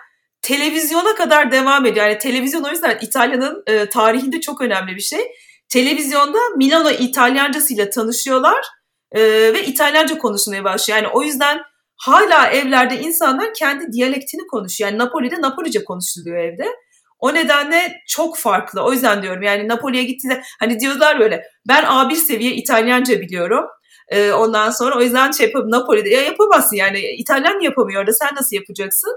televizyona 0.45 1.15
kadar 1.15 1.53
devam 1.53 1.87
ediyor. 1.87 2.07
Yani 2.07 2.19
televizyon 2.19 2.63
o 2.63 2.71
yüzden 2.71 2.99
İtalya'nın 3.01 3.63
e, 3.67 3.89
tarihinde 3.89 4.41
çok 4.41 4.61
önemli 4.61 4.97
bir 4.97 5.01
şey. 5.01 5.21
Televizyonda 5.69 6.39
Milano 6.57 6.91
İtalyancasıyla 6.91 7.91
tanışıyorlar 7.91 8.65
e, 9.13 9.21
ve 9.55 9.65
İtalyanca 9.67 10.19
konuşmaya 10.19 10.65
başlıyor. 10.65 10.99
Yani 11.03 11.13
o 11.13 11.23
yüzden 11.23 11.61
hala 11.97 12.47
evlerde 12.47 13.01
insanlar 13.01 13.55
kendi 13.55 13.93
diyalektini 13.93 14.47
konuşuyor. 14.47 14.91
Yani 14.91 14.99
Napoli'de 14.99 15.41
Napolice 15.41 15.85
konuşuluyor 15.85 16.37
evde. 16.37 16.67
O 17.19 17.35
nedenle 17.35 17.97
çok 18.09 18.39
farklı. 18.39 18.83
O 18.83 18.93
yüzden 18.93 19.23
diyorum 19.23 19.43
yani 19.43 19.69
Napoli'ye 19.69 20.05
gittiğinde 20.05 20.43
hani 20.61 20.81
diyorlar 20.81 21.19
böyle 21.19 21.45
ben 21.69 21.85
A1 21.85 22.15
seviye 22.15 22.55
İtalyanca 22.55 23.21
biliyorum. 23.21 23.65
Ee, 24.09 24.33
ondan 24.33 24.71
sonra 24.71 24.99
o 24.99 25.03
yüzden 25.03 25.31
şey 25.31 25.47
yapıp 25.47 25.67
Napoli'de 25.67 26.09
ya 26.09 26.23
yapamazsın 26.23 26.77
yani 26.77 27.01
İtalyan 27.01 27.61
yapamıyor 27.61 28.01
orada 28.01 28.13
sen 28.13 28.35
nasıl 28.35 28.57
yapacaksın? 28.57 29.17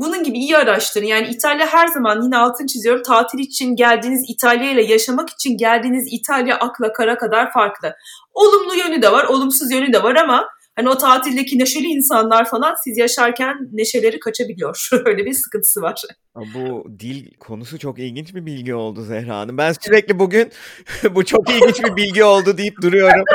Bunun 0.00 0.22
gibi 0.22 0.38
iyi 0.38 0.56
araştırın. 0.56 1.06
Yani 1.06 1.28
İtalya 1.28 1.66
her 1.66 1.86
zaman 1.86 2.22
yine 2.22 2.36
altın 2.36 2.66
çiziyorum. 2.66 3.02
Tatil 3.02 3.38
için 3.38 3.76
geldiğiniz 3.76 4.24
İtalya 4.28 4.70
ile 4.70 4.84
yaşamak 4.84 5.30
için 5.30 5.56
geldiğiniz 5.56 6.08
İtalya 6.10 6.58
akla 6.58 6.92
kara 6.92 7.18
kadar 7.18 7.52
farklı. 7.52 7.94
Olumlu 8.34 8.74
yönü 8.74 9.02
de 9.02 9.12
var, 9.12 9.24
olumsuz 9.24 9.72
yönü 9.72 9.92
de 9.92 10.02
var 10.02 10.16
ama 10.16 10.48
hani 10.76 10.88
o 10.88 10.98
tatildeki 10.98 11.58
neşeli 11.58 11.86
insanlar 11.86 12.50
falan 12.50 12.74
siz 12.84 12.98
yaşarken 12.98 13.56
neşeleri 13.72 14.20
kaçabiliyor. 14.20 14.88
Öyle 15.04 15.24
bir 15.24 15.32
sıkıntısı 15.32 15.82
var. 15.82 16.02
Bu 16.34 16.86
dil 16.98 17.30
konusu 17.40 17.78
çok 17.78 17.98
ilginç 17.98 18.34
bir 18.34 18.46
bilgi 18.46 18.74
oldu 18.74 19.02
Zehra 19.02 19.36
Hanım. 19.36 19.58
Ben 19.58 19.72
sürekli 19.80 20.18
bugün 20.18 20.52
bu 21.10 21.24
çok 21.24 21.50
ilginç 21.50 21.84
bir 21.84 21.96
bilgi 21.96 22.24
oldu 22.24 22.58
deyip 22.58 22.82
duruyorum. 22.82 23.24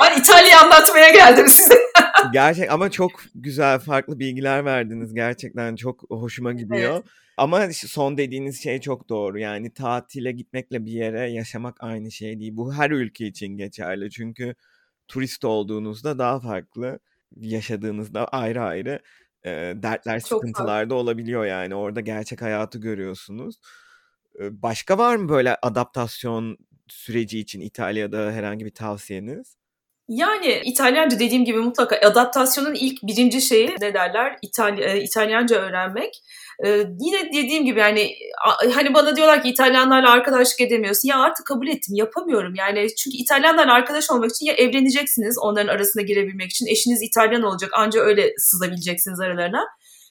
Ben 0.00 0.20
İtalya'yı 0.20 0.58
anlatmaya 0.58 1.10
geldim 1.10 1.48
size. 1.48 1.89
Gerçek 2.32 2.72
ama 2.72 2.90
çok 2.90 3.10
güzel 3.34 3.78
farklı 3.78 4.18
bilgiler 4.18 4.64
verdiniz. 4.64 5.14
Gerçekten 5.14 5.76
çok 5.76 6.10
hoşuma 6.10 6.52
gidiyor. 6.52 6.94
Evet. 6.94 7.04
Ama 7.36 7.68
son 7.72 8.18
dediğiniz 8.18 8.62
şey 8.62 8.80
çok 8.80 9.08
doğru. 9.08 9.38
Yani 9.38 9.74
tatile 9.74 10.32
gitmekle 10.32 10.84
bir 10.84 10.92
yere 10.92 11.30
yaşamak 11.30 11.76
aynı 11.80 12.10
şey 12.10 12.40
değil. 12.40 12.56
Bu 12.56 12.74
her 12.74 12.90
ülke 12.90 13.26
için 13.26 13.46
geçerli. 13.46 14.10
Çünkü 14.10 14.54
turist 15.08 15.44
olduğunuzda 15.44 16.18
daha 16.18 16.40
farklı, 16.40 16.98
yaşadığınızda 17.36 18.24
ayrı 18.24 18.62
ayrı 18.62 19.00
e, 19.44 19.50
dertler, 19.76 20.20
çok 20.20 20.28
sıkıntılar 20.28 20.90
da 20.90 20.94
olabiliyor 20.94 21.44
yani. 21.44 21.74
Orada 21.74 22.00
gerçek 22.00 22.42
hayatı 22.42 22.78
görüyorsunuz. 22.78 23.60
Başka 24.40 24.98
var 24.98 25.16
mı 25.16 25.28
böyle 25.28 25.56
adaptasyon 25.62 26.58
süreci 26.88 27.38
için 27.38 27.60
İtalya'da 27.60 28.32
herhangi 28.32 28.64
bir 28.64 28.74
tavsiyeniz? 28.74 29.59
Yani 30.10 30.60
İtalyanca 30.64 31.18
dediğim 31.18 31.44
gibi 31.44 31.58
mutlaka 31.58 31.96
adaptasyonun 31.96 32.74
ilk 32.74 33.02
birinci 33.02 33.42
şeyi 33.42 33.74
ne 33.80 33.94
derler 33.94 34.38
İtalya, 34.42 34.88
e, 34.88 35.02
İtalyanca 35.02 35.56
öğrenmek. 35.56 36.22
Ee, 36.64 36.68
yine 37.00 37.32
dediğim 37.32 37.64
gibi 37.64 37.80
yani 37.80 38.14
hani 38.74 38.94
bana 38.94 39.16
diyorlar 39.16 39.42
ki 39.42 39.48
İtalyanlarla 39.48 40.10
arkadaşlık 40.10 40.60
edemiyorsun. 40.60 41.08
Ya 41.08 41.18
artık 41.18 41.46
kabul 41.46 41.68
ettim 41.68 41.94
yapamıyorum 41.94 42.54
yani 42.54 42.94
çünkü 42.94 43.16
İtalyanlarla 43.16 43.74
arkadaş 43.74 44.10
olmak 44.10 44.30
için 44.30 44.46
ya 44.46 44.54
evleneceksiniz 44.54 45.38
onların 45.38 45.68
arasına 45.74 46.02
girebilmek 46.02 46.50
için 46.50 46.66
eşiniz 46.66 47.02
İtalyan 47.02 47.42
olacak 47.42 47.70
anca 47.74 48.00
öyle 48.00 48.32
sızabileceksiniz 48.38 49.20
aralarına 49.20 49.66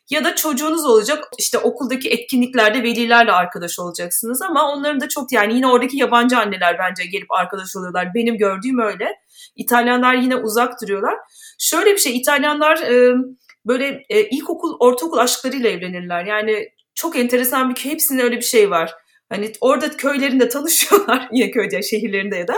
ya 0.10 0.24
da 0.24 0.36
çocuğunuz 0.36 0.86
olacak 0.86 1.24
işte 1.38 1.58
okuldaki 1.58 2.10
etkinliklerde 2.10 2.84
velilerle 2.84 3.32
arkadaş 3.32 3.80
olacaksınız 3.80 4.41
ama 4.41 4.72
onların 4.72 5.00
da 5.00 5.10
çok 5.10 5.32
yani 5.32 5.56
yine 5.56 5.68
oradaki 5.68 5.97
yabancı 5.97 6.38
anneler 6.38 6.78
bence 6.80 7.06
gelip 7.06 7.32
arkadaş 7.32 7.76
oluyorlar. 7.76 8.14
Benim 8.16 8.38
gördüğüm 8.38 8.80
öyle. 8.80 9.16
İtalyanlar 9.56 10.16
yine 10.16 10.36
uzak 10.36 10.82
duruyorlar. 10.82 11.16
Şöyle 11.60 11.91
bir 11.91 11.97
şey 11.97 12.18
İtalyanlar 12.18 12.78
e, 12.78 13.16
böyle 13.66 14.06
e, 14.10 14.24
ilkokul, 14.24 14.78
ortaokul 14.80 15.18
aşklarıyla 15.18 15.70
evlenirler. 15.70 16.26
Yani 16.26 16.70
çok 16.95 17.16
enteresan 17.16 17.70
bir 17.70 17.76
köy. 17.76 17.91
Hepsinde 17.91 18.24
öyle 18.24 18.38
bir 18.38 18.41
şey 18.41 18.70
var. 18.70 18.93
Hani 19.30 19.52
orada 19.62 19.89
köylerinde 19.97 20.50
tanışıyorlar. 20.50 21.30
Yine 21.32 21.52
köyde, 21.52 21.82
şehirlerinde 21.82 22.36
ya 22.36 22.47
da 22.47 22.56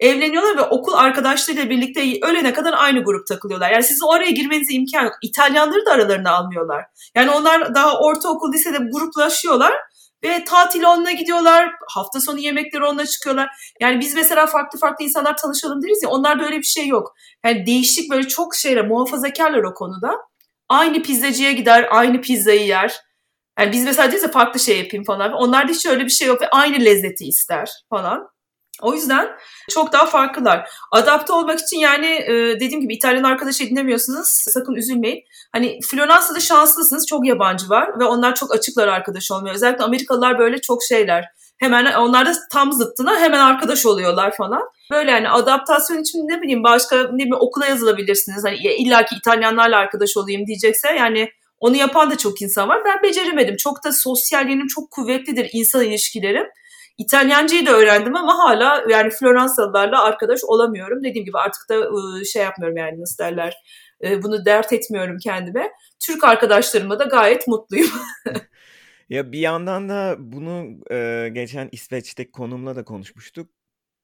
evleniyorlar 0.00 0.56
ve 0.56 0.62
okul 0.62 0.92
arkadaşlarıyla 0.92 1.70
birlikte 1.70 2.00
ölene 2.22 2.52
kadar 2.52 2.74
aynı 2.76 3.04
grup 3.04 3.26
takılıyorlar. 3.26 3.70
Yani 3.70 3.82
sizin 3.82 4.06
oraya 4.06 4.30
girmenize 4.30 4.72
imkan 4.72 5.04
yok. 5.04 5.14
İtalyanları 5.22 5.86
da 5.86 5.92
aralarına 5.92 6.30
almıyorlar. 6.30 6.84
Yani 7.14 7.30
onlar 7.30 7.74
daha 7.74 8.00
ortaokul, 8.00 8.52
lisede 8.52 8.78
gruplaşıyorlar 8.92 9.72
ve 10.24 10.44
tatil 10.44 10.82
onunla 10.82 11.10
gidiyorlar. 11.10 11.70
Hafta 11.94 12.20
sonu 12.20 12.38
yemekleri 12.38 12.84
onunla 12.84 13.06
çıkıyorlar. 13.06 13.48
Yani 13.80 14.00
biz 14.00 14.14
mesela 14.14 14.46
farklı 14.46 14.78
farklı 14.78 15.04
insanlar 15.04 15.36
tanışalım 15.36 15.82
deriz 15.82 16.02
ya 16.02 16.08
onlarda 16.08 16.44
öyle 16.44 16.58
bir 16.58 16.62
şey 16.62 16.86
yok. 16.86 17.14
Yani 17.44 17.66
değişik 17.66 18.10
böyle 18.10 18.28
çok 18.28 18.54
şeyler 18.54 18.86
muhafazakarlar 18.86 19.62
o 19.62 19.74
konuda. 19.74 20.10
Aynı 20.68 21.02
pizzacıya 21.02 21.52
gider, 21.52 21.88
aynı 21.90 22.20
pizzayı 22.20 22.66
yer. 22.66 23.00
Yani 23.58 23.72
biz 23.72 23.84
mesela 23.84 24.12
deriz 24.12 24.22
ya 24.22 24.30
farklı 24.30 24.60
şey 24.60 24.78
yapayım 24.78 25.04
falan. 25.04 25.32
Onlarda 25.32 25.72
hiç 25.72 25.86
öyle 25.86 26.04
bir 26.04 26.10
şey 26.10 26.28
yok 26.28 26.42
ve 26.42 26.48
aynı 26.48 26.84
lezzeti 26.84 27.24
ister 27.24 27.70
falan. 27.90 28.28
O 28.82 28.94
yüzden 28.94 29.28
çok 29.70 29.92
daha 29.92 30.06
farklılar. 30.06 30.70
Adapte 30.92 31.32
olmak 31.32 31.60
için 31.60 31.78
yani 31.78 32.06
e, 32.06 32.60
dediğim 32.60 32.80
gibi 32.80 32.94
İtalyan 32.94 33.22
arkadaş 33.22 33.60
edinemiyorsunuz. 33.60 34.26
Sakın 34.28 34.74
üzülmeyin. 34.74 35.24
Hani 35.52 35.78
Floransa'da 35.82 36.40
şanslısınız. 36.40 37.06
Çok 37.06 37.26
yabancı 37.26 37.68
var 37.68 38.00
ve 38.00 38.04
onlar 38.04 38.34
çok 38.34 38.54
açıklar 38.54 38.88
arkadaş 38.88 39.30
olmuyor. 39.30 39.54
Özellikle 39.54 39.84
Amerikalılar 39.84 40.38
böyle 40.38 40.60
çok 40.60 40.84
şeyler. 40.84 41.24
Hemen 41.58 41.92
onlar 41.94 42.26
da 42.26 42.32
tam 42.52 42.72
zıttına 42.72 43.20
hemen 43.20 43.40
arkadaş 43.40 43.86
oluyorlar 43.86 44.36
falan. 44.36 44.62
Böyle 44.90 45.10
yani 45.10 45.30
adaptasyon 45.30 45.98
için 45.98 46.18
ne 46.18 46.42
bileyim 46.42 46.64
başka 46.64 46.96
ne 46.96 47.12
bileyim 47.12 47.36
okula 47.40 47.66
yazılabilirsiniz. 47.66 48.44
Hani 48.44 48.56
illaki 48.56 49.14
İtalyanlarla 49.16 49.76
arkadaş 49.76 50.16
olayım 50.16 50.46
diyecekse 50.46 50.88
yani 50.92 51.30
onu 51.60 51.76
yapan 51.76 52.10
da 52.10 52.18
çok 52.18 52.42
insan 52.42 52.68
var. 52.68 52.82
Ben 52.84 53.02
beceremedim. 53.02 53.56
Çok 53.56 53.84
da 53.84 53.92
sosyalliğim 53.92 54.66
çok 54.66 54.90
kuvvetlidir 54.90 55.50
insan 55.52 55.84
ilişkilerim. 55.84 56.46
İtalyancayı 56.98 57.66
da 57.66 57.70
öğrendim 57.70 58.16
ama 58.16 58.38
hala 58.38 58.84
yani 58.88 59.10
Floransalılarla 59.10 60.02
arkadaş 60.02 60.40
olamıyorum. 60.44 61.04
Dediğim 61.04 61.24
gibi 61.24 61.38
artık 61.38 61.68
da 61.70 61.84
şey 62.24 62.42
yapmıyorum 62.42 62.76
yani 62.76 63.00
nasıl 63.00 63.24
derler 63.24 63.54
bunu 64.22 64.44
dert 64.44 64.72
etmiyorum 64.72 65.16
kendime. 65.24 65.70
Türk 66.06 66.24
arkadaşlarımla 66.24 66.98
da 66.98 67.04
gayet 67.04 67.48
mutluyum. 67.48 67.90
ya 69.08 69.32
bir 69.32 69.38
yandan 69.38 69.88
da 69.88 70.16
bunu 70.18 70.80
geçen 71.34 71.68
İsveç'teki 71.72 72.30
konumla 72.30 72.76
da 72.76 72.84
konuşmuştuk. 72.84 73.57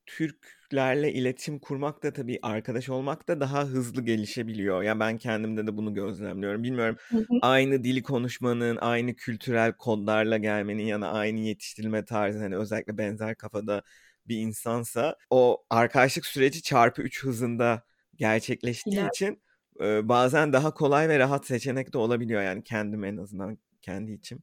Türklerle 0.07 1.13
iletişim 1.13 1.59
kurmak 1.59 2.03
da 2.03 2.13
tabii 2.13 2.39
arkadaş 2.43 2.89
olmak 2.89 3.29
da 3.29 3.41
daha 3.41 3.65
hızlı 3.65 4.03
gelişebiliyor. 4.03 4.83
Ya 4.83 5.01
ben 5.01 5.19
kendimde 5.19 5.67
de 5.67 5.77
bunu 5.77 5.95
gözlemliyorum. 5.95 6.63
Bilmiyorum 6.63 6.97
hı 7.09 7.19
hı. 7.19 7.39
aynı 7.43 7.85
dili 7.85 8.03
konuşmanın, 8.03 8.77
aynı 8.77 9.15
kültürel 9.15 9.73
kodlarla 9.73 10.37
gelmenin 10.39 10.83
yana 10.83 11.11
aynı 11.11 11.41
yetiştirilme 11.41 12.05
tarzı 12.05 12.39
hani 12.39 12.57
özellikle 12.57 12.99
benzer 12.99 13.37
kafada 13.37 13.83
bir 14.29 14.37
insansa 14.37 15.17
o 15.31 15.65
arkadaşlık 15.71 16.27
süreci 16.27 16.63
çarpı 16.63 17.03
3 17.03 17.25
hızında 17.25 17.83
gerçekleştiği 18.17 18.97
ya. 18.97 19.09
için 19.09 19.43
e, 19.81 20.09
bazen 20.09 20.53
daha 20.53 20.75
kolay 20.75 21.09
ve 21.09 21.19
rahat 21.19 21.47
seçenek 21.47 21.93
de 21.93 21.99
olabiliyor 21.99 22.43
yani 22.43 22.63
kendim 22.63 23.05
en 23.05 23.17
azından 23.17 23.59
kendi 23.83 24.13
içim. 24.13 24.43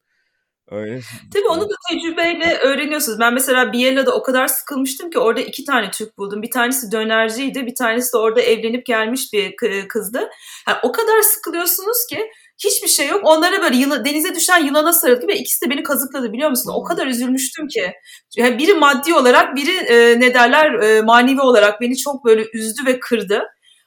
Öyle. 0.72 1.02
Tabii 1.34 1.48
onu 1.48 1.70
da 1.70 1.74
tecrübeyle 1.90 2.58
öğreniyorsunuz. 2.58 3.20
Ben 3.20 3.34
mesela 3.34 3.74
Biella'da 3.74 4.16
o 4.16 4.24
kadar 4.24 4.48
sıkılmıştım 4.48 5.10
ki 5.10 5.20
orada 5.20 5.42
iki 5.42 5.66
tane 5.66 5.92
Türk 5.92 6.18
buldum. 6.18 6.42
Bir 6.42 6.52
tanesi 6.52 6.92
dönerciydi, 6.92 7.66
bir 7.66 7.76
tanesi 7.76 8.14
de 8.14 8.18
orada 8.18 8.42
evlenip 8.42 8.86
gelmiş 8.86 9.34
bir 9.34 9.56
kızdı. 9.88 10.30
Yani 10.68 10.78
o 10.84 10.92
kadar 10.92 11.22
sıkılıyorsunuz 11.22 12.06
ki 12.10 12.32
hiçbir 12.64 12.88
şey 12.88 13.08
yok. 13.08 13.22
Onlara 13.24 13.62
böyle 13.62 13.78
yıla, 13.78 14.06
denize 14.06 14.36
düşen 14.36 14.66
yılana 14.66 14.94
sarıldı 14.94 15.28
ve 15.28 15.36
ikisi 15.36 15.66
de 15.66 15.70
beni 15.70 15.84
kazıkladı 15.84 16.34
biliyor 16.34 16.50
musun? 16.50 16.72
O 16.76 16.84
kadar 16.84 17.08
üzülmüştüm 17.08 17.68
ki. 17.68 17.94
Yani 18.38 18.58
biri 18.58 18.74
maddi 18.74 19.14
olarak, 19.14 19.56
biri 19.56 19.78
e, 19.78 20.20
ne 20.20 20.34
derler 20.34 20.74
e, 20.74 21.02
manevi 21.02 21.42
olarak 21.42 21.82
beni 21.82 21.98
çok 21.98 22.26
böyle 22.26 22.46
üzdü 22.54 22.86
ve 22.86 23.00
kırdı. 23.00 23.44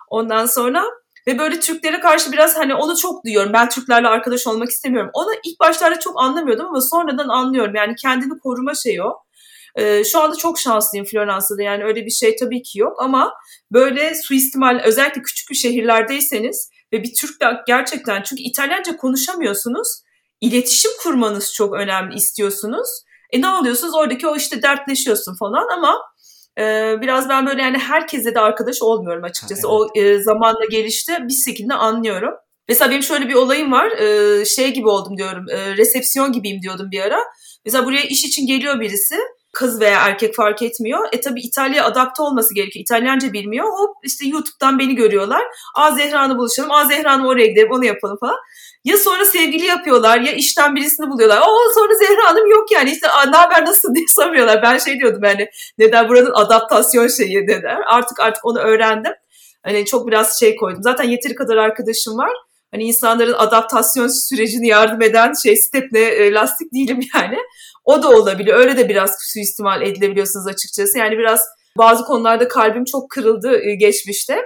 Ondan 0.08 0.46
sonra 0.46 0.84
ve 1.26 1.38
böyle 1.38 1.60
Türklere 1.60 2.00
karşı 2.00 2.32
biraz 2.32 2.56
hani 2.56 2.74
onu 2.74 2.96
çok 2.96 3.24
duyuyorum. 3.24 3.52
Ben 3.52 3.68
Türklerle 3.68 4.08
arkadaş 4.08 4.46
olmak 4.46 4.68
istemiyorum. 4.70 5.10
Onu 5.14 5.30
ilk 5.44 5.60
başlarda 5.60 6.00
çok 6.00 6.20
anlamıyordum 6.22 6.66
ama 6.66 6.80
sonradan 6.80 7.28
anlıyorum. 7.28 7.74
Yani 7.74 7.94
kendini 8.02 8.38
koruma 8.38 8.74
şeyi 8.74 9.02
o. 9.02 9.24
Ee, 9.76 10.04
şu 10.04 10.20
anda 10.20 10.36
çok 10.36 10.58
şanslıyım 10.58 11.06
Floransa'da 11.06 11.62
yani 11.62 11.84
öyle 11.84 12.06
bir 12.06 12.10
şey 12.10 12.36
tabii 12.36 12.62
ki 12.62 12.78
yok 12.78 13.02
ama 13.02 13.32
böyle 13.72 14.14
suistimal 14.14 14.80
özellikle 14.84 15.22
küçük 15.22 15.50
bir 15.50 15.56
şehirlerdeyseniz 15.56 16.70
ve 16.92 17.02
bir 17.02 17.14
Türk 17.14 17.36
gerçekten 17.66 18.22
çünkü 18.22 18.42
İtalyanca 18.42 18.96
konuşamıyorsunuz. 18.96 20.02
İletişim 20.40 20.90
kurmanız 21.02 21.54
çok 21.54 21.74
önemli 21.74 22.14
istiyorsunuz. 22.14 22.88
E 23.30 23.40
ne 23.40 23.48
oluyorsunuz 23.48 23.94
oradaki 23.94 24.28
o 24.28 24.36
işte 24.36 24.62
dertleşiyorsun 24.62 25.36
falan 25.38 25.68
ama 25.78 25.98
e, 26.58 26.94
biraz 27.00 27.28
ben 27.28 27.46
böyle 27.46 27.62
yani 27.62 27.78
herkese 27.78 28.34
de 28.34 28.40
arkadaş 28.40 28.82
olmuyorum 28.82 29.24
açıkçası. 29.24 29.68
Ha, 29.68 29.74
evet. 29.74 29.90
O 29.96 30.00
e, 30.00 30.18
zamanla 30.18 30.64
gelişti 30.70 31.12
bir 31.28 31.34
şekilde 31.34 31.74
anlıyorum. 31.74 32.34
Mesela 32.68 32.90
benim 32.90 33.02
şöyle 33.02 33.28
bir 33.28 33.34
olayım 33.34 33.72
var. 33.72 33.90
E, 33.90 34.44
şey 34.44 34.74
gibi 34.74 34.88
oldum 34.88 35.16
diyorum. 35.16 35.44
E, 35.50 35.76
resepsiyon 35.76 36.32
gibiyim 36.32 36.62
diyordum 36.62 36.90
bir 36.90 37.00
ara. 37.00 37.20
Mesela 37.64 37.86
buraya 37.86 38.02
iş 38.02 38.24
için 38.24 38.46
geliyor 38.46 38.80
birisi. 38.80 39.16
Kız 39.52 39.80
veya 39.80 40.00
erkek 40.00 40.34
fark 40.34 40.62
etmiyor. 40.62 41.08
E 41.12 41.20
tabi 41.20 41.40
İtalya 41.40 41.84
adapte 41.84 42.22
olması 42.22 42.54
gerekiyor. 42.54 42.82
İtalyanca 42.82 43.32
bilmiyor. 43.32 43.66
Hop 43.66 43.96
işte 44.04 44.26
YouTube'dan 44.26 44.78
beni 44.78 44.94
görüyorlar. 44.94 45.42
Aa 45.74 45.90
Zehra'nı 45.90 46.38
buluşalım. 46.38 46.70
Aa 46.70 46.84
Zehra'nı 46.84 47.28
oraya 47.28 47.46
gidelim 47.46 47.72
onu 47.72 47.84
yapalım 47.84 48.16
falan. 48.20 48.36
Ya 48.84 48.96
sonra 48.96 49.24
sevgili 49.24 49.64
yapıyorlar 49.64 50.20
ya 50.20 50.32
işten 50.32 50.76
birisini 50.76 51.10
buluyorlar. 51.10 51.40
O 51.48 51.72
sonra 51.74 51.94
Zehra 51.94 52.30
Hanım 52.30 52.50
yok 52.50 52.72
yani 52.72 52.90
işte 52.90 53.06
ne 53.30 53.36
haber 53.36 53.64
nasıl 53.64 53.94
diye 53.94 54.06
soruyorlar. 54.14 54.62
Ben 54.62 54.78
şey 54.78 55.00
diyordum 55.00 55.24
yani 55.24 55.48
neden 55.78 56.08
buranın 56.08 56.32
adaptasyon 56.34 57.08
şeyi 57.08 57.46
neden. 57.46 57.82
Artık 57.86 58.20
artık 58.20 58.44
onu 58.44 58.58
öğrendim. 58.58 59.12
Hani 59.62 59.86
çok 59.86 60.06
biraz 60.06 60.40
şey 60.40 60.56
koydum. 60.56 60.82
Zaten 60.82 61.04
yeteri 61.04 61.34
kadar 61.34 61.56
arkadaşım 61.56 62.18
var. 62.18 62.32
Hani 62.70 62.84
insanların 62.84 63.32
adaptasyon 63.32 64.08
sürecini 64.08 64.68
yardım 64.68 65.02
eden 65.02 65.32
şey 65.42 65.56
stepne 65.56 66.00
e, 66.00 66.32
lastik 66.32 66.72
değilim 66.74 67.00
yani. 67.14 67.38
O 67.84 68.02
da 68.02 68.08
olabiliyor. 68.08 68.58
Öyle 68.58 68.76
de 68.76 68.88
biraz 68.88 69.16
suistimal 69.32 69.82
edilebiliyorsunuz 69.82 70.46
açıkçası. 70.46 70.98
Yani 70.98 71.18
biraz 71.18 71.40
bazı 71.78 72.04
konularda 72.04 72.48
kalbim 72.48 72.84
çok 72.84 73.10
kırıldı 73.10 73.60
e, 73.62 73.74
geçmişte. 73.74 74.42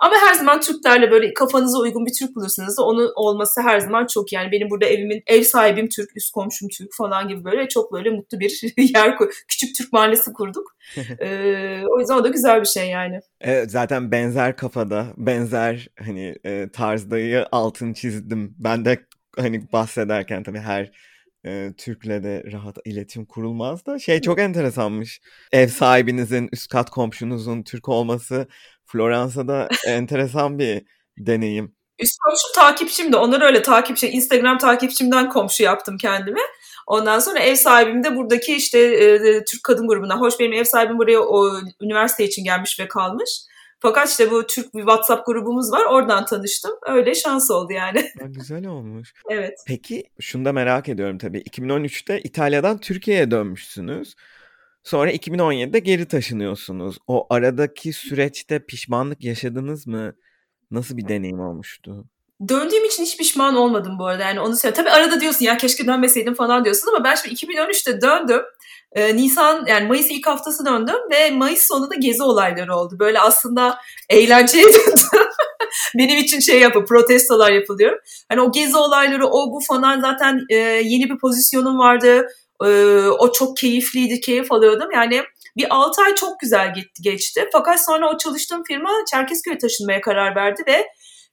Ama 0.00 0.14
her 0.28 0.34
zaman 0.34 0.60
Türklerle 0.60 1.10
böyle 1.10 1.34
kafanıza 1.34 1.78
uygun 1.78 2.06
bir 2.06 2.12
Türk 2.18 2.36
bulursanız 2.36 2.78
da 2.78 2.82
onun 2.82 3.12
olması 3.14 3.60
her 3.60 3.80
zaman 3.80 4.06
çok 4.06 4.32
yani 4.32 4.52
benim 4.52 4.70
burada 4.70 4.86
evimin 4.86 5.22
ev 5.26 5.42
sahibim 5.42 5.88
Türk, 5.88 6.16
üst 6.16 6.32
komşum 6.32 6.68
Türk 6.68 6.88
falan 6.96 7.28
gibi 7.28 7.44
böyle 7.44 7.68
çok 7.68 7.92
böyle 7.92 8.10
mutlu 8.10 8.40
bir 8.40 8.60
yer 8.94 9.16
küçük 9.48 9.76
Türk 9.76 9.92
mahallesi 9.92 10.32
kurduk. 10.32 10.76
ee, 11.20 11.82
o 11.88 12.00
yüzden 12.00 12.14
o 12.14 12.24
da 12.24 12.28
güzel 12.28 12.60
bir 12.60 12.66
şey 12.66 12.90
yani. 12.90 13.20
Evet, 13.40 13.70
zaten 13.70 14.10
benzer 14.10 14.56
kafada, 14.56 15.06
benzer 15.16 15.88
hani 15.98 16.34
e, 16.44 16.68
tarzdayı 16.72 17.46
altın 17.52 17.92
çizdim. 17.92 18.54
Ben 18.58 18.84
de 18.84 19.06
hani 19.36 19.72
bahsederken 19.72 20.42
tabii 20.42 20.58
her 20.58 20.90
e, 21.46 21.72
Türk'le 21.76 22.04
de 22.04 22.44
rahat 22.52 22.78
iletişim 22.84 23.24
kurulmaz 23.24 23.86
da 23.86 23.98
şey 23.98 24.20
çok 24.20 24.38
enteresanmış. 24.38 25.20
Ev 25.52 25.68
sahibinizin, 25.68 26.48
üst 26.52 26.68
kat 26.68 26.90
komşunuzun 26.90 27.62
Türk 27.62 27.88
olması 27.88 28.48
Floransa'da 28.86 29.68
enteresan 29.86 30.58
bir 30.58 30.82
deneyim. 31.18 31.74
Üst 31.98 32.18
komşu 32.18 32.54
takipçim 32.54 33.12
de 33.12 33.16
onları 33.16 33.44
öyle 33.44 33.62
takipçi 33.62 34.08
Instagram 34.08 34.58
takipçimden 34.58 35.28
komşu 35.28 35.62
yaptım 35.62 35.96
kendime. 35.98 36.40
Ondan 36.86 37.18
sonra 37.18 37.38
ev 37.38 37.54
sahibim 37.54 38.04
de 38.04 38.16
buradaki 38.16 38.54
işte 38.54 38.78
e, 38.78 39.44
Türk 39.44 39.62
kadın 39.64 39.88
grubundan. 39.88 40.20
Hoş 40.20 40.40
benim 40.40 40.52
ev 40.52 40.64
sahibim 40.64 40.98
buraya 40.98 41.20
o 41.20 41.50
üniversite 41.80 42.24
için 42.24 42.44
gelmiş 42.44 42.80
ve 42.80 42.88
kalmış. 42.88 43.30
Fakat 43.80 44.08
işte 44.08 44.30
bu 44.30 44.46
Türk 44.46 44.74
bir 44.74 44.80
WhatsApp 44.80 45.26
grubumuz 45.26 45.72
var. 45.72 45.86
Oradan 45.90 46.24
tanıştım. 46.24 46.72
Öyle 46.86 47.14
şans 47.14 47.50
oldu 47.50 47.72
yani. 47.72 47.98
Ya, 48.20 48.26
güzel 48.26 48.66
olmuş. 48.66 49.14
evet. 49.30 49.58
Peki 49.66 50.04
şunu 50.20 50.44
da 50.44 50.52
merak 50.52 50.88
ediyorum 50.88 51.18
tabii. 51.18 51.38
2013'te 51.38 52.20
İtalya'dan 52.20 52.78
Türkiye'ye 52.78 53.30
dönmüşsünüz. 53.30 54.14
Sonra 54.82 55.12
2017'de 55.12 55.78
geri 55.78 56.08
taşınıyorsunuz. 56.08 56.98
O 57.06 57.26
aradaki 57.30 57.92
süreçte 57.92 58.66
pişmanlık 58.66 59.24
yaşadınız 59.24 59.86
mı? 59.86 60.14
Nasıl 60.70 60.96
bir 60.96 61.08
deneyim 61.08 61.40
olmuştu? 61.40 62.04
Döndüğüm 62.48 62.84
için 62.84 63.02
hiç 63.02 63.16
pişman 63.16 63.56
olmadım 63.56 63.98
bu 63.98 64.06
arada. 64.06 64.22
Yani 64.22 64.40
onu 64.40 64.56
söyleyeyim. 64.56 64.84
Tabii 64.84 64.90
arada 64.90 65.20
diyorsun 65.20 65.44
ya 65.44 65.56
keşke 65.56 65.86
dönmeseydim 65.86 66.34
falan 66.34 66.64
diyorsun 66.64 66.88
ama 66.88 67.04
ben 67.04 67.14
şimdi 67.14 67.34
2013'te 67.34 68.00
döndüm. 68.00 68.42
Ee, 68.92 69.16
Nisan 69.16 69.64
yani 69.66 69.88
Mayıs 69.88 70.10
ilk 70.10 70.26
haftası 70.26 70.66
döndüm 70.66 70.96
ve 71.10 71.30
Mayıs 71.30 71.66
sonunda 71.66 71.94
gezi 71.94 72.22
olayları 72.22 72.76
oldu. 72.76 72.96
Böyle 72.98 73.20
aslında 73.20 73.78
eğlenceye 74.08 74.64
döndüm. 74.74 75.28
Benim 75.98 76.18
için 76.18 76.40
şey 76.40 76.60
yapı 76.60 76.84
protestolar 76.84 77.52
yapılıyor. 77.52 78.00
Hani 78.28 78.40
o 78.40 78.52
gezi 78.52 78.76
olayları 78.76 79.26
o 79.26 79.52
bu 79.52 79.60
falan 79.68 80.00
zaten 80.00 80.40
e, 80.50 80.54
yeni 80.84 81.10
bir 81.10 81.18
pozisyonum 81.18 81.78
vardı. 81.78 82.26
E, 82.64 82.68
o 83.08 83.32
çok 83.32 83.56
keyifliydi, 83.56 84.20
keyif 84.20 84.52
alıyordum. 84.52 84.90
Yani 84.94 85.22
bir 85.56 85.66
6 85.70 86.02
ay 86.02 86.14
çok 86.14 86.40
güzel 86.40 86.74
geçti. 87.02 87.48
Fakat 87.52 87.84
sonra 87.84 88.10
o 88.10 88.18
çalıştığım 88.18 88.62
firma 88.64 88.90
Çerkezköy'e 89.10 89.58
taşınmaya 89.58 90.00
karar 90.00 90.36
verdi 90.36 90.62
ve 90.68 90.86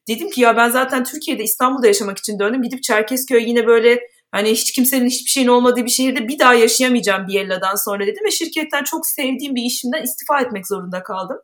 dedim 0.08 0.30
ki 0.30 0.42
ya 0.42 0.58
ben 0.58 0.70
zaten 0.70 1.04
Türkiye'de 1.04 1.44
İstanbul'da 1.44 1.88
yaşamak 1.88 2.18
için 2.18 2.40
döndüm. 2.40 2.64
Gidip 2.64 2.84
Çerkezköy 2.84 3.50
yine 3.50 3.68
böyle 3.68 4.00
hani 4.32 4.52
hiç 4.52 4.72
kimsenin 4.72 5.10
hiçbir 5.10 5.30
şeyin 5.30 5.48
olmadığı 5.48 5.86
bir 5.86 5.90
şehirde 5.90 6.28
bir 6.28 6.40
daha 6.40 6.54
yaşayamayacağım 6.54 7.28
Biella'dan 7.28 7.76
sonra 7.76 8.08
dedim 8.08 8.26
ve 8.26 8.32
şirketten 8.32 8.84
çok 8.84 9.08
sevdiğim 9.08 9.56
bir 9.56 9.64
işimden 9.64 10.04
istifa 10.04 10.42
etmek 10.42 10.68
zorunda 10.68 11.04
kaldım 11.04 11.38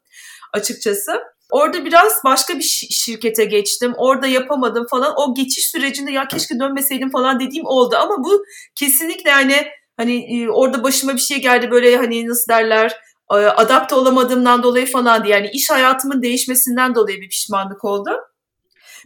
açıkçası. 0.53 1.21
Orada 1.51 1.85
biraz 1.85 2.23
başka 2.25 2.57
bir 2.57 2.87
şirkete 2.91 3.45
geçtim. 3.45 3.93
Orada 3.97 4.27
yapamadım 4.27 4.87
falan. 4.89 5.13
O 5.17 5.35
geçiş 5.35 5.71
sürecinde 5.71 6.11
ya 6.11 6.27
keşke 6.27 6.59
dönmeseydim 6.59 7.11
falan 7.11 7.39
dediğim 7.39 7.65
oldu. 7.65 7.95
Ama 7.95 8.23
bu 8.23 8.45
kesinlikle 8.75 9.29
yani 9.29 9.55
hani 9.97 10.43
e, 10.43 10.49
orada 10.49 10.83
başıma 10.83 11.13
bir 11.13 11.21
şey 11.21 11.41
geldi 11.41 11.71
böyle 11.71 11.97
hani 11.97 12.27
nasıl 12.27 12.47
derler 12.49 12.97
e, 13.31 13.35
adapte 13.35 13.95
olamadığımdan 13.95 14.63
dolayı 14.63 14.85
falan 14.85 15.23
diye. 15.23 15.35
Yani 15.35 15.49
iş 15.53 15.69
hayatımın 15.69 16.21
değişmesinden 16.21 16.95
dolayı 16.95 17.21
bir 17.21 17.29
pişmanlık 17.29 17.85
oldu. 17.85 18.11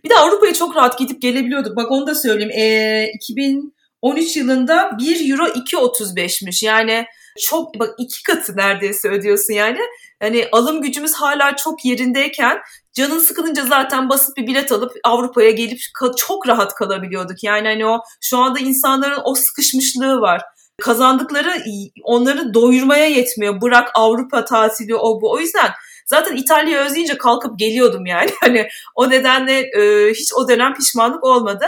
Bir 0.04 0.10
de 0.10 0.16
Avrupa'ya 0.16 0.54
çok 0.54 0.76
rahat 0.76 1.00
gidip 1.00 1.22
gelebiliyorduk. 1.22 1.76
Bak 1.76 1.92
onu 1.92 2.08
da 2.08 2.16
söyleyeyim. 2.16 2.52
E, 2.52 3.08
2013 3.14 4.38
yılında 4.38 4.92
1 5.00 5.32
euro 5.32 5.48
2.35'miş. 5.48 6.66
Yani 6.66 7.06
çok 7.50 7.80
bak 7.80 7.96
iki 7.98 8.24
katı 8.24 8.58
neredeyse 8.58 9.10
ödüyorsun 9.10 9.54
yani. 9.54 9.80
Yani 10.22 10.48
alım 10.52 10.82
gücümüz 10.82 11.14
hala 11.14 11.56
çok 11.56 11.86
yerindeyken 11.86 12.58
canın 12.94 13.20
sıkılınca 13.20 13.66
zaten 13.66 14.10
basit 14.10 14.38
bir 14.38 14.48
bilet 14.48 14.72
alıp 14.72 14.92
Avrupa'ya 15.04 15.52
gelip 15.52 15.80
çok 16.18 16.48
rahat 16.48 16.76
kalabiliyorduk. 16.76 17.44
Yani 17.44 17.68
hani 17.68 17.86
o 17.86 18.00
şu 18.22 18.38
anda 18.38 18.60
insanların 18.60 19.22
o 19.26 19.36
sıkışmışlığı 19.36 20.22
var. 20.22 20.42
Kazandıkları 20.82 21.64
onları 22.04 22.54
doyurmaya 22.54 23.06
yetmiyor. 23.06 23.62
Bırak 23.62 23.92
Avrupa 23.96 24.46
tatili 24.46 24.96
o 24.96 25.22
bu. 25.22 25.32
O 25.32 25.40
yüzden 25.40 25.72
zaten 26.08 26.36
İtalya'yı 26.36 26.86
özleyince 26.86 27.18
kalkıp 27.18 27.60
geliyordum 27.60 28.06
yani. 28.06 28.32
Hani 28.42 28.68
o 28.96 29.10
nedenle 29.10 29.60
e, 29.60 30.12
hiç 30.14 30.34
o 30.34 30.50
dönem 30.50 30.74
pişmanlık 30.74 31.24
olmadı. 31.24 31.66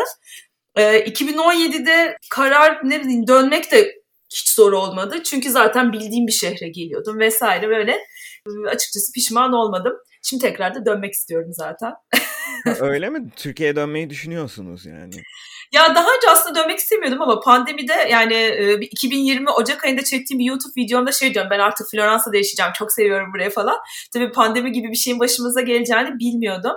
E, 0.76 1.00
2017'de 1.00 2.18
karar 2.30 2.90
ne 2.90 3.02
bileyim 3.02 3.28
dönmek 3.28 3.72
de 3.72 3.96
hiç 4.32 4.50
zor 4.50 4.74
olmadı. 4.74 5.24
Çünkü 5.24 5.50
zaten 5.50 5.94
bildiğim 5.94 6.28
bir 6.28 6.32
şehre 6.32 6.68
geliyordum 6.68 7.20
vesaire 7.20 7.70
böyle. 7.70 8.00
Açıkçası 8.68 9.12
pişman 9.14 9.54
olmadım. 9.54 9.94
Şimdi 10.24 10.42
tekrar 10.42 10.76
da 10.76 10.86
dönmek 10.86 11.14
istiyorum 11.14 11.50
zaten. 11.52 11.94
Öyle 12.80 13.10
mi? 13.10 13.30
Türkiye'ye 13.36 13.76
dönmeyi 13.76 14.10
düşünüyorsunuz 14.10 14.86
yani. 14.86 15.16
Ya 15.72 15.96
daha 15.96 16.08
önce 16.18 16.30
aslında 16.30 16.60
dönmek 16.60 16.80
istemiyordum 16.80 17.22
ama 17.22 17.40
pandemide 17.40 17.94
yani 17.94 18.36
2020 18.82 19.50
Ocak 19.50 19.84
ayında 19.84 20.04
çektiğim 20.04 20.40
bir 20.40 20.46
YouTube 20.46 20.74
videomda 20.78 21.12
şey 21.12 21.34
diyorum 21.34 21.52
ben 21.52 21.60
artık 21.60 21.90
Floransa'da 21.92 22.38
yaşayacağım 22.38 22.72
çok 22.76 22.92
seviyorum 22.92 23.34
buraya 23.34 23.50
falan. 23.50 23.78
Tabii 24.14 24.32
pandemi 24.32 24.72
gibi 24.72 24.92
bir 24.92 24.96
şeyin 24.96 25.20
başımıza 25.20 25.62
geleceğini 25.62 26.20
bilmiyordum. 26.20 26.74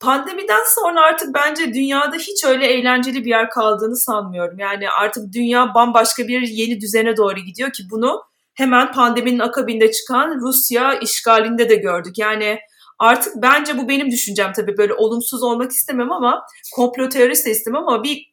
Pandemiden 0.00 0.62
sonra 0.74 1.00
artık 1.00 1.34
bence 1.34 1.74
dünyada 1.74 2.16
hiç 2.16 2.44
öyle 2.44 2.66
eğlenceli 2.66 3.24
bir 3.24 3.30
yer 3.30 3.50
kaldığını 3.50 3.96
sanmıyorum. 3.96 4.58
Yani 4.58 4.90
artık 4.90 5.32
dünya 5.32 5.74
bambaşka 5.74 6.28
bir 6.28 6.40
yeni 6.40 6.80
düzene 6.80 7.16
doğru 7.16 7.40
gidiyor 7.40 7.72
ki 7.72 7.82
bunu 7.90 8.22
hemen 8.54 8.92
pandeminin 8.92 9.38
akabinde 9.38 9.92
çıkan 9.92 10.40
Rusya 10.40 10.94
işgalinde 10.94 11.68
de 11.68 11.74
gördük. 11.74 12.18
Yani 12.18 12.58
artık 12.98 13.32
bence 13.36 13.78
bu 13.78 13.88
benim 13.88 14.10
düşüncem 14.10 14.52
tabii 14.52 14.78
böyle 14.78 14.94
olumsuz 14.94 15.42
olmak 15.42 15.72
istemem 15.72 16.12
ama 16.12 16.46
komplo 16.74 17.08
teorisi 17.08 17.50
istemem 17.50 17.88
ama 17.88 18.04
bir 18.04 18.32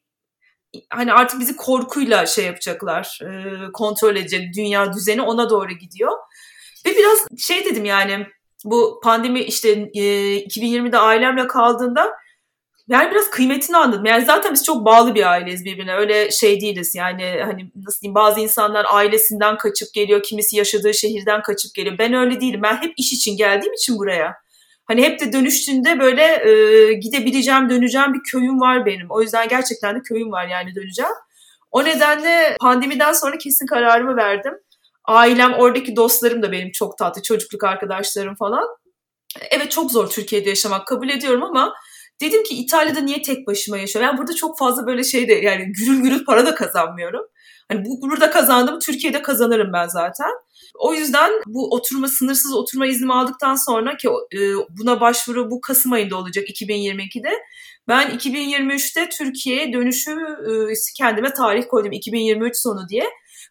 hani 0.90 1.12
artık 1.12 1.40
bizi 1.40 1.56
korkuyla 1.56 2.26
şey 2.26 2.44
yapacaklar, 2.44 3.20
kontrol 3.72 4.16
edecek 4.16 4.54
dünya 4.56 4.92
düzeni 4.92 5.22
ona 5.22 5.50
doğru 5.50 5.72
gidiyor. 5.72 6.12
Ve 6.86 6.96
biraz 6.96 7.26
şey 7.38 7.64
dedim 7.64 7.84
yani 7.84 8.26
bu 8.64 9.00
pandemi 9.04 9.40
işte 9.40 9.74
2020'de 9.74 10.98
ailemle 10.98 11.46
kaldığında 11.46 12.12
yani 12.88 13.10
biraz 13.10 13.30
kıymetini 13.30 13.76
anladım. 13.76 14.04
Yani 14.04 14.24
zaten 14.24 14.52
biz 14.52 14.64
çok 14.64 14.84
bağlı 14.84 15.14
bir 15.14 15.30
aileyiz 15.30 15.64
birbirine. 15.64 15.94
Öyle 15.94 16.30
şey 16.30 16.60
değiliz. 16.60 16.94
Yani 16.94 17.24
hani 17.44 17.70
nasıl 17.86 18.00
diyeyim 18.00 18.14
bazı 18.14 18.40
insanlar 18.40 18.86
ailesinden 18.90 19.58
kaçıp 19.58 19.94
geliyor. 19.94 20.22
Kimisi 20.22 20.56
yaşadığı 20.56 20.94
şehirden 20.94 21.42
kaçıp 21.42 21.74
geliyor. 21.74 21.98
Ben 21.98 22.14
öyle 22.14 22.40
değilim. 22.40 22.60
Ben 22.62 22.76
hep 22.76 22.94
iş 22.96 23.12
için 23.12 23.36
geldiğim 23.36 23.72
için 23.72 23.98
buraya. 23.98 24.34
Hani 24.90 25.02
hep 25.02 25.20
de 25.20 25.32
dönüştüğünde 25.32 26.00
böyle 26.00 26.22
e, 26.22 26.92
gidebileceğim, 26.92 27.70
döneceğim 27.70 28.14
bir 28.14 28.20
köyüm 28.32 28.60
var 28.60 28.86
benim. 28.86 29.06
O 29.10 29.22
yüzden 29.22 29.48
gerçekten 29.48 29.96
de 29.96 30.02
köyüm 30.02 30.32
var 30.32 30.48
yani 30.48 30.74
döneceğim. 30.74 31.12
O 31.70 31.84
nedenle 31.84 32.56
pandemiden 32.60 33.12
sonra 33.12 33.38
kesin 33.38 33.66
kararımı 33.66 34.16
verdim. 34.16 34.52
Ailem, 35.04 35.52
oradaki 35.52 35.96
dostlarım 35.96 36.42
da 36.42 36.52
benim 36.52 36.72
çok 36.72 36.98
tatlı. 36.98 37.22
Çocukluk 37.22 37.64
arkadaşlarım 37.64 38.34
falan. 38.34 38.64
Evet 39.50 39.70
çok 39.70 39.90
zor 39.90 40.08
Türkiye'de 40.08 40.48
yaşamak 40.48 40.86
kabul 40.86 41.08
ediyorum 41.08 41.42
ama 41.42 41.74
dedim 42.20 42.42
ki 42.42 42.54
İtalya'da 42.54 43.00
niye 43.00 43.22
tek 43.22 43.46
başıma 43.46 43.78
yaşıyorum? 43.78 44.10
Yani 44.10 44.18
burada 44.18 44.34
çok 44.34 44.58
fazla 44.58 44.86
böyle 44.86 45.04
şey 45.04 45.28
de 45.28 45.32
yani 45.32 45.72
gürül 45.72 46.00
gürül 46.02 46.24
para 46.24 46.46
da 46.46 46.54
kazanmıyorum. 46.54 47.26
Hani 47.70 47.84
bu 47.84 48.02
burada 48.02 48.30
kazandım 48.30 48.78
Türkiye'de 48.78 49.22
kazanırım 49.22 49.72
ben 49.72 49.86
zaten. 49.86 50.30
O 50.78 50.94
yüzden 50.94 51.32
bu 51.46 51.74
oturma 51.74 52.08
sınırsız 52.08 52.54
oturma 52.54 52.86
iznimi 52.86 53.14
aldıktan 53.14 53.54
sonra 53.54 53.96
ki 53.96 54.08
e, 54.08 54.38
buna 54.78 55.00
başvuru 55.00 55.50
bu 55.50 55.60
Kasım 55.60 55.92
ayında 55.92 56.16
olacak 56.16 56.48
2022'de. 56.48 57.30
Ben 57.88 58.10
2023'te 58.10 59.08
Türkiye'ye 59.08 59.72
dönüşü 59.72 60.10
e, 60.10 60.74
kendime 60.96 61.32
tarih 61.32 61.64
koydum 61.68 61.92
2023 61.92 62.56
sonu 62.56 62.88
diye. 62.88 63.04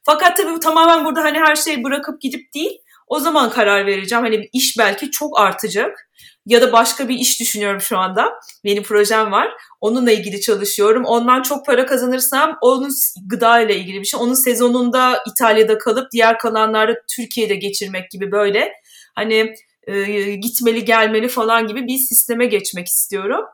Fakat 0.04 0.38
tabii 0.38 0.54
bu 0.54 0.60
tamamen 0.60 1.06
burada 1.06 1.24
hani 1.24 1.38
her 1.40 1.56
şeyi 1.56 1.84
bırakıp 1.84 2.22
gidip 2.22 2.54
değil. 2.54 2.82
O 3.08 3.20
zaman 3.20 3.50
karar 3.50 3.86
vereceğim. 3.86 4.24
Hani 4.24 4.50
iş 4.54 4.78
belki 4.80 5.12
çok 5.12 5.40
artacak. 5.40 6.10
Ya 6.46 6.62
da 6.62 6.74
başka 6.74 7.10
bir 7.10 7.16
iş 7.16 7.40
düşünüyorum 7.40 7.82
şu 7.82 7.98
anda. 7.98 8.34
Benim 8.64 8.84
projem 8.84 9.32
var. 9.32 9.52
Onunla 9.82 10.12
ilgili 10.12 10.42
çalışıyorum. 10.42 11.06
Ondan 11.06 11.42
çok 11.42 11.66
para 11.66 11.86
kazanırsam 11.86 12.58
onun 12.62 12.90
gıda 13.26 13.60
ile 13.60 13.76
ilgili 13.76 14.00
bir 14.00 14.06
şey. 14.06 14.20
Onun 14.20 14.34
sezonunda 14.34 15.24
İtalya'da 15.28 15.78
kalıp 15.78 16.12
diğer 16.12 16.38
kalanlarda 16.38 16.94
Türkiye'de 17.16 17.56
geçirmek 17.56 18.12
gibi 18.12 18.32
böyle. 18.32 18.74
Hani 19.16 19.54
e, 19.88 20.36
gitmeli 20.36 20.86
gelmeli 20.86 21.28
falan 21.28 21.68
gibi 21.68 21.88
bir 21.88 21.98
sisteme 21.98 22.46
geçmek 22.46 22.88
istiyorum. 22.88 23.46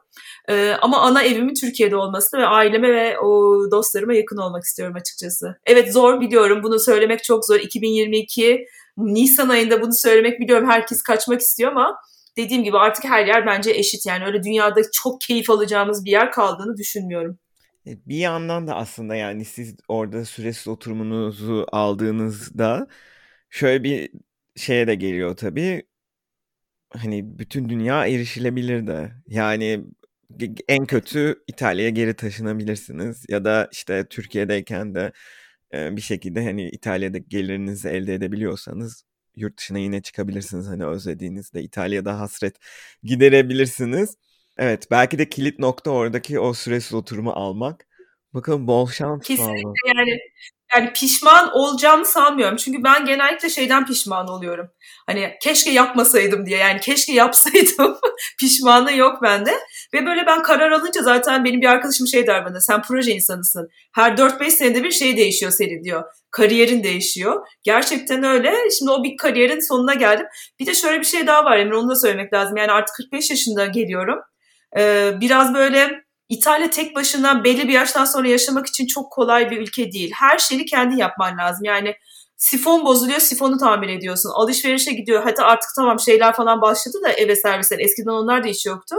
E, 0.50 0.72
ama 0.82 1.02
ana 1.02 1.24
evimin 1.24 1.54
Türkiye'de 1.54 1.96
olması 1.96 2.38
ve 2.38 2.46
aileme 2.46 2.94
ve 2.94 3.20
o 3.20 3.58
dostlarıma 3.72 4.14
yakın 4.14 4.38
olmak 4.38 4.64
istiyorum 4.64 4.96
açıkçası. 4.96 5.56
Evet 5.66 5.94
zor 5.94 6.22
biliyorum 6.22 6.64
bunu 6.64 6.80
söylemek 6.80 7.24
çok 7.24 7.46
zor. 7.46 7.60
2022 7.60 8.66
Nisan 8.98 9.50
ayında 9.50 9.82
bunu 9.82 9.94
söylemek 9.94 10.40
biliyorum 10.40 10.70
herkes 10.70 11.04
kaçmak 11.04 11.42
istiyor 11.42 11.72
ama 11.72 11.98
dediğim 12.38 12.64
gibi 12.64 12.78
artık 12.78 13.06
her 13.06 13.26
yer 13.26 13.46
bence 13.46 13.72
eşit 13.72 14.06
yani 14.06 14.26
öyle 14.26 14.44
dünyada 14.44 14.82
çok 14.94 15.22
keyif 15.22 15.50
alacağımız 15.50 16.06
bir 16.06 16.12
yer 16.12 16.32
kaldığını 16.32 16.78
düşünmüyorum. 16.78 17.40
E, 17.88 17.92
bir 18.06 18.18
yandan 18.18 18.68
da 18.68 18.76
aslında 18.76 19.16
yani 19.16 19.46
siz 19.46 19.76
orada 19.88 20.26
süresiz 20.26 20.68
oturumunuzu 20.68 21.66
aldığınızda 21.72 22.88
şöyle 23.50 23.84
bir 23.84 24.10
şeye 24.56 24.88
de 24.88 24.96
geliyor 24.96 25.36
tabii. 25.36 25.84
Hani 26.90 27.40
bütün 27.40 27.70
dünya 27.70 28.08
erişilebilir 28.08 28.88
de. 28.88 29.12
Yani 29.28 29.86
en 30.68 30.86
kötü 30.86 31.44
İtalya'ya 31.48 31.90
geri 31.90 32.16
taşınabilirsiniz 32.16 33.26
ya 33.30 33.46
da 33.46 33.70
işte 33.72 34.06
Türkiye'deyken 34.10 34.96
de 34.96 35.12
bir 35.74 36.02
şekilde 36.02 36.44
hani 36.46 36.70
İtalya'da 36.70 37.18
gelirinizi 37.18 37.90
elde 37.90 38.14
edebiliyorsanız 38.14 39.04
yurt 39.36 39.58
dışına 39.58 39.80
yine 39.80 40.02
çıkabilirsiniz 40.02 40.68
hani 40.68 40.86
özlediğinizde 40.86 41.64
İtalya'da 41.64 42.20
hasret 42.20 42.56
giderebilirsiniz. 43.04 44.18
Evet 44.58 44.88
belki 44.92 45.18
de 45.18 45.30
kilit 45.30 45.60
nokta 45.60 45.92
oradaki 45.92 46.40
o 46.40 46.54
süresiz 46.54 46.94
oturumu 46.94 47.32
almak. 47.32 47.88
Bakalım 48.34 48.68
bol 48.68 48.88
şans. 48.88 49.28
Kesinlikle 49.28 49.72
yani 49.88 50.20
yani 50.74 50.94
pişman 50.94 51.52
olacağımı 51.54 52.06
sanmıyorum. 52.06 52.58
Çünkü 52.58 52.84
ben 52.84 53.06
genellikle 53.06 53.50
şeyden 53.50 53.86
pişman 53.86 54.28
oluyorum. 54.28 54.70
Hani 55.08 55.34
keşke 55.42 55.72
yapmasaydım 55.72 56.46
diye. 56.46 56.58
Yani 56.58 56.80
keşke 56.80 57.14
yapsaydım. 57.14 57.98
Pişmanlığı 58.40 58.94
yok 58.94 59.24
bende. 59.24 59.54
Ve 59.94 60.06
böyle 60.06 60.26
ben 60.26 60.44
karar 60.44 60.72
alınca 60.72 61.02
zaten 61.02 61.46
benim 61.46 61.62
bir 61.62 61.68
arkadaşım 61.68 62.08
şey 62.08 62.28
der 62.28 62.46
bana. 62.46 62.62
Sen 62.62 62.82
proje 62.82 63.12
insanısın. 63.12 63.70
Her 63.96 64.12
4-5 64.12 64.52
senede 64.52 64.84
bir 64.84 64.92
şey 64.92 65.18
değişiyor 65.18 65.52
senin 65.52 65.84
diyor. 65.84 66.04
Kariyerin 66.32 66.84
değişiyor. 66.84 67.48
Gerçekten 67.64 68.24
öyle. 68.24 68.56
Şimdi 68.78 68.92
o 68.92 69.04
bir 69.04 69.18
kariyerin 69.18 69.68
sonuna 69.68 69.94
geldim. 69.94 70.26
Bir 70.60 70.66
de 70.66 70.74
şöyle 70.74 71.00
bir 71.00 71.06
şey 71.06 71.28
daha 71.28 71.46
var 71.46 71.58
Emre. 71.58 71.76
Onu 71.76 71.90
da 71.90 71.96
söylemek 71.96 72.34
lazım. 72.34 72.58
Yani 72.58 72.72
artık 72.72 72.96
45 72.96 73.30
yaşında 73.30 73.66
geliyorum. 73.66 74.20
Ee, 74.78 75.12
biraz 75.22 75.54
böyle 75.54 76.05
İtalya 76.30 76.70
tek 76.70 76.96
başına 76.96 77.44
belli 77.44 77.68
bir 77.68 77.74
yaştan 77.74 78.06
sonra 78.06 78.28
yaşamak 78.28 78.68
için 78.68 78.88
çok 78.88 79.12
kolay 79.12 79.52
bir 79.52 79.62
ülke 79.62 79.92
değil. 79.92 80.12
Her 80.14 80.38
şeyi 80.38 80.66
kendi 80.66 81.00
yapman 81.00 81.38
lazım. 81.38 81.66
Yani 81.66 81.96
sifon 82.38 82.86
bozuluyor, 82.86 83.20
sifonu 83.20 83.58
tamir 83.58 83.90
ediyorsun. 83.90 84.30
Alışverişe 84.34 84.92
gidiyor. 84.92 85.24
Hatta 85.24 85.46
artık 85.46 85.70
tamam 85.76 86.00
şeyler 86.00 86.34
falan 86.34 86.62
başladı 86.62 86.98
da 87.04 87.10
eve 87.12 87.36
servisler. 87.36 87.80
Eskiden 87.80 88.12
onlar 88.12 88.44
da 88.44 88.48
hiç 88.48 88.66
yoktu. 88.66 88.96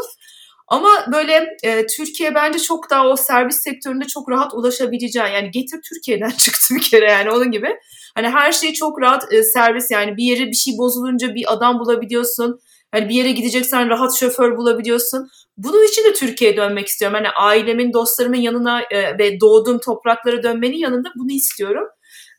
Ama 0.69 0.89
böyle 1.13 1.57
e, 1.63 1.87
Türkiye 1.87 2.35
bence 2.35 2.59
çok 2.59 2.91
daha 2.91 3.07
o 3.07 3.17
servis 3.17 3.57
sektöründe 3.57 4.05
çok 4.05 4.31
rahat 4.31 4.55
ulaşabileceğin 4.55 5.27
yani 5.27 5.51
getir 5.51 5.81
Türkiye'den 5.89 6.31
çıktı 6.39 6.75
bir 6.75 6.83
kere 6.83 7.11
yani 7.11 7.31
onun 7.31 7.51
gibi. 7.51 7.77
Hani 8.15 8.29
her 8.29 8.53
şeyi 8.53 8.75
çok 8.75 9.01
rahat 9.01 9.33
e, 9.33 9.43
servis 9.43 9.91
yani 9.91 10.17
bir 10.17 10.25
yere 10.25 10.47
bir 10.47 10.57
şey 10.57 10.79
bozulunca 10.79 11.35
bir 11.35 11.53
adam 11.53 11.79
bulabiliyorsun. 11.79 12.61
Hani 12.93 13.09
bir 13.09 13.15
yere 13.15 13.31
gideceksen 13.31 13.89
rahat 13.89 14.17
şoför 14.17 14.57
bulabiliyorsun. 14.57 15.29
Bunun 15.57 15.89
için 15.89 16.05
de 16.05 16.13
Türkiye'ye 16.13 16.57
dönmek 16.57 16.87
istiyorum. 16.87 17.15
Hani 17.15 17.29
ailemin, 17.29 17.93
dostlarımın 17.93 18.37
yanına 18.37 18.83
e, 18.91 19.19
ve 19.19 19.41
doğduğum 19.41 19.79
topraklara 19.79 20.43
dönmenin 20.43 20.79
yanında 20.79 21.09
bunu 21.19 21.33
istiyorum. 21.33 21.89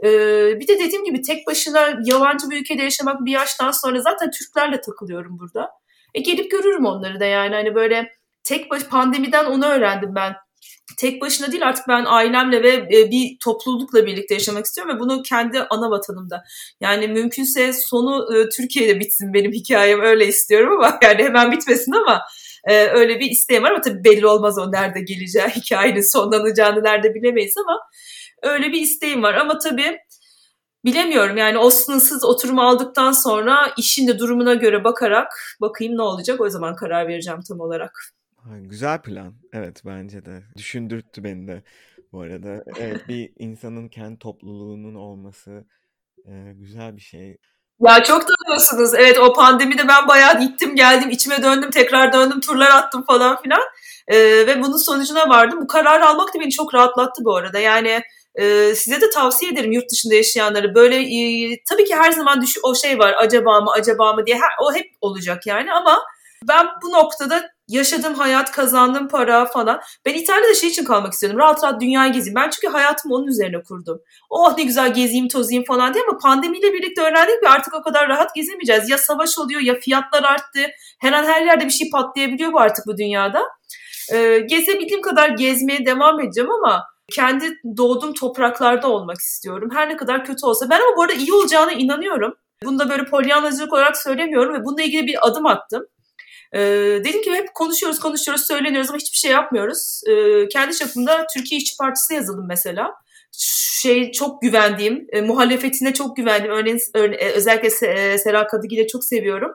E, 0.03 0.09
bir 0.59 0.67
de 0.67 0.79
dediğim 0.79 1.05
gibi 1.05 1.21
tek 1.21 1.47
başına 1.47 1.99
yabancı 2.05 2.49
bir 2.49 2.61
ülkede 2.61 2.83
yaşamak 2.83 3.25
bir 3.25 3.31
yaştan 3.31 3.71
sonra 3.71 4.01
zaten 4.01 4.31
Türklerle 4.31 4.81
takılıyorum 4.81 5.39
burada. 5.39 5.69
E 6.13 6.21
gelip 6.21 6.51
görürüm 6.51 6.85
onları 6.85 7.19
da 7.19 7.25
yani 7.25 7.55
hani 7.55 7.75
böyle 7.75 8.11
tek 8.43 8.71
baş 8.71 8.83
pandemiden 8.83 9.45
onu 9.45 9.65
öğrendim 9.65 10.15
ben. 10.15 10.33
Tek 10.97 11.21
başına 11.21 11.51
değil 11.51 11.67
artık 11.67 11.87
ben 11.87 12.05
ailemle 12.05 12.63
ve 12.63 12.73
e, 12.73 13.11
bir 13.11 13.37
toplulukla 13.43 14.05
birlikte 14.05 14.33
yaşamak 14.33 14.65
istiyorum 14.65 14.95
ve 14.95 14.99
bunu 14.99 15.21
kendi 15.21 15.61
ana 15.61 15.91
vatanımda. 15.91 16.43
Yani 16.81 17.07
mümkünse 17.07 17.73
sonu 17.73 18.37
e, 18.37 18.49
Türkiye'de 18.49 18.99
bitsin 18.99 19.33
benim 19.33 19.51
hikayem 19.51 20.01
öyle 20.01 20.27
istiyorum 20.27 20.73
ama 20.73 20.99
yani 21.03 21.23
hemen 21.23 21.51
bitmesin 21.51 21.91
ama 21.91 22.21
e, 22.67 22.87
öyle 22.87 23.19
bir 23.19 23.31
isteğim 23.31 23.63
var 23.63 23.71
ama 23.71 23.81
tabii 23.81 24.03
belli 24.03 24.27
olmaz 24.27 24.57
o 24.57 24.71
nerede 24.71 25.01
geleceği, 25.01 25.47
hikayenin 25.55 26.11
sonlanacağını 26.11 26.83
nerede 26.83 27.13
bilemeyiz 27.13 27.53
ama 27.57 27.79
öyle 28.43 28.71
bir 28.71 28.81
isteğim 28.81 29.23
var 29.23 29.33
ama 29.33 29.57
tabii 29.57 29.97
bilemiyorum 30.85 31.37
yani 31.37 31.57
o 31.57 31.69
sınırsız 31.69 32.23
oturumu 32.23 32.61
aldıktan 32.61 33.11
sonra 33.11 33.73
işin 33.77 34.07
de 34.07 34.19
durumuna 34.19 34.53
göre 34.53 34.83
bakarak 34.83 35.27
bakayım 35.61 35.97
ne 35.97 36.01
olacak 36.01 36.41
o 36.41 36.49
zaman 36.49 36.75
karar 36.75 37.07
vereceğim 37.07 37.39
tam 37.47 37.59
olarak. 37.59 38.16
Güzel 38.55 39.01
plan. 39.01 39.33
Evet 39.53 39.81
bence 39.85 40.25
de. 40.25 40.43
Düşündürttü 40.57 41.23
beni 41.23 41.47
de 41.47 41.63
bu 42.11 42.21
arada. 42.21 42.63
Evet 42.79 43.01
bir 43.07 43.33
insanın 43.39 43.89
kendi 43.89 44.19
topluluğunun 44.19 44.95
olması 44.95 45.65
e, 46.25 46.53
güzel 46.55 46.95
bir 46.95 47.01
şey. 47.01 47.37
Ya 47.79 48.03
çok 48.03 48.23
tanıyorsunuz. 48.27 48.93
Evet 48.93 49.19
o 49.19 49.33
pandemide 49.33 49.87
ben 49.87 50.07
bayağı 50.07 50.39
gittim 50.39 50.75
geldim 50.75 51.09
içime 51.09 51.43
döndüm 51.43 51.71
tekrar 51.71 52.13
döndüm 52.13 52.39
turlar 52.39 52.71
attım 52.71 53.03
falan 53.05 53.41
filan. 53.41 53.61
Ee, 54.07 54.17
ve 54.47 54.61
bunun 54.61 54.77
sonucuna 54.77 55.29
vardım. 55.29 55.61
Bu 55.61 55.67
kararı 55.67 56.05
almak 56.05 56.35
da 56.35 56.39
beni 56.39 56.51
çok 56.51 56.73
rahatlattı 56.73 57.25
bu 57.25 57.35
arada. 57.35 57.59
Yani 57.59 58.01
e, 58.35 58.75
size 58.75 59.01
de 59.01 59.09
tavsiye 59.09 59.51
ederim 59.51 59.71
yurt 59.71 59.91
dışında 59.91 60.15
yaşayanları. 60.15 60.75
Böyle 60.75 60.95
e, 60.95 61.57
tabii 61.69 61.85
ki 61.85 61.95
her 61.95 62.11
zaman 62.11 62.41
düş 62.41 62.57
o 62.63 62.75
şey 62.75 62.99
var 62.99 63.15
acaba 63.17 63.61
mı 63.61 63.71
acaba 63.71 64.13
mı 64.13 64.25
diye 64.25 64.35
her, 64.35 64.51
o 64.61 64.75
hep 64.75 64.87
olacak 65.01 65.47
yani 65.47 65.73
ama 65.73 65.99
ben 66.47 66.67
bu 66.83 66.91
noktada 66.91 67.49
yaşadığım 67.67 68.13
hayat, 68.13 68.51
kazandığım 68.51 69.07
para 69.07 69.45
falan. 69.45 69.81
Ben 70.05 70.13
İtalya'da 70.13 70.53
şey 70.53 70.69
için 70.69 70.83
kalmak 70.83 71.13
istiyordum. 71.13 71.39
Rahat 71.39 71.63
rahat 71.63 71.81
dünyayı 71.81 72.13
gezeyim. 72.13 72.35
Ben 72.35 72.49
çünkü 72.49 72.67
hayatımı 72.67 73.15
onun 73.15 73.27
üzerine 73.27 73.63
kurdum. 73.63 74.01
Oh 74.29 74.57
ne 74.57 74.63
güzel 74.63 74.93
gezeyim, 74.93 75.27
tozayım 75.27 75.63
falan 75.63 75.93
diye 75.93 76.03
ama 76.09 76.17
pandemiyle 76.17 76.73
birlikte 76.73 77.01
öğrendik 77.01 77.41
ki 77.41 77.49
artık 77.49 77.73
o 77.73 77.81
kadar 77.81 78.09
rahat 78.09 78.35
gezemeyeceğiz. 78.35 78.89
Ya 78.89 78.97
savaş 78.97 79.37
oluyor 79.37 79.61
ya 79.61 79.79
fiyatlar 79.79 80.23
arttı. 80.23 80.59
Her 80.99 81.13
an 81.13 81.23
her 81.23 81.41
yerde 81.41 81.65
bir 81.65 81.69
şey 81.69 81.89
patlayabiliyor 81.89 82.53
bu 82.53 82.59
artık 82.59 82.87
bu 82.87 82.97
dünyada. 82.97 83.43
Ee, 84.13 84.39
gezebildiğim 84.39 85.01
kadar 85.01 85.29
gezmeye 85.29 85.85
devam 85.85 86.19
edeceğim 86.19 86.51
ama 86.51 86.83
kendi 87.11 87.59
doğduğum 87.77 88.13
topraklarda 88.13 88.87
olmak 88.87 89.17
istiyorum. 89.17 89.69
Her 89.73 89.89
ne 89.89 89.97
kadar 89.97 90.25
kötü 90.25 90.45
olsa. 90.45 90.69
Ben 90.69 90.81
ama 90.81 90.97
bu 90.97 91.01
arada 91.01 91.13
iyi 91.13 91.33
olacağına 91.33 91.71
inanıyorum. 91.71 92.33
Bunu 92.63 92.79
da 92.79 92.89
böyle 92.89 93.05
polyanlacılık 93.05 93.73
olarak 93.73 93.97
söylemiyorum 93.97 94.53
ve 94.53 94.65
bununla 94.65 94.81
ilgili 94.81 95.07
bir 95.07 95.27
adım 95.27 95.45
attım. 95.45 95.85
Ee, 96.53 96.59
dedim 97.03 97.21
ki 97.21 97.31
hep 97.31 97.53
konuşuyoruz 97.53 97.99
konuşuyoruz 97.99 98.47
söyleniyoruz 98.47 98.89
ama 98.89 98.97
hiçbir 98.97 99.17
şey 99.17 99.31
yapmıyoruz. 99.31 100.01
Ee, 100.09 100.47
kendi 100.47 100.75
çapımda 100.75 101.25
Türkiye 101.35 101.59
İşçi 101.59 101.77
Partisi 101.77 102.13
yazılım 102.13 102.47
mesela. 102.47 102.93
Şey 103.81 104.11
çok 104.11 104.41
güvendiğim, 104.41 105.07
e, 105.11 105.21
muhalefetine 105.21 105.93
çok 105.93 106.17
güvendiğim, 106.17 106.55
örneğin, 106.55 106.79
örne, 106.93 107.15
e, 107.15 107.31
özellikle 107.31 107.69
Se, 107.69 107.87
e, 107.87 108.17
Sera 108.17 108.47
Kadıgil'e 108.47 108.87
çok 108.87 109.03
seviyorum. 109.03 109.51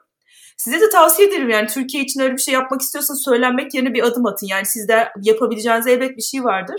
Size 0.57 0.81
de 0.81 0.89
tavsiye 0.89 1.29
ederim 1.29 1.51
yani 1.51 1.67
Türkiye 1.67 2.03
için 2.03 2.21
öyle 2.21 2.33
bir 2.33 2.41
şey 2.41 2.55
yapmak 2.55 2.81
istiyorsanız 2.81 3.25
söylenmek 3.25 3.75
yerine 3.75 3.95
bir 3.95 4.03
adım 4.03 4.27
atın. 4.27 4.47
Yani 4.47 4.67
sizde 4.67 5.09
yapabileceğiniz 5.23 5.87
elbet 5.87 6.17
bir 6.17 6.23
şey 6.23 6.45
vardır. 6.45 6.77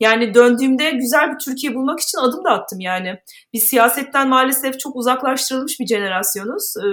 Yani 0.00 0.34
döndüğümde 0.34 0.90
güzel 0.90 1.32
bir 1.32 1.38
Türkiye 1.38 1.74
bulmak 1.74 2.00
için 2.00 2.18
adım 2.18 2.44
da 2.44 2.50
attım 2.50 2.80
yani. 2.80 3.18
Biz 3.52 3.62
siyasetten 3.62 4.28
maalesef 4.28 4.80
çok 4.80 4.96
uzaklaştırılmış 4.96 5.80
bir 5.80 5.86
jenerasyonuz. 5.86 6.74
Ee, 6.76 6.86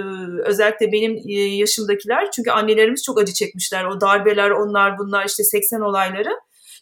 özellikle 0.44 0.92
benim 0.92 1.16
e, 1.28 1.32
yaşımdakiler. 1.32 2.30
Çünkü 2.30 2.50
annelerimiz 2.50 3.02
çok 3.04 3.20
acı 3.20 3.32
çekmişler. 3.32 3.84
O 3.84 4.00
darbeler, 4.00 4.50
onlar 4.50 4.98
bunlar 4.98 5.26
işte 5.26 5.44
80 5.44 5.80
olayları. 5.80 6.30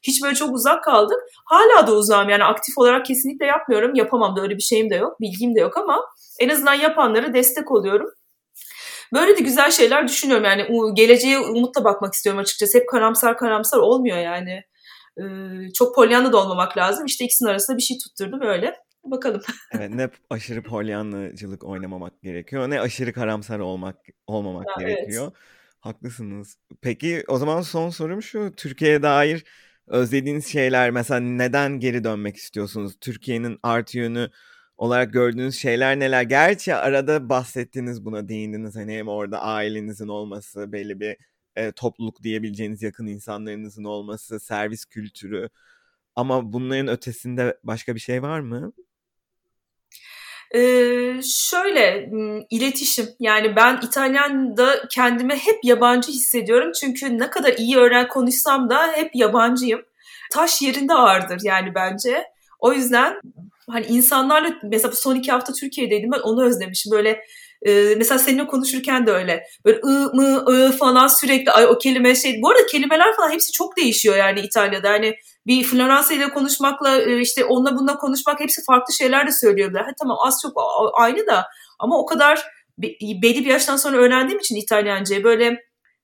Hiç 0.03 0.23
böyle 0.23 0.35
çok 0.35 0.55
uzak 0.55 0.85
kaldık. 0.85 1.19
Hala 1.45 1.87
da 1.87 1.93
uzağım 1.93 2.29
yani 2.29 2.45
aktif 2.45 2.79
olarak 2.79 3.07
kesinlikle 3.07 3.47
yapmıyorum. 3.47 3.95
Yapamam 3.95 4.37
da 4.37 4.43
öyle 4.43 4.57
bir 4.57 4.63
şeyim 4.63 4.91
de 4.91 4.95
yok, 4.95 5.21
bilgim 5.21 5.55
de 5.55 5.61
yok 5.61 5.77
ama 5.77 6.05
en 6.41 6.49
azından 6.49 6.75
yapanlara 6.75 7.35
destek 7.35 7.71
oluyorum. 7.71 8.11
Böyle 9.13 9.37
de 9.37 9.41
güzel 9.41 9.71
şeyler 9.71 10.09
düşünüyorum 10.09 10.45
yani 10.45 10.95
geleceğe 10.95 11.39
umutla 11.39 11.85
bakmak 11.85 12.15
istiyorum 12.15 12.41
açıkçası. 12.41 12.79
Hep 12.79 12.89
karamsar 12.89 13.39
karamsar 13.39 13.79
olmuyor 13.79 14.19
yani 14.19 14.63
çok 15.75 15.95
polyanlı 15.95 16.33
da 16.33 16.37
olmamak 16.37 16.77
lazım. 16.77 17.07
İşte 17.07 17.25
ikisinin 17.25 17.49
arasında 17.49 17.77
bir 17.77 17.83
şey 17.83 17.99
tutturdum 17.99 18.41
öyle. 18.43 18.77
Bakalım. 19.05 19.43
evet 19.73 19.91
ne 19.95 20.11
aşırı 20.31 20.63
polyanlıcılık 20.63 21.65
oynamamak 21.65 22.23
gerekiyor 22.23 22.71
ne 22.71 22.81
aşırı 22.81 23.13
karamsar 23.13 23.59
olmak 23.59 23.97
olmamak 24.27 24.67
ya, 24.81 24.87
gerekiyor. 24.87 25.25
Evet. 25.25 25.37
Haklısınız. 25.81 26.59
Peki 26.81 27.25
o 27.29 27.39
zaman 27.39 27.63
son 27.63 27.91
sorum 27.91 28.23
şu. 28.23 28.53
Türkiye'ye 28.57 29.03
dair 29.03 29.45
özlediğiniz 29.87 30.47
şeyler 30.47 30.91
mesela 30.91 31.21
neden 31.21 31.81
geri 31.81 32.05
dönmek 32.05 32.37
istiyorsunuz? 32.37 32.97
Türkiye'nin 33.01 33.59
artı 33.63 33.99
yönü 33.99 34.31
olarak 34.77 35.13
gördüğünüz 35.13 35.55
şeyler 35.55 35.99
neler? 35.99 36.23
Gerçi 36.23 36.75
arada 36.75 37.29
bahsettiniz 37.29 38.05
buna 38.05 38.29
değindiniz. 38.29 38.77
Hani 38.77 38.99
hem 38.99 39.09
orada 39.09 39.41
ailenizin 39.41 40.09
olması, 40.09 40.73
belli 40.73 41.01
bir 41.01 41.17
e, 41.57 41.73
topluluk 41.73 42.23
diyebileceğiniz 42.23 42.83
yakın 42.83 43.07
insanlarınızın 43.07 43.85
olması, 43.85 44.41
servis 44.41 44.85
kültürü. 44.85 45.49
Ama 46.17 46.53
bunların 46.53 46.89
ötesinde 46.89 47.59
başka 47.65 47.95
bir 47.95 48.01
şey 48.01 48.23
var 48.23 48.41
mı? 48.41 48.73
Ee, 50.55 51.21
şöyle 51.23 52.11
iletişim 52.51 53.09
yani 53.21 53.57
ben 53.57 53.81
İtalyan'da 53.83 54.89
kendimi 54.91 55.35
hep 55.35 55.65
yabancı 55.65 56.13
hissediyorum 56.13 56.73
çünkü 56.81 57.19
ne 57.19 57.31
kadar 57.31 57.53
iyi 57.53 57.77
öğren 57.77 58.09
konuşsam 58.09 58.71
da 58.71 58.93
hep 58.93 59.11
yabancıyım. 59.15 59.83
Taş 60.33 60.63
yerinde 60.63 60.95
ağırdır 60.95 61.41
yani 61.43 61.75
bence. 61.75 62.25
O 62.59 62.73
yüzden 62.73 63.21
hani 63.71 63.87
insanlarla 63.87 64.51
mesela 64.63 64.93
son 64.93 65.17
iki 65.17 65.33
hafta 65.33 65.53
Türkiye'deydim 65.53 66.11
ben 66.13 66.21
onu 66.21 66.45
özlemişim. 66.45 66.93
Böyle 66.93 67.25
e, 67.67 67.95
mesela 67.97 68.19
seninle 68.19 68.47
konuşurken 68.47 69.07
de 69.07 69.13
öyle. 69.13 69.45
Böyle 69.65 69.79
ı 69.79 70.11
mı 70.15 70.45
ı 70.49 70.73
falan 70.73 71.07
sürekli 71.07 71.53
ay 71.53 71.67
o 71.67 71.79
kelime 71.79 72.15
şey. 72.15 72.43
Bu 72.43 72.51
arada 72.51 72.67
kelimeler 72.67 73.17
falan 73.17 73.31
hepsi 73.31 73.53
çok 73.53 73.77
değişiyor 73.77 74.17
yani 74.17 74.41
İtalya'da. 74.41 74.89
Hani 74.91 75.15
bir 75.47 75.65
Floransa 75.65 76.15
ile 76.15 76.29
konuşmakla 76.29 77.01
e, 77.01 77.21
işte 77.21 77.45
onunla 77.45 77.77
bununla 77.77 77.97
konuşmak 77.97 78.41
hepsi 78.41 78.65
farklı 78.65 78.95
şeyler 78.95 79.27
de 79.27 79.33
söylüyorlar. 79.33 79.85
Ha, 79.85 79.91
tamam 80.01 80.17
az 80.27 80.39
çok 80.43 80.53
aynı 80.95 81.27
da 81.27 81.47
ama 81.79 81.99
o 81.99 82.07
kadar 82.07 82.43
belli 83.23 83.45
bir 83.45 83.51
yaştan 83.51 83.77
sonra 83.77 83.97
öğrendiğim 83.97 84.41
için 84.41 84.57
İtalyancayı 84.57 85.25
böyle 85.25 85.59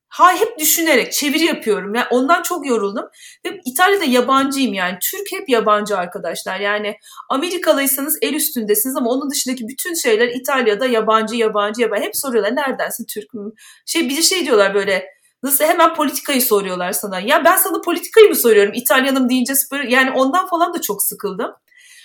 ha 0.09 0.33
hep 0.33 0.59
düşünerek 0.59 1.13
çeviri 1.13 1.45
yapıyorum. 1.45 1.95
Yani 1.95 2.07
ondan 2.11 2.43
çok 2.43 2.67
yoruldum. 2.67 3.05
Ve 3.47 3.61
İtalya'da 3.65 4.05
yabancıyım 4.05 4.75
yani. 4.75 4.99
Türk 5.11 5.33
hep 5.33 5.49
yabancı 5.49 5.97
arkadaşlar. 5.97 6.61
Yani 6.61 6.97
Amerikalıysanız 7.31 8.19
el 8.23 8.35
üstündesiniz 8.35 8.97
ama 8.97 9.11
onun 9.11 9.31
dışındaki 9.31 9.69
bütün 9.69 9.95
şeyler 9.95 10.29
İtalya'da 10.29 10.87
yabancı 10.87 11.37
yabancı 11.37 11.83
yabancı. 11.83 12.05
Hep 12.05 12.17
soruyorlar 12.17 12.57
neredensin 12.57 13.07
Türk 13.15 13.35
mü? 13.35 13.53
Şey 13.87 14.09
bir 14.09 14.23
şey 14.23 14.47
diyorlar 14.47 14.75
böyle 14.75 15.19
Nasıl 15.43 15.65
hemen 15.65 15.95
politikayı 15.95 16.43
soruyorlar 16.43 16.93
sana. 16.93 17.21
Ya 17.21 17.45
ben 17.45 17.57
sana 17.57 17.81
politikayı 17.81 18.29
mı 18.29 18.37
soruyorum? 18.37 18.73
İtalyanım 18.75 19.29
deyince 19.29 19.53
yani 19.89 20.11
ondan 20.11 20.47
falan 20.47 20.75
da 20.75 20.81
çok 20.81 21.03
sıkıldım. 21.03 21.51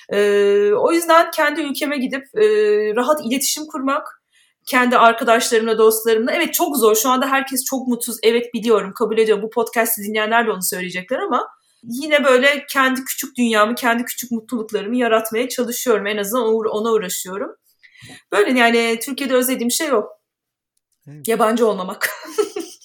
Ee, 0.10 0.72
o 0.74 0.92
yüzden 0.92 1.32
kendi 1.32 1.62
ülkeme 1.62 1.98
gidip 1.98 2.24
e, 2.36 2.46
rahat 2.96 3.26
iletişim 3.26 3.66
kurmak, 3.66 4.23
kendi 4.66 4.98
arkadaşlarımla, 4.98 5.78
dostlarımla. 5.78 6.32
Evet 6.32 6.54
çok 6.54 6.78
zor. 6.78 6.96
Şu 6.96 7.10
anda 7.10 7.28
herkes 7.32 7.66
çok 7.66 7.88
mutsuz. 7.88 8.18
Evet 8.24 8.54
biliyorum, 8.54 8.94
kabul 8.94 9.18
ediyorum. 9.18 9.44
Bu 9.44 9.50
podcast'i 9.50 10.04
dinleyenler 10.04 10.48
de 10.48 10.52
onu 10.52 10.62
söyleyecekler 10.64 11.20
ama 11.20 11.48
yine 11.84 12.24
böyle 12.24 12.66
kendi 12.70 13.06
küçük 13.06 13.38
dünyamı, 13.38 13.76
kendi 13.76 14.06
küçük 14.06 14.32
mutluluklarımı 14.32 14.98
yaratmaya 14.98 15.50
çalışıyorum. 15.50 16.08
En 16.08 16.18
azından 16.18 16.46
ona 16.48 16.92
uğraşıyorum. 16.92 17.56
Böyle 18.32 18.60
yani 18.60 19.00
Türkiye'de 19.02 19.34
özlediğim 19.34 19.72
şey 19.72 19.94
o. 19.94 20.06
Evet. 21.08 21.28
Yabancı 21.28 21.68
olmamak. 21.68 22.10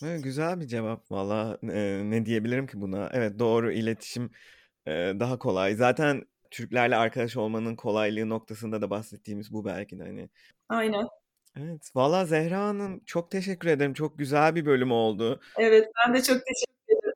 Evet, 0.03 0.25
güzel 0.25 0.61
bir 0.61 0.67
cevap 0.67 1.11
valla. 1.11 1.59
Eee, 1.63 2.03
ne 2.11 2.27
diyebilirim 2.27 2.67
ki 2.67 2.81
buna? 2.81 3.11
Evet, 3.13 3.39
doğru 3.39 3.73
iletişim, 3.73 4.31
eee, 4.87 5.21
daha 5.21 5.39
kolay. 5.39 5.75
Zaten 5.75 6.23
Türklerle 6.51 6.97
arkadaş 6.97 7.37
olmanın 7.37 7.77
kolaylığı 7.77 8.29
noktasında 8.29 8.83
da 8.83 8.91
bahsettiğimiz 8.91 9.53
bu 9.53 9.65
belki 9.65 9.99
de 9.99 10.03
hani. 10.03 10.29
Aynen. 10.69 11.07
Evet, 11.57 11.91
valla 11.95 12.27
Zehra 12.27 12.61
Hanım 12.61 13.01
çok 13.07 13.31
teşekkür 13.31 13.69
ederim. 13.69 13.95
Çok 13.95 14.19
güzel 14.19 14.55
bir 14.55 14.67
bölüm 14.67 14.93
oldu. 14.93 15.41
Evet, 15.59 15.89
ben 16.07 16.15
de 16.15 16.23
çok 16.23 16.37
teşekkür 16.47 16.73
ederim. 16.89 17.15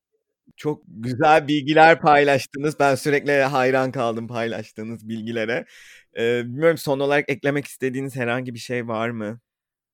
Çok 0.56 0.82
güzel 0.88 1.48
bilgiler 1.48 2.00
paylaştınız. 2.00 2.80
Ben 2.80 2.94
sürekli 2.94 3.32
hayran 3.32 3.92
kaldım 3.92 4.28
paylaştığınız 4.28 5.08
bilgilere. 5.08 5.66
Eee, 6.16 6.42
bilmiyorum 6.46 6.78
son 6.78 7.00
olarak 7.00 7.30
eklemek 7.30 7.66
istediğiniz 7.66 8.16
herhangi 8.16 8.54
bir 8.54 8.58
şey 8.58 8.88
var 8.88 9.10
mı? 9.10 9.40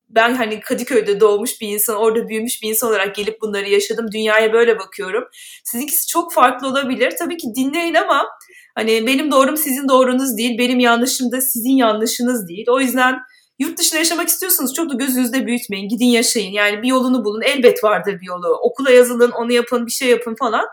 ben 0.08 0.34
hani 0.34 0.60
Kadıköy'de 0.60 1.20
doğmuş 1.20 1.60
bir 1.60 1.68
insan, 1.68 1.96
orada 1.96 2.28
büyümüş 2.28 2.62
bir 2.62 2.68
insan 2.68 2.90
olarak 2.90 3.14
gelip 3.14 3.40
bunları 3.40 3.68
yaşadım. 3.68 4.06
Dünyaya 4.12 4.52
böyle 4.52 4.78
bakıyorum. 4.78 5.24
Sizinkisi 5.64 6.06
çok 6.08 6.32
farklı 6.32 6.68
olabilir. 6.68 7.14
Tabii 7.18 7.36
ki 7.36 7.48
dinleyin 7.56 7.94
ama 7.94 8.26
hani 8.74 9.06
benim 9.06 9.30
doğrum 9.30 9.56
sizin 9.56 9.88
doğrunuz 9.88 10.36
değil, 10.36 10.58
benim 10.58 10.80
yanlışım 10.80 11.32
da 11.32 11.40
sizin 11.40 11.76
yanlışınız 11.76 12.48
değil. 12.48 12.66
O 12.70 12.80
yüzden 12.80 13.18
yurt 13.58 13.78
dışında 13.78 13.98
yaşamak 13.98 14.28
istiyorsanız 14.28 14.74
çok 14.74 14.90
da 14.90 14.94
gözünüzde 14.94 15.46
büyütmeyin. 15.46 15.88
Gidin 15.88 16.06
yaşayın. 16.06 16.52
Yani 16.52 16.82
bir 16.82 16.88
yolunu 16.88 17.24
bulun. 17.24 17.42
Elbet 17.42 17.84
vardır 17.84 18.20
bir 18.20 18.26
yolu. 18.26 18.48
Okula 18.48 18.90
yazılın, 18.90 19.30
onu 19.30 19.52
yapın, 19.52 19.86
bir 19.86 19.92
şey 19.92 20.08
yapın 20.08 20.34
falan. 20.38 20.66